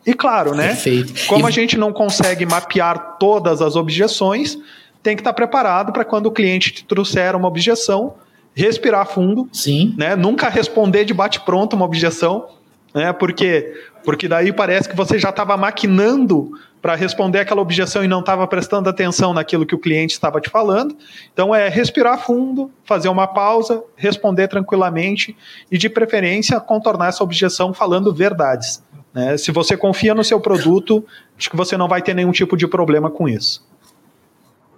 E 0.06 0.14
claro, 0.14 0.54
né? 0.54 0.68
Perfeito. 0.68 1.26
Como 1.26 1.46
e... 1.46 1.48
a 1.48 1.50
gente 1.50 1.76
não 1.76 1.92
consegue 1.92 2.46
mapear 2.46 3.16
todas 3.18 3.60
as 3.60 3.76
objeções, 3.76 4.58
tem 5.02 5.14
que 5.14 5.20
estar 5.20 5.32
preparado 5.32 5.92
para 5.92 6.04
quando 6.04 6.26
o 6.26 6.30
cliente 6.30 6.72
te 6.72 6.84
trouxer 6.84 7.36
uma 7.36 7.48
objeção, 7.48 8.14
respirar 8.54 9.06
fundo, 9.06 9.48
Sim. 9.52 9.94
né? 9.96 10.16
Nunca 10.16 10.48
responder 10.48 11.04
de 11.04 11.14
bate 11.14 11.40
pronto 11.40 11.76
uma 11.76 11.84
objeção, 11.84 12.46
né? 12.94 13.12
Porque 13.12 13.74
porque 14.04 14.26
daí 14.26 14.52
parece 14.52 14.88
que 14.88 14.96
você 14.96 15.18
já 15.18 15.28
estava 15.28 15.56
maquinando 15.56 16.52
para 16.80 16.94
responder 16.94 17.40
aquela 17.40 17.60
objeção 17.60 18.02
e 18.02 18.08
não 18.08 18.20
estava 18.20 18.46
prestando 18.46 18.88
atenção 18.88 19.34
naquilo 19.34 19.66
que 19.66 19.74
o 19.74 19.78
cliente 19.78 20.14
estava 20.14 20.40
te 20.40 20.48
falando. 20.48 20.96
Então 21.32 21.54
é 21.54 21.68
respirar 21.68 22.18
fundo, 22.18 22.70
fazer 22.84 23.08
uma 23.08 23.26
pausa, 23.26 23.82
responder 23.96 24.48
tranquilamente 24.48 25.36
e 25.70 25.76
de 25.76 25.90
preferência 25.90 26.58
contornar 26.60 27.08
essa 27.08 27.22
objeção 27.22 27.74
falando 27.74 28.14
verdades. 28.14 28.82
Né? 29.12 29.36
Se 29.36 29.50
você 29.50 29.76
confia 29.76 30.14
no 30.14 30.24
seu 30.24 30.40
produto, 30.40 31.04
acho 31.36 31.50
que 31.50 31.56
você 31.56 31.76
não 31.76 31.88
vai 31.88 32.00
ter 32.00 32.14
nenhum 32.14 32.32
tipo 32.32 32.56
de 32.56 32.66
problema 32.66 33.10
com 33.10 33.28
isso. 33.28 33.66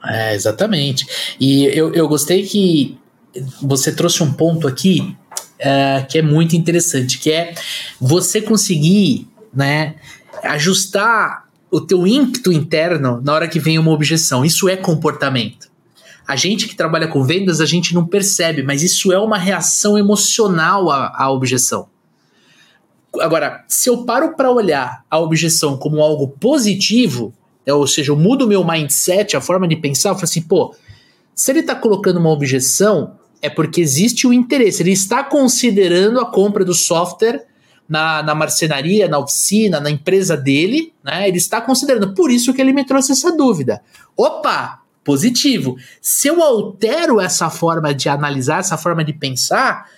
É, 0.04 0.34
exatamente. 0.34 1.06
E 1.38 1.66
eu, 1.66 1.92
eu 1.94 2.08
gostei 2.08 2.42
que 2.42 2.98
você 3.62 3.94
trouxe 3.94 4.22
um 4.22 4.32
ponto 4.32 4.66
aqui 4.66 5.16
uh, 5.60 6.06
que 6.06 6.18
é 6.18 6.22
muito 6.22 6.56
interessante, 6.56 7.18
que 7.18 7.30
é 7.30 7.54
você 8.00 8.40
conseguir, 8.40 9.28
né, 9.54 9.94
ajustar 10.42 11.48
o 11.70 11.80
teu 11.80 12.06
ímpeto 12.06 12.52
interno 12.52 13.20
na 13.22 13.32
hora 13.32 13.48
que 13.48 13.60
vem 13.60 13.78
uma 13.78 13.92
objeção. 13.92 14.44
Isso 14.44 14.68
é 14.68 14.76
comportamento. 14.76 15.70
A 16.26 16.36
gente 16.36 16.68
que 16.68 16.76
trabalha 16.76 17.08
com 17.08 17.24
vendas, 17.24 17.60
a 17.60 17.66
gente 17.66 17.94
não 17.94 18.06
percebe, 18.06 18.62
mas 18.62 18.82
isso 18.82 19.12
é 19.12 19.18
uma 19.18 19.38
reação 19.38 19.98
emocional 19.98 20.90
à, 20.90 21.12
à 21.16 21.30
objeção. 21.30 21.88
Agora, 23.20 23.64
se 23.66 23.88
eu 23.88 24.04
paro 24.04 24.36
para 24.36 24.50
olhar 24.50 25.04
a 25.10 25.18
objeção 25.18 25.76
como 25.76 26.00
algo 26.00 26.28
positivo, 26.28 27.34
é, 27.66 27.74
ou 27.74 27.86
seja, 27.86 28.12
eu 28.12 28.16
mudo 28.16 28.46
meu 28.46 28.64
mindset, 28.64 29.36
a 29.36 29.40
forma 29.40 29.66
de 29.66 29.76
pensar, 29.76 30.10
eu 30.10 30.14
falo 30.14 30.24
assim, 30.24 30.42
pô, 30.42 30.74
se 31.34 31.50
ele 31.50 31.60
está 31.60 31.74
colocando 31.74 32.18
uma 32.18 32.30
objeção, 32.30 33.16
é 33.42 33.48
porque 33.48 33.80
existe 33.80 34.26
o 34.26 34.32
interesse. 34.32 34.82
Ele 34.82 34.92
está 34.92 35.24
considerando 35.24 36.20
a 36.20 36.26
compra 36.26 36.64
do 36.64 36.74
software 36.74 37.46
na, 37.88 38.22
na 38.22 38.34
marcenaria, 38.34 39.08
na 39.08 39.18
oficina, 39.18 39.80
na 39.80 39.90
empresa 39.90 40.36
dele, 40.36 40.92
né? 41.02 41.26
Ele 41.26 41.38
está 41.38 41.60
considerando. 41.60 42.14
Por 42.14 42.30
isso 42.30 42.52
que 42.54 42.60
ele 42.60 42.72
me 42.72 42.84
trouxe 42.84 43.12
essa 43.12 43.34
dúvida. 43.36 43.82
Opa! 44.16 44.78
Positivo. 45.02 45.76
Se 46.00 46.28
eu 46.28 46.42
altero 46.42 47.18
essa 47.18 47.48
forma 47.48 47.94
de 47.94 48.08
analisar, 48.08 48.60
essa 48.60 48.76
forma 48.76 49.02
de 49.02 49.14
pensar, 49.14 49.88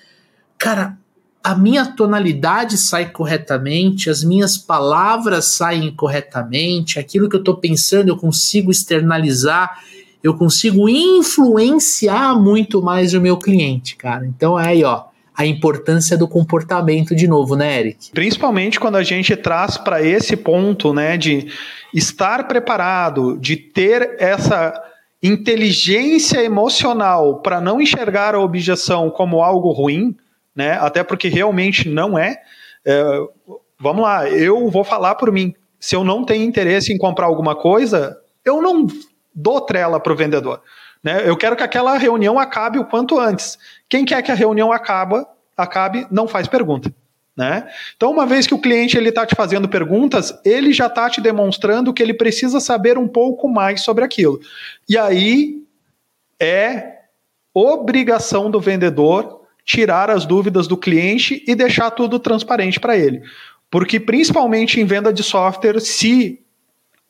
cara, 0.57 0.97
a 1.43 1.57
minha 1.57 1.85
tonalidade 1.85 2.79
sai 2.79 3.11
corretamente, 3.11 4.09
as 4.09 4.23
minhas 4.23 4.57
palavras 4.57 5.57
saem 5.57 5.93
corretamente, 5.95 7.01
aquilo 7.01 7.29
que 7.29 7.35
eu 7.35 7.41
estou 7.41 7.57
pensando 7.57 8.09
eu 8.09 8.17
consigo 8.17 8.71
externalizar 8.71 9.77
eu 10.23 10.35
consigo 10.35 10.89
influenciar 10.89 12.35
muito 12.35 12.81
mais 12.81 13.13
o 13.15 13.21
meu 13.21 13.37
cliente, 13.37 13.97
cara. 13.97 14.27
Então 14.27 14.59
é 14.59 14.69
aí, 14.69 14.85
ó, 14.85 15.05
a 15.35 15.47
importância 15.47 16.17
do 16.17 16.29
comportamento 16.29 17.15
de 17.15 17.27
novo, 17.27 17.57
né, 17.57 17.81
Eric? 17.81 18.11
Principalmente 18.13 18.79
quando 18.79 18.97
a 18.97 19.03
gente 19.03 19.35
traz 19.35 19.77
para 19.77 20.03
esse 20.03 20.37
ponto, 20.37 20.93
né, 20.93 21.17
de 21.17 21.49
estar 21.93 22.47
preparado, 22.47 23.39
de 23.39 23.57
ter 23.57 24.17
essa 24.19 24.73
inteligência 25.23 26.43
emocional 26.43 27.41
para 27.41 27.61
não 27.61 27.81
enxergar 27.81 28.35
a 28.35 28.41
objeção 28.41 29.11
como 29.11 29.43
algo 29.43 29.71
ruim, 29.71 30.17
né? 30.55 30.73
Até 30.73 31.03
porque 31.03 31.29
realmente 31.29 31.89
não 31.89 32.19
é. 32.19 32.37
é. 32.85 33.05
Vamos 33.79 34.03
lá, 34.03 34.29
eu 34.29 34.69
vou 34.69 34.85
falar 34.85 35.15
por 35.15 35.33
mim. 35.33 35.55
Se 35.79 35.97
eu 35.97 36.05
não 36.05 36.25
tenho 36.25 36.45
interesse 36.45 36.93
em 36.93 36.99
comprar 36.99 37.27
alguma 37.27 37.55
coisa, 37.55 38.17
eu 38.45 38.61
não 38.61 38.87
dou 39.35 39.61
trela 39.61 39.99
para 39.99 40.13
o 40.13 40.17
vendedor. 40.17 40.63
Né? 41.03 41.29
Eu 41.29 41.37
quero 41.37 41.57
que 41.57 41.63
aquela 41.63 41.97
reunião 41.97 42.39
acabe 42.39 42.79
o 42.79 42.85
quanto 42.85 43.19
antes. 43.19 43.59
Quem 43.89 44.05
quer 44.05 44.23
que 44.23 44.31
a 44.31 44.37
reunião 44.37 44.73
acaba, 44.73 45.27
acabe, 45.57 46.07
não 46.11 46.29
faz 46.29 46.47
pergunta. 46.47 46.93
Né? 47.37 47.67
Então, 47.97 48.11
uma 48.11 48.27
vez 48.27 48.47
que 48.47 48.55
o 48.55 48.61
cliente 48.61 48.97
ele 48.97 49.09
está 49.09 49.25
te 49.25 49.35
fazendo 49.35 49.69
perguntas, 49.69 50.39
ele 50.45 50.73
já 50.73 50.87
está 50.87 51.09
te 51.09 51.21
demonstrando 51.21 51.93
que 51.93 52.03
ele 52.03 52.15
precisa 52.15 52.61
saber 52.61 52.99
um 52.99 53.09
pouco 53.09 53.49
mais 53.49 53.81
sobre 53.81 54.05
aquilo. 54.05 54.39
E 54.89 54.99
aí 54.99 55.63
é 56.39 56.99
obrigação 57.55 58.51
do 58.51 58.61
vendedor 58.61 59.43
tirar 59.65 60.11
as 60.11 60.27
dúvidas 60.27 60.67
do 60.67 60.77
cliente 60.77 61.43
e 61.47 61.55
deixar 61.55 61.91
tudo 61.91 62.19
transparente 62.19 62.79
para 62.79 62.97
ele. 62.97 63.23
Porque, 63.71 63.99
principalmente 63.99 64.81
em 64.81 64.85
venda 64.85 65.13
de 65.13 65.23
software, 65.23 65.81
se 65.81 66.42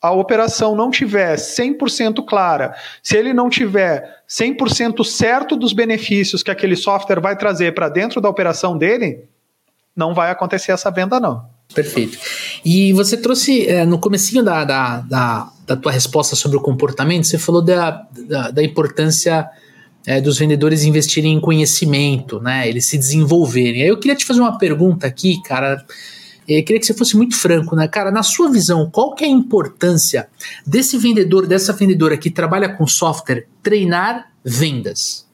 a 0.02 0.10
operação 0.10 0.74
não 0.74 0.90
tiver 0.90 1.36
100% 1.36 2.24
clara, 2.26 2.74
se 3.00 3.16
ele 3.16 3.32
não 3.32 3.48
tiver 3.48 4.22
100% 4.28 5.04
certo 5.04 5.56
dos 5.56 5.72
benefícios 5.72 6.42
que 6.42 6.50
aquele 6.50 6.74
software 6.74 7.20
vai 7.20 7.36
trazer 7.36 7.72
para 7.72 7.88
dentro 7.88 8.20
da 8.20 8.28
operação 8.28 8.76
dele, 8.76 9.24
não 9.94 10.12
vai 10.12 10.30
acontecer 10.30 10.72
essa 10.72 10.90
venda 10.90 11.20
não. 11.20 11.44
Perfeito. 11.72 12.18
E 12.64 12.92
você 12.92 13.16
trouxe 13.16 13.66
é, 13.66 13.84
no 13.86 13.98
comecinho 13.98 14.42
da, 14.42 14.64
da, 14.64 15.00
da, 15.00 15.52
da 15.66 15.76
tua 15.76 15.92
resposta 15.92 16.34
sobre 16.34 16.56
o 16.56 16.60
comportamento, 16.60 17.26
você 17.26 17.38
falou 17.38 17.62
da, 17.62 18.04
da, 18.28 18.50
da 18.50 18.62
importância 18.62 19.48
é, 20.06 20.20
dos 20.20 20.38
vendedores 20.38 20.84
investirem 20.84 21.34
em 21.34 21.40
conhecimento, 21.40 22.40
né? 22.40 22.68
Eles 22.68 22.86
se 22.86 22.98
desenvolverem. 22.98 23.82
Aí 23.82 23.88
eu 23.88 23.98
queria 23.98 24.16
te 24.16 24.24
fazer 24.24 24.40
uma 24.40 24.58
pergunta 24.58 25.06
aqui, 25.06 25.40
cara. 25.42 25.84
Eu 26.48 26.62
queria 26.64 26.80
que 26.80 26.86
você 26.86 26.94
fosse 26.94 27.16
muito 27.16 27.36
franco, 27.36 27.76
né? 27.76 27.86
Cara, 27.88 28.10
na 28.10 28.22
sua 28.22 28.50
visão, 28.50 28.90
qual 28.90 29.14
que 29.14 29.24
é 29.24 29.26
a 29.26 29.30
importância 29.30 30.28
desse 30.66 30.98
vendedor, 30.98 31.46
dessa 31.46 31.72
vendedora 31.72 32.16
que 32.16 32.30
trabalha 32.30 32.68
com 32.68 32.86
software, 32.86 33.46
treinar 33.62 34.32
vendas? 34.44 35.26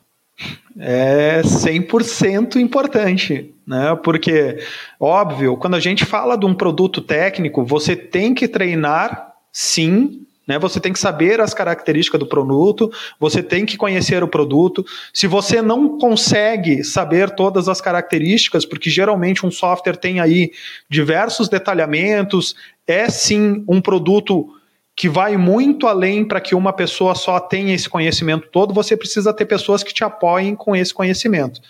É 0.78 1.42
100% 1.42 2.56
importante, 2.56 3.52
né? 3.66 3.98
Porque, 4.04 4.58
óbvio, 5.00 5.56
quando 5.56 5.74
a 5.74 5.80
gente 5.80 6.04
fala 6.04 6.36
de 6.36 6.46
um 6.46 6.54
produto 6.54 7.00
técnico, 7.00 7.64
você 7.64 7.96
tem 7.96 8.32
que 8.32 8.46
treinar, 8.46 9.32
sim, 9.52 10.26
né? 10.48 10.58
Você 10.58 10.80
tem 10.80 10.94
que 10.94 10.98
saber 10.98 11.40
as 11.42 11.52
características 11.52 12.18
do 12.18 12.26
produto, 12.26 12.90
você 13.20 13.42
tem 13.42 13.66
que 13.66 13.76
conhecer 13.76 14.22
o 14.24 14.28
produto. 14.28 14.84
Se 15.12 15.26
você 15.26 15.60
não 15.60 15.98
consegue 15.98 16.82
saber 16.82 17.30
todas 17.30 17.68
as 17.68 17.82
características, 17.82 18.64
porque 18.64 18.88
geralmente 18.88 19.44
um 19.44 19.50
software 19.50 19.96
tem 19.96 20.18
aí 20.18 20.50
diversos 20.88 21.50
detalhamentos, 21.50 22.56
é 22.86 23.10
sim 23.10 23.62
um 23.68 23.82
produto 23.82 24.48
que 24.96 25.08
vai 25.08 25.36
muito 25.36 25.86
além 25.86 26.24
para 26.24 26.40
que 26.40 26.54
uma 26.54 26.72
pessoa 26.72 27.14
só 27.14 27.38
tenha 27.38 27.74
esse 27.74 27.88
conhecimento 27.88 28.48
todo, 28.50 28.74
você 28.74 28.96
precisa 28.96 29.32
ter 29.32 29.44
pessoas 29.44 29.84
que 29.84 29.94
te 29.94 30.02
apoiem 30.02 30.56
com 30.56 30.74
esse 30.74 30.92
conhecimento. 30.92 31.60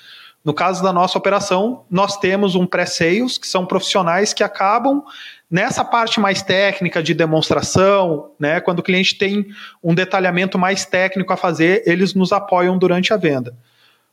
No 0.43 0.55
caso 0.55 0.83
da 0.83 0.95
nossa 0.95 1.19
operação, 1.19 1.85
nós 1.91 2.17
temos 2.17 2.55
um 2.55 2.65
pré-sales, 2.65 3.37
que 3.37 3.47
são 3.47 3.67
profissionais 3.67 4.33
que 4.33 4.43
acabam 4.43 5.03
Nessa 5.51 5.83
parte 5.83 6.21
mais 6.21 6.43
técnica 6.43 7.03
de 7.03 7.15
demonstração, 7.15 8.33
né, 8.39 8.61
quando 8.61 8.81
o 8.81 8.83
cliente 8.83 9.17
tem 9.17 9.47
um 9.83 9.95
detalhamento 9.95 10.59
mais 10.59 10.85
técnico 10.85 11.33
a 11.33 11.39
fazer, 11.39 11.83
eles 11.87 12.13
nos 12.13 12.33
apoiam 12.33 12.77
durante 12.77 13.15
a 13.15 13.17
venda. 13.17 13.57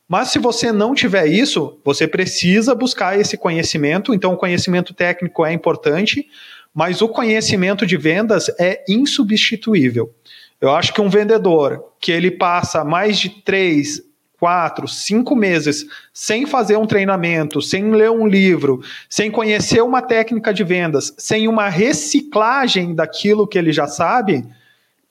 Mas 0.08 0.28
se 0.28 0.38
você 0.38 0.72
não 0.72 0.94
tiver 0.94 1.26
isso, 1.26 1.78
você 1.84 2.06
precisa 2.06 2.74
buscar 2.74 3.18
esse 3.18 3.36
conhecimento. 3.36 4.14
Então, 4.14 4.32
o 4.32 4.36
conhecimento 4.36 4.94
técnico 4.94 5.44
é 5.44 5.52
importante, 5.52 6.26
mas 6.72 7.02
o 7.02 7.08
conhecimento 7.08 7.84
de 7.84 7.96
vendas 7.96 8.48
é 8.58 8.84
insubstituível. 8.88 10.14
Eu 10.60 10.70
acho 10.74 10.94
que 10.94 11.00
um 11.00 11.10
vendedor 11.10 11.92
que 12.00 12.12
ele 12.12 12.30
passa 12.30 12.84
mais 12.84 13.18
de 13.18 13.28
três 13.28 14.00
quatro, 14.38 14.86
cinco 14.86 15.34
meses 15.34 15.86
sem 16.12 16.46
fazer 16.46 16.76
um 16.76 16.86
treinamento, 16.86 17.60
sem 17.62 17.90
ler 17.90 18.10
um 18.10 18.26
livro, 18.26 18.82
sem 19.08 19.30
conhecer 19.30 19.82
uma 19.82 20.02
técnica 20.02 20.52
de 20.52 20.62
vendas, 20.62 21.14
sem 21.18 21.48
uma 21.48 21.68
reciclagem 21.68 22.94
daquilo 22.94 23.46
que 23.46 23.58
ele 23.58 23.72
já 23.72 23.86
sabe, 23.86 24.46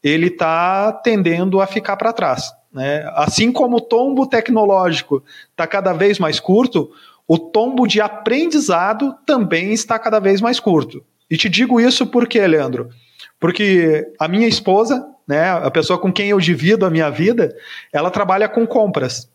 ele 0.04 0.28
está 0.28 0.92
tendendo 0.92 1.60
a 1.60 1.68
ficar 1.68 1.98
para 1.98 2.14
trás. 2.14 2.52
Né? 2.72 3.10
Assim 3.16 3.52
como 3.52 3.78
o 3.78 3.82
tombo 3.82 4.28
tecnológico 4.28 5.24
está 5.52 5.66
cada 5.66 5.94
vez 5.94 6.20
mais 6.20 6.40
curto, 6.40 6.92
o 7.28 7.40
tombo 7.40 7.88
de 7.88 8.00
aprendizado 8.00 9.16
também 9.26 9.74
está 9.74 9.98
cada 9.98 10.20
vez 10.20 10.42
mais 10.42 10.60
curto. 10.60 11.04
E 11.30 11.38
te 11.38 11.50
digo 11.50 11.80
isso 11.80 12.06
porque, 12.06 12.46
Leandro, 12.46 12.90
porque 13.40 14.06
a 14.20 14.28
minha 14.28 14.48
esposa, 14.48 15.08
né, 15.28 15.52
a 15.52 15.72
pessoa 15.72 16.00
com 16.00 16.12
quem 16.12 16.30
eu 16.30 16.40
divido 16.40 16.86
a 16.86 16.90
minha 16.90 17.10
vida, 17.10 17.56
ela 17.92 18.12
trabalha 18.12 18.48
com 18.48 18.66
compras. 18.66 19.30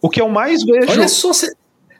O 0.00 0.08
que 0.08 0.20
eu 0.20 0.28
mais 0.28 0.64
vejo. 0.64 0.90
Olha 0.90 1.08
só, 1.08 1.32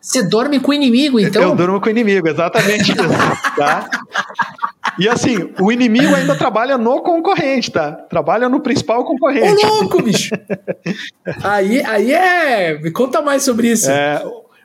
você 0.00 0.22
dorme 0.22 0.58
com 0.58 0.70
o 0.70 0.74
inimigo, 0.74 1.20
então? 1.20 1.42
Eu 1.42 1.54
durmo 1.54 1.80
com 1.80 1.88
o 1.88 1.90
inimigo, 1.90 2.26
exatamente 2.26 2.90
isso. 2.90 3.56
tá? 3.56 3.88
E 4.98 5.08
assim, 5.08 5.52
o 5.60 5.70
inimigo 5.70 6.14
ainda 6.14 6.34
trabalha 6.34 6.78
no 6.78 7.02
concorrente, 7.02 7.70
tá? 7.70 7.92
Trabalha 7.92 8.48
no 8.48 8.60
principal 8.60 9.04
concorrente. 9.04 9.64
Ô, 9.64 9.68
louco, 9.68 10.02
bicho! 10.02 10.34
aí, 11.44 11.82
aí 11.84 12.12
é. 12.12 12.78
Me 12.78 12.90
conta 12.90 13.20
mais 13.20 13.42
sobre 13.42 13.68
isso. 13.68 13.90
É, 13.90 14.22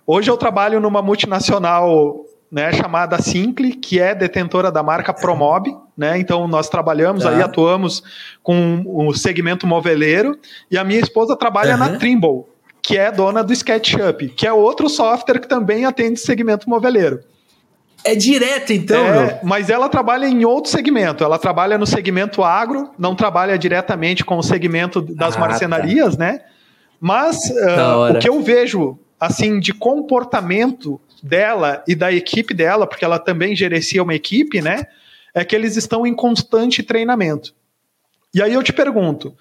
hoje 0.07 0.31
eu 0.31 0.37
trabalho 0.37 0.79
numa 0.79 1.01
multinacional 1.01 2.24
né, 2.55 2.71
chamada 2.71 3.21
Simple, 3.21 3.73
que 3.73 3.99
é 3.99 4.15
detentora 4.15 4.71
da 4.71 4.81
marca 4.81 5.13
Promob, 5.13 5.75
né? 5.97 6.17
Então 6.17 6.47
nós 6.47 6.69
trabalhamos 6.69 7.25
tá. 7.25 7.31
aí, 7.31 7.41
atuamos 7.41 8.01
com 8.41 8.81
o 8.85 9.13
segmento 9.13 9.67
moveleiro, 9.67 10.39
e 10.71 10.77
a 10.77 10.83
minha 10.85 11.01
esposa 11.01 11.35
trabalha 11.35 11.73
uhum. 11.73 11.79
na 11.79 11.97
Trimble, 11.97 12.45
que 12.81 12.97
é 12.97 13.11
dona 13.11 13.43
do 13.43 13.51
SketchUp, 13.51 14.29
que 14.29 14.47
é 14.47 14.53
outro 14.53 14.87
software 14.87 15.39
que 15.39 15.49
também 15.49 15.83
atende 15.83 16.17
segmento 16.17 16.69
moveleiro. 16.69 17.19
É 18.05 18.15
direto, 18.15 18.71
então. 18.71 19.03
É, 19.05 19.41
mas 19.43 19.69
ela 19.69 19.89
trabalha 19.89 20.25
em 20.25 20.45
outro 20.45 20.71
segmento. 20.71 21.25
Ela 21.25 21.37
trabalha 21.37 21.77
no 21.77 21.85
segmento 21.85 22.41
agro, 22.41 22.89
não 22.97 23.15
trabalha 23.15 23.57
diretamente 23.57 24.23
com 24.23 24.37
o 24.37 24.43
segmento 24.43 25.01
das 25.01 25.35
ah, 25.35 25.39
tá. 25.41 25.45
marcenarias, 25.45 26.15
tá. 26.15 26.23
né? 26.23 26.39
Mas 27.01 27.35
uh, 27.49 28.15
o 28.15 28.19
que 28.19 28.29
eu 28.29 28.41
vejo 28.41 28.97
assim 29.19 29.59
de 29.59 29.73
comportamento 29.73 31.01
dela 31.25 31.83
e 31.87 31.95
da 31.95 32.11
equipe 32.11 32.53
dela, 32.53 32.85
porque 32.85 33.03
ela 33.03 33.17
também 33.17 33.55
gerencia 33.55 34.03
uma 34.03 34.13
equipe, 34.13 34.61
né? 34.61 34.83
É 35.33 35.43
que 35.43 35.55
eles 35.55 35.75
estão 35.75 36.05
em 36.05 36.13
constante 36.13 36.83
treinamento. 36.83 37.53
E 38.31 38.43
aí 38.43 38.53
eu 38.53 38.61
te 38.61 38.71
pergunto, 38.71 39.35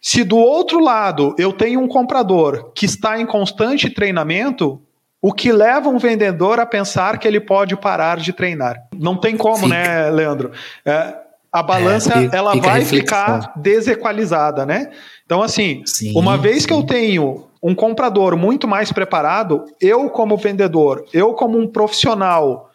se 0.00 0.24
do 0.24 0.38
outro 0.38 0.80
lado 0.80 1.34
eu 1.38 1.52
tenho 1.52 1.80
um 1.80 1.86
comprador 1.86 2.72
que 2.74 2.86
está 2.86 3.20
em 3.20 3.26
constante 3.26 3.90
treinamento, 3.90 4.80
o 5.20 5.32
que 5.32 5.52
leva 5.52 5.90
um 5.90 5.98
vendedor 5.98 6.58
a 6.58 6.64
pensar 6.64 7.18
que 7.18 7.28
ele 7.28 7.40
pode 7.40 7.76
parar 7.76 8.16
de 8.16 8.32
treinar? 8.32 8.88
Não 8.94 9.16
tem 9.16 9.36
como, 9.36 9.68
né, 9.68 10.08
Leandro? 10.10 10.52
É, 10.82 11.14
a 11.52 11.62
balança 11.62 12.14
é, 12.14 12.30
ela 12.34 12.54
vai 12.56 12.84
ficar 12.84 13.52
desequalizada, 13.56 14.64
né? 14.64 14.90
Então, 15.26 15.42
assim, 15.42 15.82
sim, 15.84 16.12
uma 16.16 16.38
vez 16.38 16.64
que 16.64 16.72
eu 16.72 16.84
tenho 16.84 17.47
um 17.62 17.74
comprador 17.74 18.36
muito 18.36 18.68
mais 18.68 18.92
preparado, 18.92 19.64
eu 19.80 20.08
como 20.10 20.36
vendedor, 20.36 21.04
eu 21.12 21.34
como 21.34 21.58
um 21.58 21.66
profissional 21.66 22.70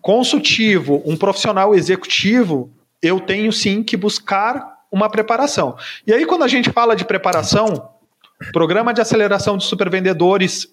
consultivo, 0.00 1.02
um 1.04 1.16
profissional 1.16 1.74
executivo, 1.74 2.70
eu 3.02 3.20
tenho 3.20 3.52
sim 3.52 3.82
que 3.82 3.96
buscar 3.96 4.76
uma 4.90 5.08
preparação. 5.08 5.76
E 6.06 6.12
aí 6.12 6.24
quando 6.24 6.44
a 6.44 6.48
gente 6.48 6.70
fala 6.70 6.94
de 6.94 7.04
preparação, 7.04 7.90
programa 8.52 8.92
de 8.92 9.00
aceleração 9.00 9.56
de 9.56 9.64
supervendedores, 9.64 10.68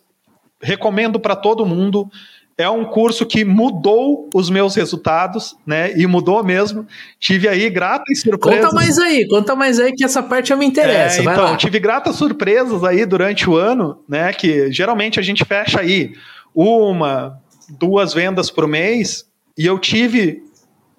recomendo 0.61 1.19
para 1.19 1.35
todo 1.35 1.65
mundo 1.65 2.09
é 2.57 2.69
um 2.69 2.85
curso 2.85 3.25
que 3.25 3.43
mudou 3.43 4.29
os 4.33 4.49
meus 4.49 4.75
resultados, 4.75 5.55
né? 5.65 5.91
E 5.97 6.05
mudou 6.05 6.43
mesmo. 6.43 6.85
Tive 7.19 7.47
aí 7.47 7.69
gratas 7.69 8.21
surpresas. 8.21 8.65
Conta 8.65 8.75
mais 8.75 8.99
aí, 8.99 9.27
conta 9.27 9.55
mais 9.55 9.79
aí 9.79 9.91
que 9.91 10.03
essa 10.03 10.21
parte 10.21 10.51
eu 10.51 10.57
me 10.57 10.65
interessa. 10.65 11.19
É, 11.19 11.21
então, 11.21 11.43
lá. 11.45 11.57
tive 11.57 11.79
gratas 11.79 12.15
surpresas 12.15 12.83
aí 12.83 13.05
durante 13.05 13.49
o 13.49 13.55
ano, 13.55 13.99
né? 14.07 14.31
Que 14.33 14.71
geralmente 14.71 15.19
a 15.19 15.23
gente 15.23 15.43
fecha 15.43 15.79
aí 15.79 16.13
uma, 16.53 17.39
duas 17.79 18.13
vendas 18.13 18.51
por 18.51 18.67
mês, 18.67 19.25
e 19.57 19.65
eu 19.65 19.79
tive 19.79 20.43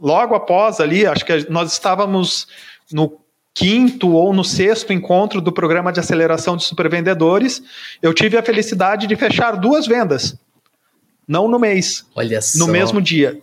logo 0.00 0.34
após 0.34 0.80
ali, 0.80 1.06
acho 1.06 1.24
que 1.24 1.48
nós 1.50 1.72
estávamos 1.72 2.48
no 2.92 3.20
quinto 3.54 4.10
ou 4.10 4.34
no 4.34 4.44
sexto 4.44 4.92
encontro 4.92 5.40
do 5.40 5.52
programa 5.52 5.92
de 5.92 6.00
aceleração 6.00 6.56
de 6.56 6.64
supervendedores, 6.64 7.62
eu 8.02 8.12
tive 8.12 8.36
a 8.36 8.42
felicidade 8.42 9.06
de 9.06 9.14
fechar 9.14 9.52
duas 9.52 9.86
vendas 9.86 10.36
não 11.26 11.48
no 11.48 11.58
mês. 11.58 12.06
Olha 12.14 12.40
só. 12.40 12.58
No 12.58 12.70
mesmo 12.70 13.00
dia. 13.00 13.40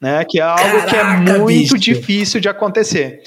Né? 0.00 0.24
Que 0.28 0.38
é 0.40 0.42
algo 0.42 0.62
Caraca, 0.62 0.88
que 0.88 0.96
é 0.96 1.04
muito 1.40 1.46
bicho. 1.46 1.78
difícil 1.78 2.40
de 2.40 2.48
acontecer. 2.48 3.22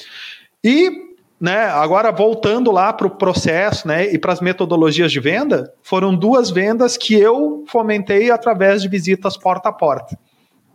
E, 0.63 0.91
né, 1.39 1.65
agora 1.65 2.11
voltando 2.11 2.71
lá 2.71 2.93
para 2.93 3.07
o 3.07 3.17
processo 3.17 3.87
né, 3.87 4.11
e 4.13 4.19
para 4.19 4.33
as 4.33 4.41
metodologias 4.41 5.11
de 5.11 5.19
venda, 5.19 5.73
foram 5.81 6.15
duas 6.15 6.49
vendas 6.49 6.97
que 6.97 7.15
eu 7.15 7.63
fomentei 7.67 8.29
através 8.29 8.81
de 8.81 8.87
visitas 8.87 9.37
porta 9.37 9.69
a 9.69 9.73
porta. 9.73 10.17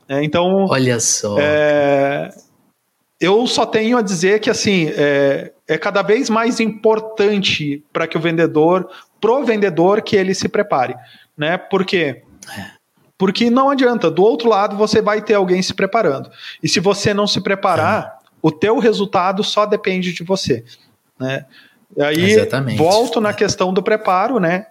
É, 0.09 0.23
então. 0.25 0.67
Olha 0.69 0.99
só. 0.99 1.37
É, 1.39 2.31
eu 3.21 3.47
só 3.47 3.65
tenho 3.65 3.97
a 3.97 4.03
dizer 4.03 4.41
que 4.41 4.51
assim 4.51 4.91
é, 4.97 5.53
é 5.69 5.79
cada 5.79 6.03
vez 6.03 6.29
mais 6.29 6.59
importante 6.59 7.85
para 7.93 8.09
que 8.09 8.19
o 8.19 8.21
vendedor, 8.21 8.89
pro 9.21 9.45
vendedor, 9.45 10.03
que 10.03 10.17
ele 10.17 10.35
se 10.35 10.49
prepare, 10.49 10.97
né? 11.39 11.57
Porque 11.57 12.23
é. 12.59 12.82
Porque 13.23 13.49
não 13.49 13.71
adianta, 13.71 14.11
do 14.11 14.21
outro 14.25 14.49
lado 14.49 14.77
você 14.77 15.01
vai 15.01 15.23
ter 15.23 15.35
alguém 15.35 15.63
se 15.63 15.73
preparando. 15.73 16.29
E 16.61 16.69
se 16.69 16.81
você 16.81 17.15
não 17.15 17.25
se 17.25 17.41
preparar, 17.41 18.19
é. 18.21 18.27
o 18.43 18.51
teu 18.51 18.81
resultado 18.81 19.45
só 19.45 19.65
depende 19.65 20.13
de 20.13 20.25
você. 20.25 20.65
Né? 21.21 21.47
Aí, 22.01 22.33
Exatamente. 22.33 22.77
volto 22.77 23.21
na 23.21 23.33
questão 23.33 23.73
do 23.73 23.81
preparo, 23.81 24.41
né? 24.41 24.67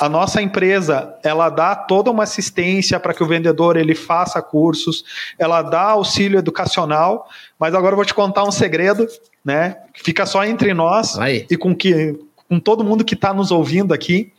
A 0.00 0.08
nossa 0.08 0.40
empresa, 0.40 1.12
ela 1.24 1.50
dá 1.50 1.74
toda 1.74 2.08
uma 2.08 2.22
assistência 2.22 3.00
para 3.00 3.12
que 3.12 3.20
o 3.24 3.26
vendedor 3.26 3.76
ele 3.76 3.96
faça 3.96 4.40
cursos, 4.40 5.02
ela 5.36 5.60
dá 5.60 5.82
auxílio 5.82 6.38
educacional, 6.38 7.28
mas 7.58 7.74
agora 7.74 7.94
eu 7.94 7.96
vou 7.96 8.04
te 8.04 8.14
contar 8.14 8.44
um 8.44 8.52
segredo, 8.52 9.08
né? 9.44 9.76
Fica 9.92 10.24
só 10.24 10.44
entre 10.44 10.72
nós 10.72 11.16
e 11.50 11.56
com 11.56 11.74
que 11.74 12.16
com 12.48 12.60
todo 12.60 12.84
mundo 12.84 13.04
que 13.04 13.14
está 13.14 13.34
nos 13.34 13.50
ouvindo 13.50 13.92
aqui. 13.92 14.32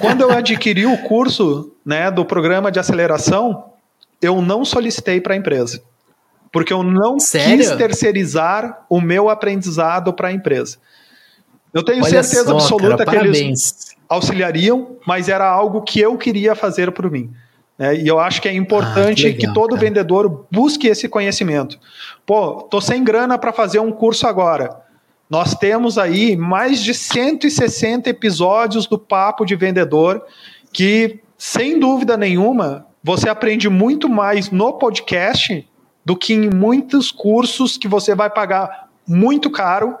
Quando 0.00 0.22
eu 0.22 0.30
adquiri 0.30 0.86
o 0.86 0.96
curso 0.98 1.72
né, 1.84 2.10
do 2.10 2.24
programa 2.24 2.70
de 2.70 2.78
aceleração, 2.78 3.64
eu 4.22 4.40
não 4.40 4.64
solicitei 4.64 5.20
para 5.20 5.34
a 5.34 5.36
empresa. 5.36 5.82
porque 6.52 6.72
eu 6.72 6.82
não 6.84 7.18
Sério? 7.18 7.58
quis 7.58 7.70
terceirizar 7.72 8.84
o 8.88 9.00
meu 9.00 9.28
aprendizado 9.28 10.12
para 10.12 10.28
a 10.28 10.32
empresa. 10.32 10.78
Eu 11.72 11.82
tenho 11.82 12.04
Olha 12.04 12.22
certeza 12.22 12.50
só, 12.50 12.54
absoluta 12.56 13.04
cara, 13.04 13.18
que 13.20 13.26
eles 13.26 13.96
auxiliariam, 14.08 14.96
mas 15.04 15.28
era 15.28 15.44
algo 15.50 15.82
que 15.82 15.98
eu 15.98 16.16
queria 16.16 16.54
fazer 16.54 16.92
por 16.92 17.10
mim. 17.10 17.28
né? 17.76 17.96
e 17.96 18.06
eu 18.06 18.20
acho 18.20 18.40
que 18.40 18.48
é 18.48 18.52
importante 18.54 19.26
Ah, 19.26 19.32
que 19.32 19.38
legal, 19.38 19.52
que 19.52 19.54
todo 19.60 19.70
cara. 19.70 19.80
vendedor 19.80 20.46
busque 20.48 20.86
esse 20.86 21.08
conhecimento. 21.08 21.76
Pô, 22.24 22.62
tô 22.62 22.80
sem 22.80 23.02
grana 23.02 23.36
para 23.36 23.52
fazer 23.52 23.80
um 23.80 23.90
curso 23.90 24.24
agora. 24.28 24.83
Nós 25.28 25.54
temos 25.54 25.96
aí 25.98 26.36
mais 26.36 26.80
de 26.82 26.92
160 26.94 28.08
episódios 28.10 28.86
do 28.86 28.98
Papo 28.98 29.44
de 29.44 29.56
Vendedor 29.56 30.22
que, 30.72 31.20
sem 31.38 31.78
dúvida 31.78 32.16
nenhuma, 32.16 32.86
você 33.02 33.28
aprende 33.28 33.68
muito 33.68 34.08
mais 34.08 34.50
no 34.50 34.74
podcast 34.74 35.66
do 36.04 36.16
que 36.16 36.34
em 36.34 36.50
muitos 36.50 37.10
cursos 37.10 37.76
que 37.76 37.88
você 37.88 38.14
vai 38.14 38.28
pagar 38.28 38.88
muito 39.06 39.50
caro 39.50 39.96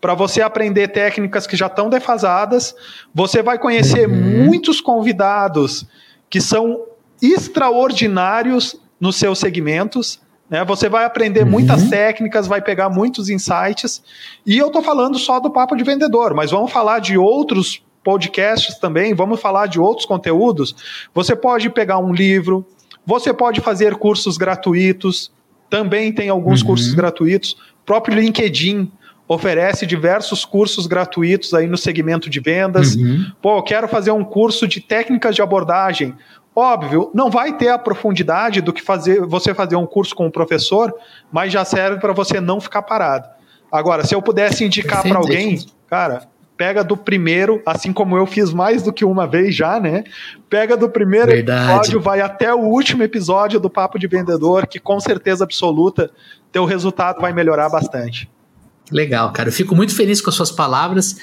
para 0.00 0.14
você 0.14 0.42
aprender 0.42 0.88
técnicas 0.88 1.46
que 1.46 1.56
já 1.56 1.66
estão 1.66 1.88
defasadas. 1.88 2.74
Você 3.14 3.42
vai 3.42 3.58
conhecer 3.58 4.08
Uhum. 4.08 4.44
muitos 4.46 4.80
convidados 4.80 5.86
que 6.28 6.40
são 6.40 6.82
extraordinários 7.22 8.76
nos 9.00 9.16
seus 9.16 9.38
segmentos. 9.38 10.20
Né? 10.48 10.64
Você 10.64 10.88
vai 10.88 11.04
aprender 11.04 11.42
Uhum. 11.44 11.50
muitas 11.50 11.88
técnicas, 11.88 12.46
vai 12.46 12.60
pegar 12.62 12.88
muitos 12.88 13.28
insights. 13.28 14.02
E 14.44 14.56
eu 14.58 14.68
estou 14.68 14.82
falando 14.82 15.18
só 15.18 15.40
do 15.40 15.50
Papo 15.50 15.74
de 15.76 15.82
Vendedor, 15.84 16.34
mas 16.34 16.50
vamos 16.50 16.70
falar 16.72 17.00
de 17.00 17.18
outros 17.18 17.82
podcasts 18.04 18.78
também, 18.78 19.12
vamos 19.14 19.40
falar 19.40 19.66
de 19.66 19.80
outros 19.80 20.06
conteúdos. 20.06 20.76
Você 21.12 21.34
pode 21.34 21.68
pegar 21.70 21.98
um 21.98 22.12
livro, 22.12 22.64
você 23.04 23.32
pode 23.32 23.60
fazer 23.60 23.96
cursos 23.96 24.36
gratuitos, 24.36 25.32
também 25.68 26.12
tem 26.12 26.28
alguns 26.28 26.60
Uhum. 26.60 26.68
cursos 26.68 26.94
gratuitos. 26.94 27.52
O 27.82 27.84
próprio 27.84 28.16
LinkedIn 28.16 28.90
oferece 29.28 29.84
diversos 29.84 30.44
cursos 30.44 30.86
gratuitos 30.86 31.52
aí 31.52 31.66
no 31.66 31.76
segmento 31.76 32.30
de 32.30 32.38
vendas. 32.38 32.94
Uhum. 32.94 33.26
Pô, 33.42 33.58
eu 33.58 33.62
quero 33.64 33.88
fazer 33.88 34.12
um 34.12 34.22
curso 34.22 34.68
de 34.68 34.80
técnicas 34.80 35.34
de 35.34 35.42
abordagem. 35.42 36.14
Óbvio, 36.58 37.10
não 37.12 37.28
vai 37.28 37.52
ter 37.52 37.68
a 37.68 37.78
profundidade 37.78 38.62
do 38.62 38.72
que 38.72 38.80
fazer 38.80 39.20
você 39.26 39.52
fazer 39.52 39.76
um 39.76 39.84
curso 39.84 40.14
com 40.14 40.26
um 40.26 40.30
professor, 40.30 40.90
mas 41.30 41.52
já 41.52 41.66
serve 41.66 42.00
para 42.00 42.14
você 42.14 42.40
não 42.40 42.62
ficar 42.62 42.80
parado. 42.80 43.28
Agora, 43.70 44.06
se 44.06 44.14
eu 44.14 44.22
pudesse 44.22 44.64
indicar 44.64 45.02
para 45.02 45.18
alguém, 45.18 45.58
cara, 45.86 46.22
pega 46.56 46.82
do 46.82 46.96
primeiro, 46.96 47.60
assim 47.66 47.92
como 47.92 48.16
eu 48.16 48.24
fiz 48.24 48.54
mais 48.54 48.82
do 48.82 48.90
que 48.90 49.04
uma 49.04 49.26
vez 49.26 49.54
já, 49.54 49.78
né? 49.78 50.04
Pega 50.48 50.78
do 50.78 50.88
primeiro 50.88 51.26
Verdade. 51.26 51.72
episódio, 51.72 52.00
vai 52.00 52.22
até 52.22 52.54
o 52.54 52.60
último 52.60 53.02
episódio 53.02 53.60
do 53.60 53.68
Papo 53.68 53.98
de 53.98 54.06
Vendedor, 54.06 54.66
que 54.66 54.80
com 54.80 54.98
certeza 54.98 55.44
absoluta 55.44 56.10
teu 56.50 56.64
resultado 56.64 57.20
vai 57.20 57.34
melhorar 57.34 57.68
bastante. 57.68 58.30
Legal, 58.90 59.32
cara. 59.32 59.48
Eu 59.48 59.52
fico 59.52 59.74
muito 59.74 59.94
feliz 59.94 60.20
com 60.20 60.30
as 60.30 60.36
suas 60.36 60.52
palavras 60.52 61.16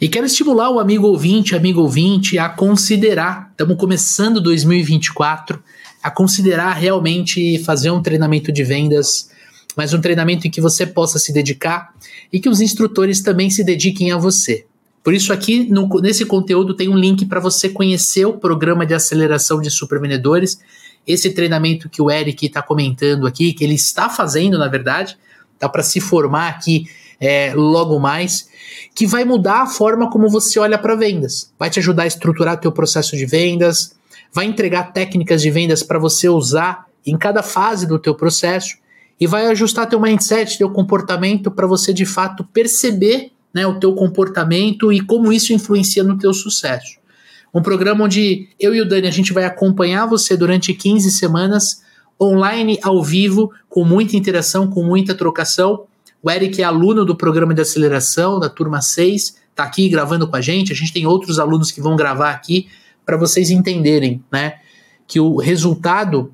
e 0.00 0.08
quero 0.08 0.24
estimular 0.24 0.70
o 0.70 0.80
amigo 0.80 1.06
ouvinte, 1.06 1.54
amigo 1.54 1.82
ouvinte, 1.82 2.38
a 2.38 2.48
considerar. 2.48 3.48
Estamos 3.50 3.76
começando 3.76 4.40
2024, 4.40 5.62
a 6.02 6.10
considerar 6.10 6.72
realmente 6.72 7.58
fazer 7.62 7.90
um 7.90 8.00
treinamento 8.00 8.50
de 8.50 8.64
vendas, 8.64 9.30
mas 9.76 9.92
um 9.92 10.00
treinamento 10.00 10.46
em 10.46 10.50
que 10.50 10.62
você 10.62 10.86
possa 10.86 11.18
se 11.18 11.30
dedicar 11.30 11.94
e 12.32 12.40
que 12.40 12.48
os 12.48 12.60
instrutores 12.60 13.20
também 13.20 13.50
se 13.50 13.62
dediquem 13.62 14.10
a 14.12 14.16
você. 14.16 14.64
Por 15.04 15.12
isso, 15.12 15.30
aqui 15.30 15.68
no- 15.70 15.88
nesse 16.00 16.24
conteúdo 16.24 16.74
tem 16.74 16.88
um 16.88 16.96
link 16.96 17.26
para 17.26 17.40
você 17.40 17.68
conhecer 17.68 18.24
o 18.24 18.38
programa 18.38 18.86
de 18.86 18.94
aceleração 18.94 19.60
de 19.60 19.70
supervendedores, 19.70 20.58
esse 21.06 21.30
treinamento 21.30 21.88
que 21.88 22.00
o 22.00 22.10
Eric 22.10 22.46
está 22.46 22.62
comentando 22.62 23.26
aqui, 23.26 23.52
que 23.52 23.64
ele 23.64 23.74
está 23.74 24.08
fazendo, 24.08 24.58
na 24.58 24.68
verdade, 24.68 25.18
tá 25.58 25.68
para 25.68 25.82
se 25.82 26.00
formar 26.00 26.48
aqui 26.48 26.86
é, 27.20 27.52
logo 27.54 27.98
mais, 27.98 28.48
que 28.94 29.06
vai 29.06 29.24
mudar 29.24 29.62
a 29.62 29.66
forma 29.66 30.10
como 30.10 30.28
você 30.28 30.58
olha 30.58 30.78
para 30.78 30.96
vendas. 30.96 31.52
Vai 31.58 31.68
te 31.68 31.78
ajudar 31.78 32.04
a 32.04 32.06
estruturar 32.06 32.58
teu 32.58 32.72
processo 32.72 33.16
de 33.16 33.26
vendas, 33.26 33.94
vai 34.32 34.46
entregar 34.46 34.92
técnicas 34.92 35.42
de 35.42 35.50
vendas 35.50 35.82
para 35.82 35.98
você 35.98 36.28
usar 36.28 36.86
em 37.06 37.16
cada 37.16 37.42
fase 37.42 37.86
do 37.86 37.98
teu 37.98 38.14
processo 38.14 38.78
e 39.20 39.26
vai 39.26 39.46
ajustar 39.46 39.88
teu 39.88 40.00
mindset, 40.00 40.56
teu 40.56 40.70
comportamento 40.70 41.50
para 41.50 41.66
você 41.66 41.92
de 41.92 42.06
fato 42.06 42.42
perceber 42.44 43.32
né, 43.52 43.66
o 43.66 43.78
teu 43.78 43.94
comportamento 43.94 44.92
e 44.92 45.00
como 45.00 45.32
isso 45.32 45.52
influencia 45.52 46.02
no 46.02 46.16
teu 46.16 46.32
sucesso. 46.32 46.98
Um 47.52 47.60
programa 47.60 48.04
onde 48.04 48.48
eu 48.58 48.74
e 48.74 48.80
o 48.80 48.88
Dani 48.88 49.08
a 49.08 49.10
gente 49.10 49.32
vai 49.32 49.44
acompanhar 49.44 50.06
você 50.06 50.36
durante 50.36 50.72
15 50.72 51.10
semanas 51.10 51.82
online, 52.20 52.78
ao 52.82 53.02
vivo, 53.02 53.50
com 53.68 53.84
muita 53.84 54.16
interação, 54.16 54.68
com 54.68 54.84
muita 54.84 55.14
trocação. 55.14 55.84
O 56.22 56.30
Eric 56.30 56.60
é 56.60 56.64
aluno 56.64 57.04
do 57.04 57.16
programa 57.16 57.54
de 57.54 57.62
aceleração 57.62 58.38
da 58.38 58.48
turma 58.48 58.80
6, 58.80 59.36
tá 59.54 59.64
aqui 59.64 59.88
gravando 59.88 60.28
com 60.28 60.36
a 60.36 60.40
gente. 60.40 60.72
A 60.72 60.76
gente 60.76 60.92
tem 60.92 61.06
outros 61.06 61.38
alunos 61.38 61.70
que 61.70 61.80
vão 61.80 61.96
gravar 61.96 62.30
aqui 62.30 62.68
para 63.04 63.16
vocês 63.16 63.50
entenderem, 63.50 64.22
né, 64.30 64.54
que 65.06 65.18
o 65.18 65.36
resultado 65.36 66.32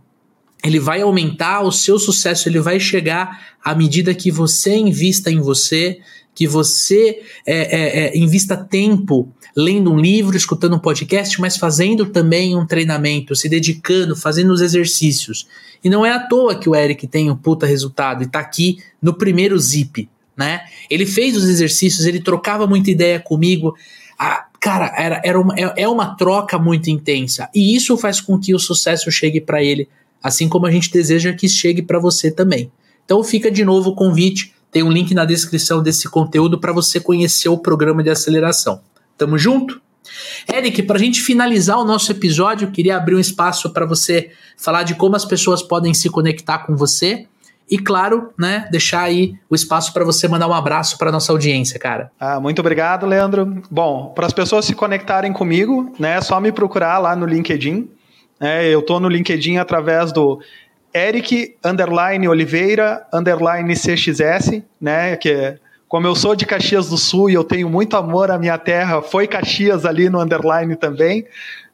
ele 0.65 0.81
vai 0.81 1.01
aumentar, 1.03 1.63
o 1.63 1.71
seu 1.71 1.99
sucesso 1.99 2.49
ele 2.49 2.59
vai 2.59 2.81
chegar 2.81 3.57
à 3.65 3.75
medida 3.75 4.15
que 4.15 4.31
você 4.31 4.77
invista 4.77 5.31
em 5.31 5.41
você, 5.41 6.01
que 6.37 6.47
você 6.47 7.23
é, 7.47 7.57
é, 7.57 7.99
é, 8.05 8.19
invista 8.19 8.55
tempo 8.59 9.27
lendo 9.57 9.91
um 9.91 9.99
livro, 9.99 10.37
escutando 10.37 10.77
um 10.77 10.79
podcast, 10.79 11.41
mas 11.41 11.57
fazendo 11.57 12.05
também 12.05 12.55
um 12.55 12.67
treinamento, 12.67 13.35
se 13.35 13.49
dedicando, 13.49 14.15
fazendo 14.15 14.53
os 14.53 14.61
exercícios. 14.61 15.49
E 15.83 15.89
não 15.89 16.05
é 16.05 16.13
à 16.13 16.21
toa 16.21 16.55
que 16.55 16.69
o 16.69 16.77
Eric 16.77 17.07
tem 17.07 17.31
um 17.31 17.37
puta 17.37 17.65
resultado 17.65 18.23
e 18.23 18.27
tá 18.27 18.39
aqui 18.39 18.83
no 19.01 19.15
primeiro 19.15 19.59
zip, 19.59 20.07
né? 20.37 20.61
Ele 20.91 21.07
fez 21.07 21.35
os 21.35 21.49
exercícios, 21.49 22.05
ele 22.05 22.21
trocava 22.21 22.67
muita 22.67 22.91
ideia 22.91 23.19
comigo. 23.19 23.75
Ah, 24.19 24.45
cara, 24.61 24.93
era, 24.95 25.23
era 25.25 25.41
uma, 25.41 25.55
é, 25.59 25.85
é 25.85 25.89
uma 25.89 26.17
troca 26.17 26.59
muito 26.59 26.91
intensa. 26.91 27.49
E 27.55 27.75
isso 27.75 27.97
faz 27.97 28.21
com 28.21 28.39
que 28.39 28.55
o 28.55 28.59
sucesso 28.59 29.11
chegue 29.11 29.41
para 29.41 29.65
ele, 29.65 29.89
assim 30.23 30.51
como 30.51 30.67
a 30.67 30.71
gente 30.71 30.93
deseja 30.93 31.33
que 31.33 31.49
chegue 31.49 31.81
para 31.81 31.99
você 31.99 32.31
também. 32.31 32.71
Então 33.07 33.25
fica 33.25 33.51
de 33.51 33.65
novo 33.65 33.91
o 33.91 33.95
convite, 33.95 34.53
tem 34.77 34.83
um 34.83 34.93
link 34.93 35.15
na 35.15 35.25
descrição 35.25 35.83
desse 35.83 36.07
conteúdo 36.07 36.61
para 36.61 36.71
você 36.71 37.01
conhecer 37.01 37.49
o 37.49 37.57
programa 37.57 38.03
de 38.03 38.11
aceleração. 38.11 38.83
Tamo 39.17 39.39
junto? 39.39 39.81
Eric, 40.53 40.83
para 40.83 40.97
a 40.97 40.99
gente 40.99 41.23
finalizar 41.23 41.79
o 41.79 41.85
nosso 41.85 42.13
episódio, 42.13 42.69
eu 42.69 42.71
queria 42.71 42.99
abrir 42.99 43.15
um 43.15 43.19
espaço 43.19 43.73
para 43.73 43.87
você 43.87 44.33
falar 44.55 44.83
de 44.83 44.95
como 44.95 45.17
as 45.17 45.25
pessoas 45.25 45.63
podem 45.63 45.95
se 45.95 46.11
conectar 46.11 46.59
com 46.59 46.77
você 46.77 47.27
e, 47.71 47.79
claro, 47.79 48.35
né, 48.39 48.69
deixar 48.71 49.05
aí 49.05 49.33
o 49.49 49.55
espaço 49.55 49.95
para 49.95 50.05
você 50.05 50.29
mandar 50.29 50.47
um 50.47 50.53
abraço 50.53 50.99
para 50.99 51.11
nossa 51.11 51.33
audiência, 51.33 51.81
cara. 51.81 52.13
Ah, 52.21 52.39
muito 52.39 52.59
obrigado, 52.59 53.07
Leandro. 53.07 53.63
Bom, 53.71 54.13
para 54.15 54.27
as 54.27 54.33
pessoas 54.35 54.67
se 54.67 54.75
conectarem 54.75 55.33
comigo, 55.33 55.91
né, 55.99 56.19
é 56.19 56.21
só 56.21 56.39
me 56.39 56.53
procurar 56.53 56.99
lá 56.99 57.17
no 57.17 57.25
LinkedIn. 57.25 57.89
É, 58.39 58.69
eu 58.69 58.81
estou 58.81 59.01
no 59.01 59.09
LinkedIn 59.09 59.57
através 59.57 60.13
do 60.13 60.39
Eric 60.97 61.57
underline 61.65 62.27
Oliveira 62.29 63.07
underline 63.13 63.75
CXS, 63.75 64.63
né, 64.81 65.17
que 65.17 65.31
é 65.31 65.59
como 65.89 66.07
eu 66.07 66.17
sou 66.17 66.35
de 66.35 66.45
Caxias 66.45 66.89
do 66.89 66.97
Sul 66.97 67.31
e 67.31 67.35
eu 67.35 67.45
tenho 67.45 67.69
muito 67.71 67.97
amor 67.97 68.31
à 68.31 68.39
minha 68.39 68.59
terra, 68.59 69.01
foi 69.03 69.27
Caxias 69.29 69.85
ali 69.85 70.09
no 70.11 70.21
underline 70.21 70.75
também. 70.75 71.25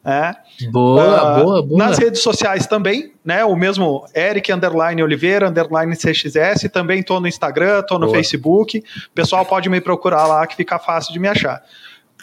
né? 0.05 0.35
Boa, 0.71 1.03
Uh, 1.03 1.43
boa, 1.43 1.63
boa. 1.65 1.77
Nas 1.79 1.97
redes 1.97 2.21
sociais 2.21 2.67
também, 2.67 3.13
né? 3.25 3.43
O 3.45 3.55
mesmo 3.55 4.05
Eric 4.13 4.51
underline 4.51 5.01
Oliveira 5.01 5.47
underline 5.49 5.95
CXS. 5.95 6.69
Também 6.71 6.99
estou 6.99 7.19
no 7.21 7.27
Instagram, 7.27 7.79
estou 7.79 7.97
no 7.97 8.07
Boa. 8.07 8.17
Facebook. 8.17 8.79
O 8.79 9.15
pessoal 9.15 9.45
pode 9.45 9.69
me 9.69 9.79
procurar 9.81 10.27
lá 10.27 10.45
que 10.45 10.55
fica 10.57 10.77
fácil 10.77 11.13
de 11.13 11.19
me 11.19 11.27
achar. 11.29 11.63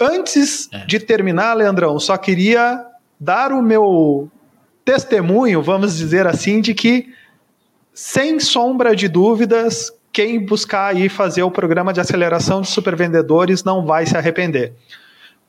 Antes 0.01 0.69
É. 0.73 0.85
de 0.87 1.01
terminar, 1.01 1.55
Leandrão, 1.55 1.99
só 1.99 2.17
queria 2.19 2.85
dar 3.19 3.51
o 3.51 3.61
meu 3.63 4.31
testemunho, 4.85 5.63
vamos 5.63 5.97
dizer 5.97 6.27
assim, 6.27 6.61
de 6.61 6.75
que 6.75 7.13
sem 7.93 8.41
sombra 8.41 8.95
de 8.95 9.09
dúvidas, 9.09 9.93
quem 10.13 10.45
buscar 10.45 10.95
aí 10.95 11.09
fazer 11.09 11.43
o 11.43 11.51
programa 11.51 11.93
de 11.93 12.01
aceleração 12.01 12.61
de 12.61 12.69
supervendedores 12.69 13.63
não 13.63 13.85
vai 13.85 14.07
se 14.07 14.17
arrepender. 14.17 14.73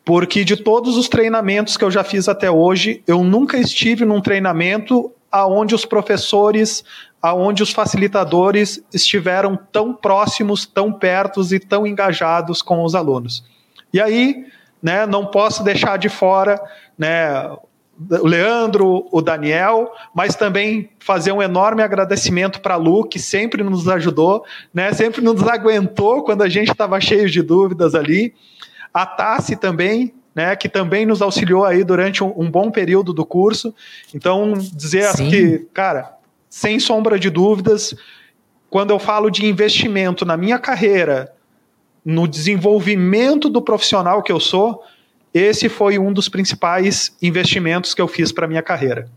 Porque 0.03 0.43
de 0.43 0.57
todos 0.57 0.97
os 0.97 1.07
treinamentos 1.07 1.77
que 1.77 1.83
eu 1.83 1.91
já 1.91 2.03
fiz 2.03 2.27
até 2.27 2.49
hoje, 2.49 3.03
eu 3.07 3.23
nunca 3.23 3.57
estive 3.57 4.03
num 4.05 4.21
treinamento 4.21 5.11
aonde 5.31 5.73
os 5.73 5.85
professores, 5.85 6.83
aonde 7.21 7.63
os 7.63 7.71
facilitadores 7.71 8.83
estiveram 8.93 9.57
tão 9.71 9.93
próximos, 9.93 10.65
tão 10.65 10.91
pertos 10.91 11.53
e 11.53 11.59
tão 11.59 11.85
engajados 11.87 12.61
com 12.61 12.83
os 12.83 12.95
alunos. 12.95 13.43
E 13.93 14.01
aí, 14.01 14.45
né, 14.81 15.05
não 15.05 15.27
posso 15.27 15.63
deixar 15.63 15.97
de 15.97 16.09
fora, 16.09 16.59
né, 16.97 17.49
o 18.09 18.27
Leandro, 18.27 19.07
o 19.11 19.21
Daniel, 19.21 19.91
mas 20.13 20.35
também 20.35 20.89
fazer 20.99 21.31
um 21.31 21.41
enorme 21.41 21.83
agradecimento 21.83 22.59
para 22.61 22.73
a 22.73 22.77
Lu, 22.77 23.03
que 23.03 23.19
sempre 23.19 23.63
nos 23.63 23.87
ajudou, 23.87 24.43
né, 24.73 24.91
sempre 24.93 25.21
nos 25.21 25.41
aguentou 25.43 26.23
quando 26.23 26.41
a 26.41 26.49
gente 26.49 26.71
estava 26.71 26.99
cheio 26.99 27.29
de 27.29 27.41
dúvidas 27.41 27.93
ali. 27.93 28.33
A 28.93 29.05
Tassi 29.05 29.55
também, 29.55 30.13
né, 30.33 30.55
que 30.55 30.67
também 30.67 31.05
nos 31.05 31.21
auxiliou 31.21 31.65
aí 31.65 31.83
durante 31.83 32.23
um, 32.23 32.33
um 32.35 32.49
bom 32.49 32.71
período 32.71 33.13
do 33.13 33.25
curso. 33.25 33.73
Então, 34.13 34.53
dizer 34.53 35.05
Sim. 35.15 35.29
que, 35.29 35.67
cara, 35.73 36.17
sem 36.49 36.79
sombra 36.79 37.19
de 37.19 37.29
dúvidas, 37.29 37.95
quando 38.69 38.91
eu 38.91 38.99
falo 38.99 39.29
de 39.29 39.45
investimento 39.45 40.25
na 40.25 40.35
minha 40.35 40.57
carreira, 40.57 41.33
no 42.03 42.27
desenvolvimento 42.27 43.49
do 43.49 43.61
profissional 43.61 44.23
que 44.23 44.31
eu 44.31 44.39
sou, 44.39 44.83
esse 45.33 45.69
foi 45.69 45.97
um 45.97 46.11
dos 46.11 46.27
principais 46.27 47.15
investimentos 47.21 47.93
que 47.93 48.01
eu 48.01 48.07
fiz 48.07 48.31
para 48.31 48.47
minha 48.47 48.61
carreira. 48.61 49.09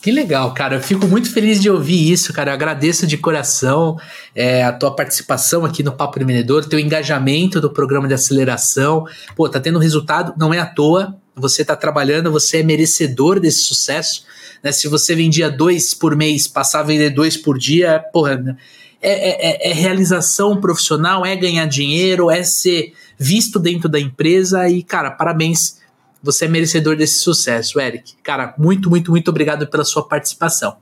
Que 0.00 0.12
legal, 0.12 0.54
cara. 0.54 0.76
Eu 0.76 0.80
fico 0.80 1.08
muito 1.08 1.32
feliz 1.32 1.60
de 1.60 1.68
ouvir 1.68 2.12
isso, 2.12 2.32
cara. 2.32 2.50
Eu 2.50 2.54
agradeço 2.54 3.04
de 3.04 3.16
coração 3.18 3.98
é, 4.32 4.62
a 4.62 4.72
tua 4.72 4.94
participação 4.94 5.64
aqui 5.64 5.82
no 5.82 5.90
Papo 5.90 6.20
do 6.20 6.26
Vendedor, 6.26 6.64
teu 6.64 6.78
engajamento 6.78 7.60
do 7.60 7.68
programa 7.68 8.06
de 8.06 8.14
aceleração. 8.14 9.04
Pô, 9.34 9.48
tá 9.48 9.58
tendo 9.58 9.78
resultado, 9.78 10.34
não 10.38 10.54
é 10.54 10.60
à 10.60 10.66
toa. 10.66 11.16
Você 11.34 11.64
tá 11.64 11.74
trabalhando, 11.74 12.30
você 12.30 12.58
é 12.58 12.62
merecedor 12.62 13.40
desse 13.40 13.64
sucesso. 13.64 14.24
Né? 14.62 14.70
Se 14.70 14.86
você 14.86 15.16
vendia 15.16 15.50
dois 15.50 15.92
por 15.94 16.14
mês, 16.14 16.46
passar 16.46 16.80
a 16.80 16.84
vender 16.84 17.10
dois 17.10 17.36
por 17.36 17.58
dia, 17.58 17.98
porra, 18.12 18.56
é, 19.00 19.68
é, 19.68 19.70
é 19.70 19.72
realização 19.72 20.60
profissional, 20.60 21.24
é 21.24 21.36
ganhar 21.36 21.66
dinheiro, 21.66 22.30
é 22.30 22.42
ser 22.42 22.92
visto 23.18 23.58
dentro 23.58 23.88
da 23.88 23.98
empresa 23.98 24.68
e, 24.68 24.82
cara, 24.82 25.10
parabéns. 25.10 25.78
Você 26.20 26.46
é 26.46 26.48
merecedor 26.48 26.96
desse 26.96 27.20
sucesso, 27.20 27.78
Eric. 27.78 28.14
Cara, 28.24 28.52
muito, 28.58 28.90
muito, 28.90 29.12
muito 29.12 29.28
obrigado 29.28 29.68
pela 29.68 29.84
sua 29.84 30.06
participação. 30.06 30.76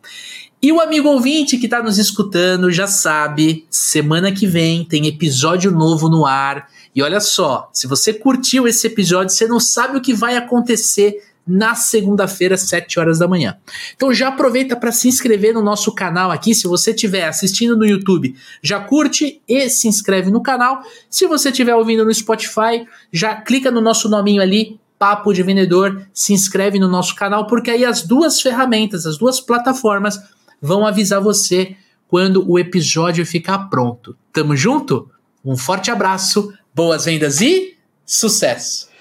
E 0.62 0.72
o 0.72 0.80
amigo 0.80 1.08
ouvinte 1.08 1.58
que 1.58 1.66
está 1.66 1.82
nos 1.82 1.98
escutando 1.98 2.72
já 2.72 2.86
sabe, 2.86 3.66
semana 3.70 4.32
que 4.32 4.46
vem 4.46 4.84
tem 4.84 5.06
episódio 5.06 5.70
novo 5.70 6.08
no 6.08 6.24
ar. 6.24 6.68
E 6.94 7.02
olha 7.02 7.20
só, 7.20 7.68
se 7.72 7.86
você 7.86 8.14
curtiu 8.14 8.66
esse 8.66 8.86
episódio, 8.86 9.34
você 9.34 9.46
não 9.46 9.60
sabe 9.60 9.98
o 9.98 10.00
que 10.00 10.14
vai 10.14 10.36
acontecer 10.36 11.22
na 11.46 11.74
segunda-feira, 11.74 12.56
7 12.56 12.98
horas 12.98 13.18
da 13.18 13.28
manhã. 13.28 13.56
Então 13.94 14.12
já 14.12 14.28
aproveita 14.28 14.74
para 14.74 14.90
se 14.90 15.06
inscrever 15.06 15.54
no 15.54 15.62
nosso 15.62 15.94
canal 15.94 16.30
aqui. 16.30 16.54
Se 16.54 16.66
você 16.66 16.90
estiver 16.90 17.28
assistindo 17.28 17.76
no 17.76 17.86
YouTube, 17.86 18.34
já 18.60 18.80
curte 18.80 19.40
e 19.46 19.68
se 19.68 19.86
inscreve 19.86 20.30
no 20.30 20.42
canal. 20.42 20.82
Se 21.08 21.26
você 21.26 21.50
estiver 21.50 21.74
ouvindo 21.74 22.04
no 22.04 22.12
Spotify, 22.12 22.86
já 23.12 23.36
clica 23.36 23.70
no 23.70 23.80
nosso 23.80 24.08
nominho 24.08 24.42
ali, 24.42 24.80
Papo 24.98 25.32
de 25.32 25.42
Vendedor, 25.42 26.06
se 26.12 26.32
inscreve 26.32 26.78
no 26.78 26.88
nosso 26.88 27.14
canal, 27.14 27.46
porque 27.46 27.70
aí 27.70 27.84
as 27.84 28.02
duas 28.02 28.40
ferramentas, 28.40 29.06
as 29.06 29.18
duas 29.18 29.40
plataformas 29.40 30.18
vão 30.60 30.86
avisar 30.86 31.20
você 31.20 31.76
quando 32.08 32.48
o 32.50 32.58
episódio 32.58 33.24
ficar 33.26 33.68
pronto. 33.68 34.16
Tamo 34.32 34.56
junto? 34.56 35.10
Um 35.44 35.56
forte 35.56 35.90
abraço, 35.90 36.52
boas 36.74 37.04
vendas 37.04 37.40
e 37.40 37.76
sucesso! 38.04 38.95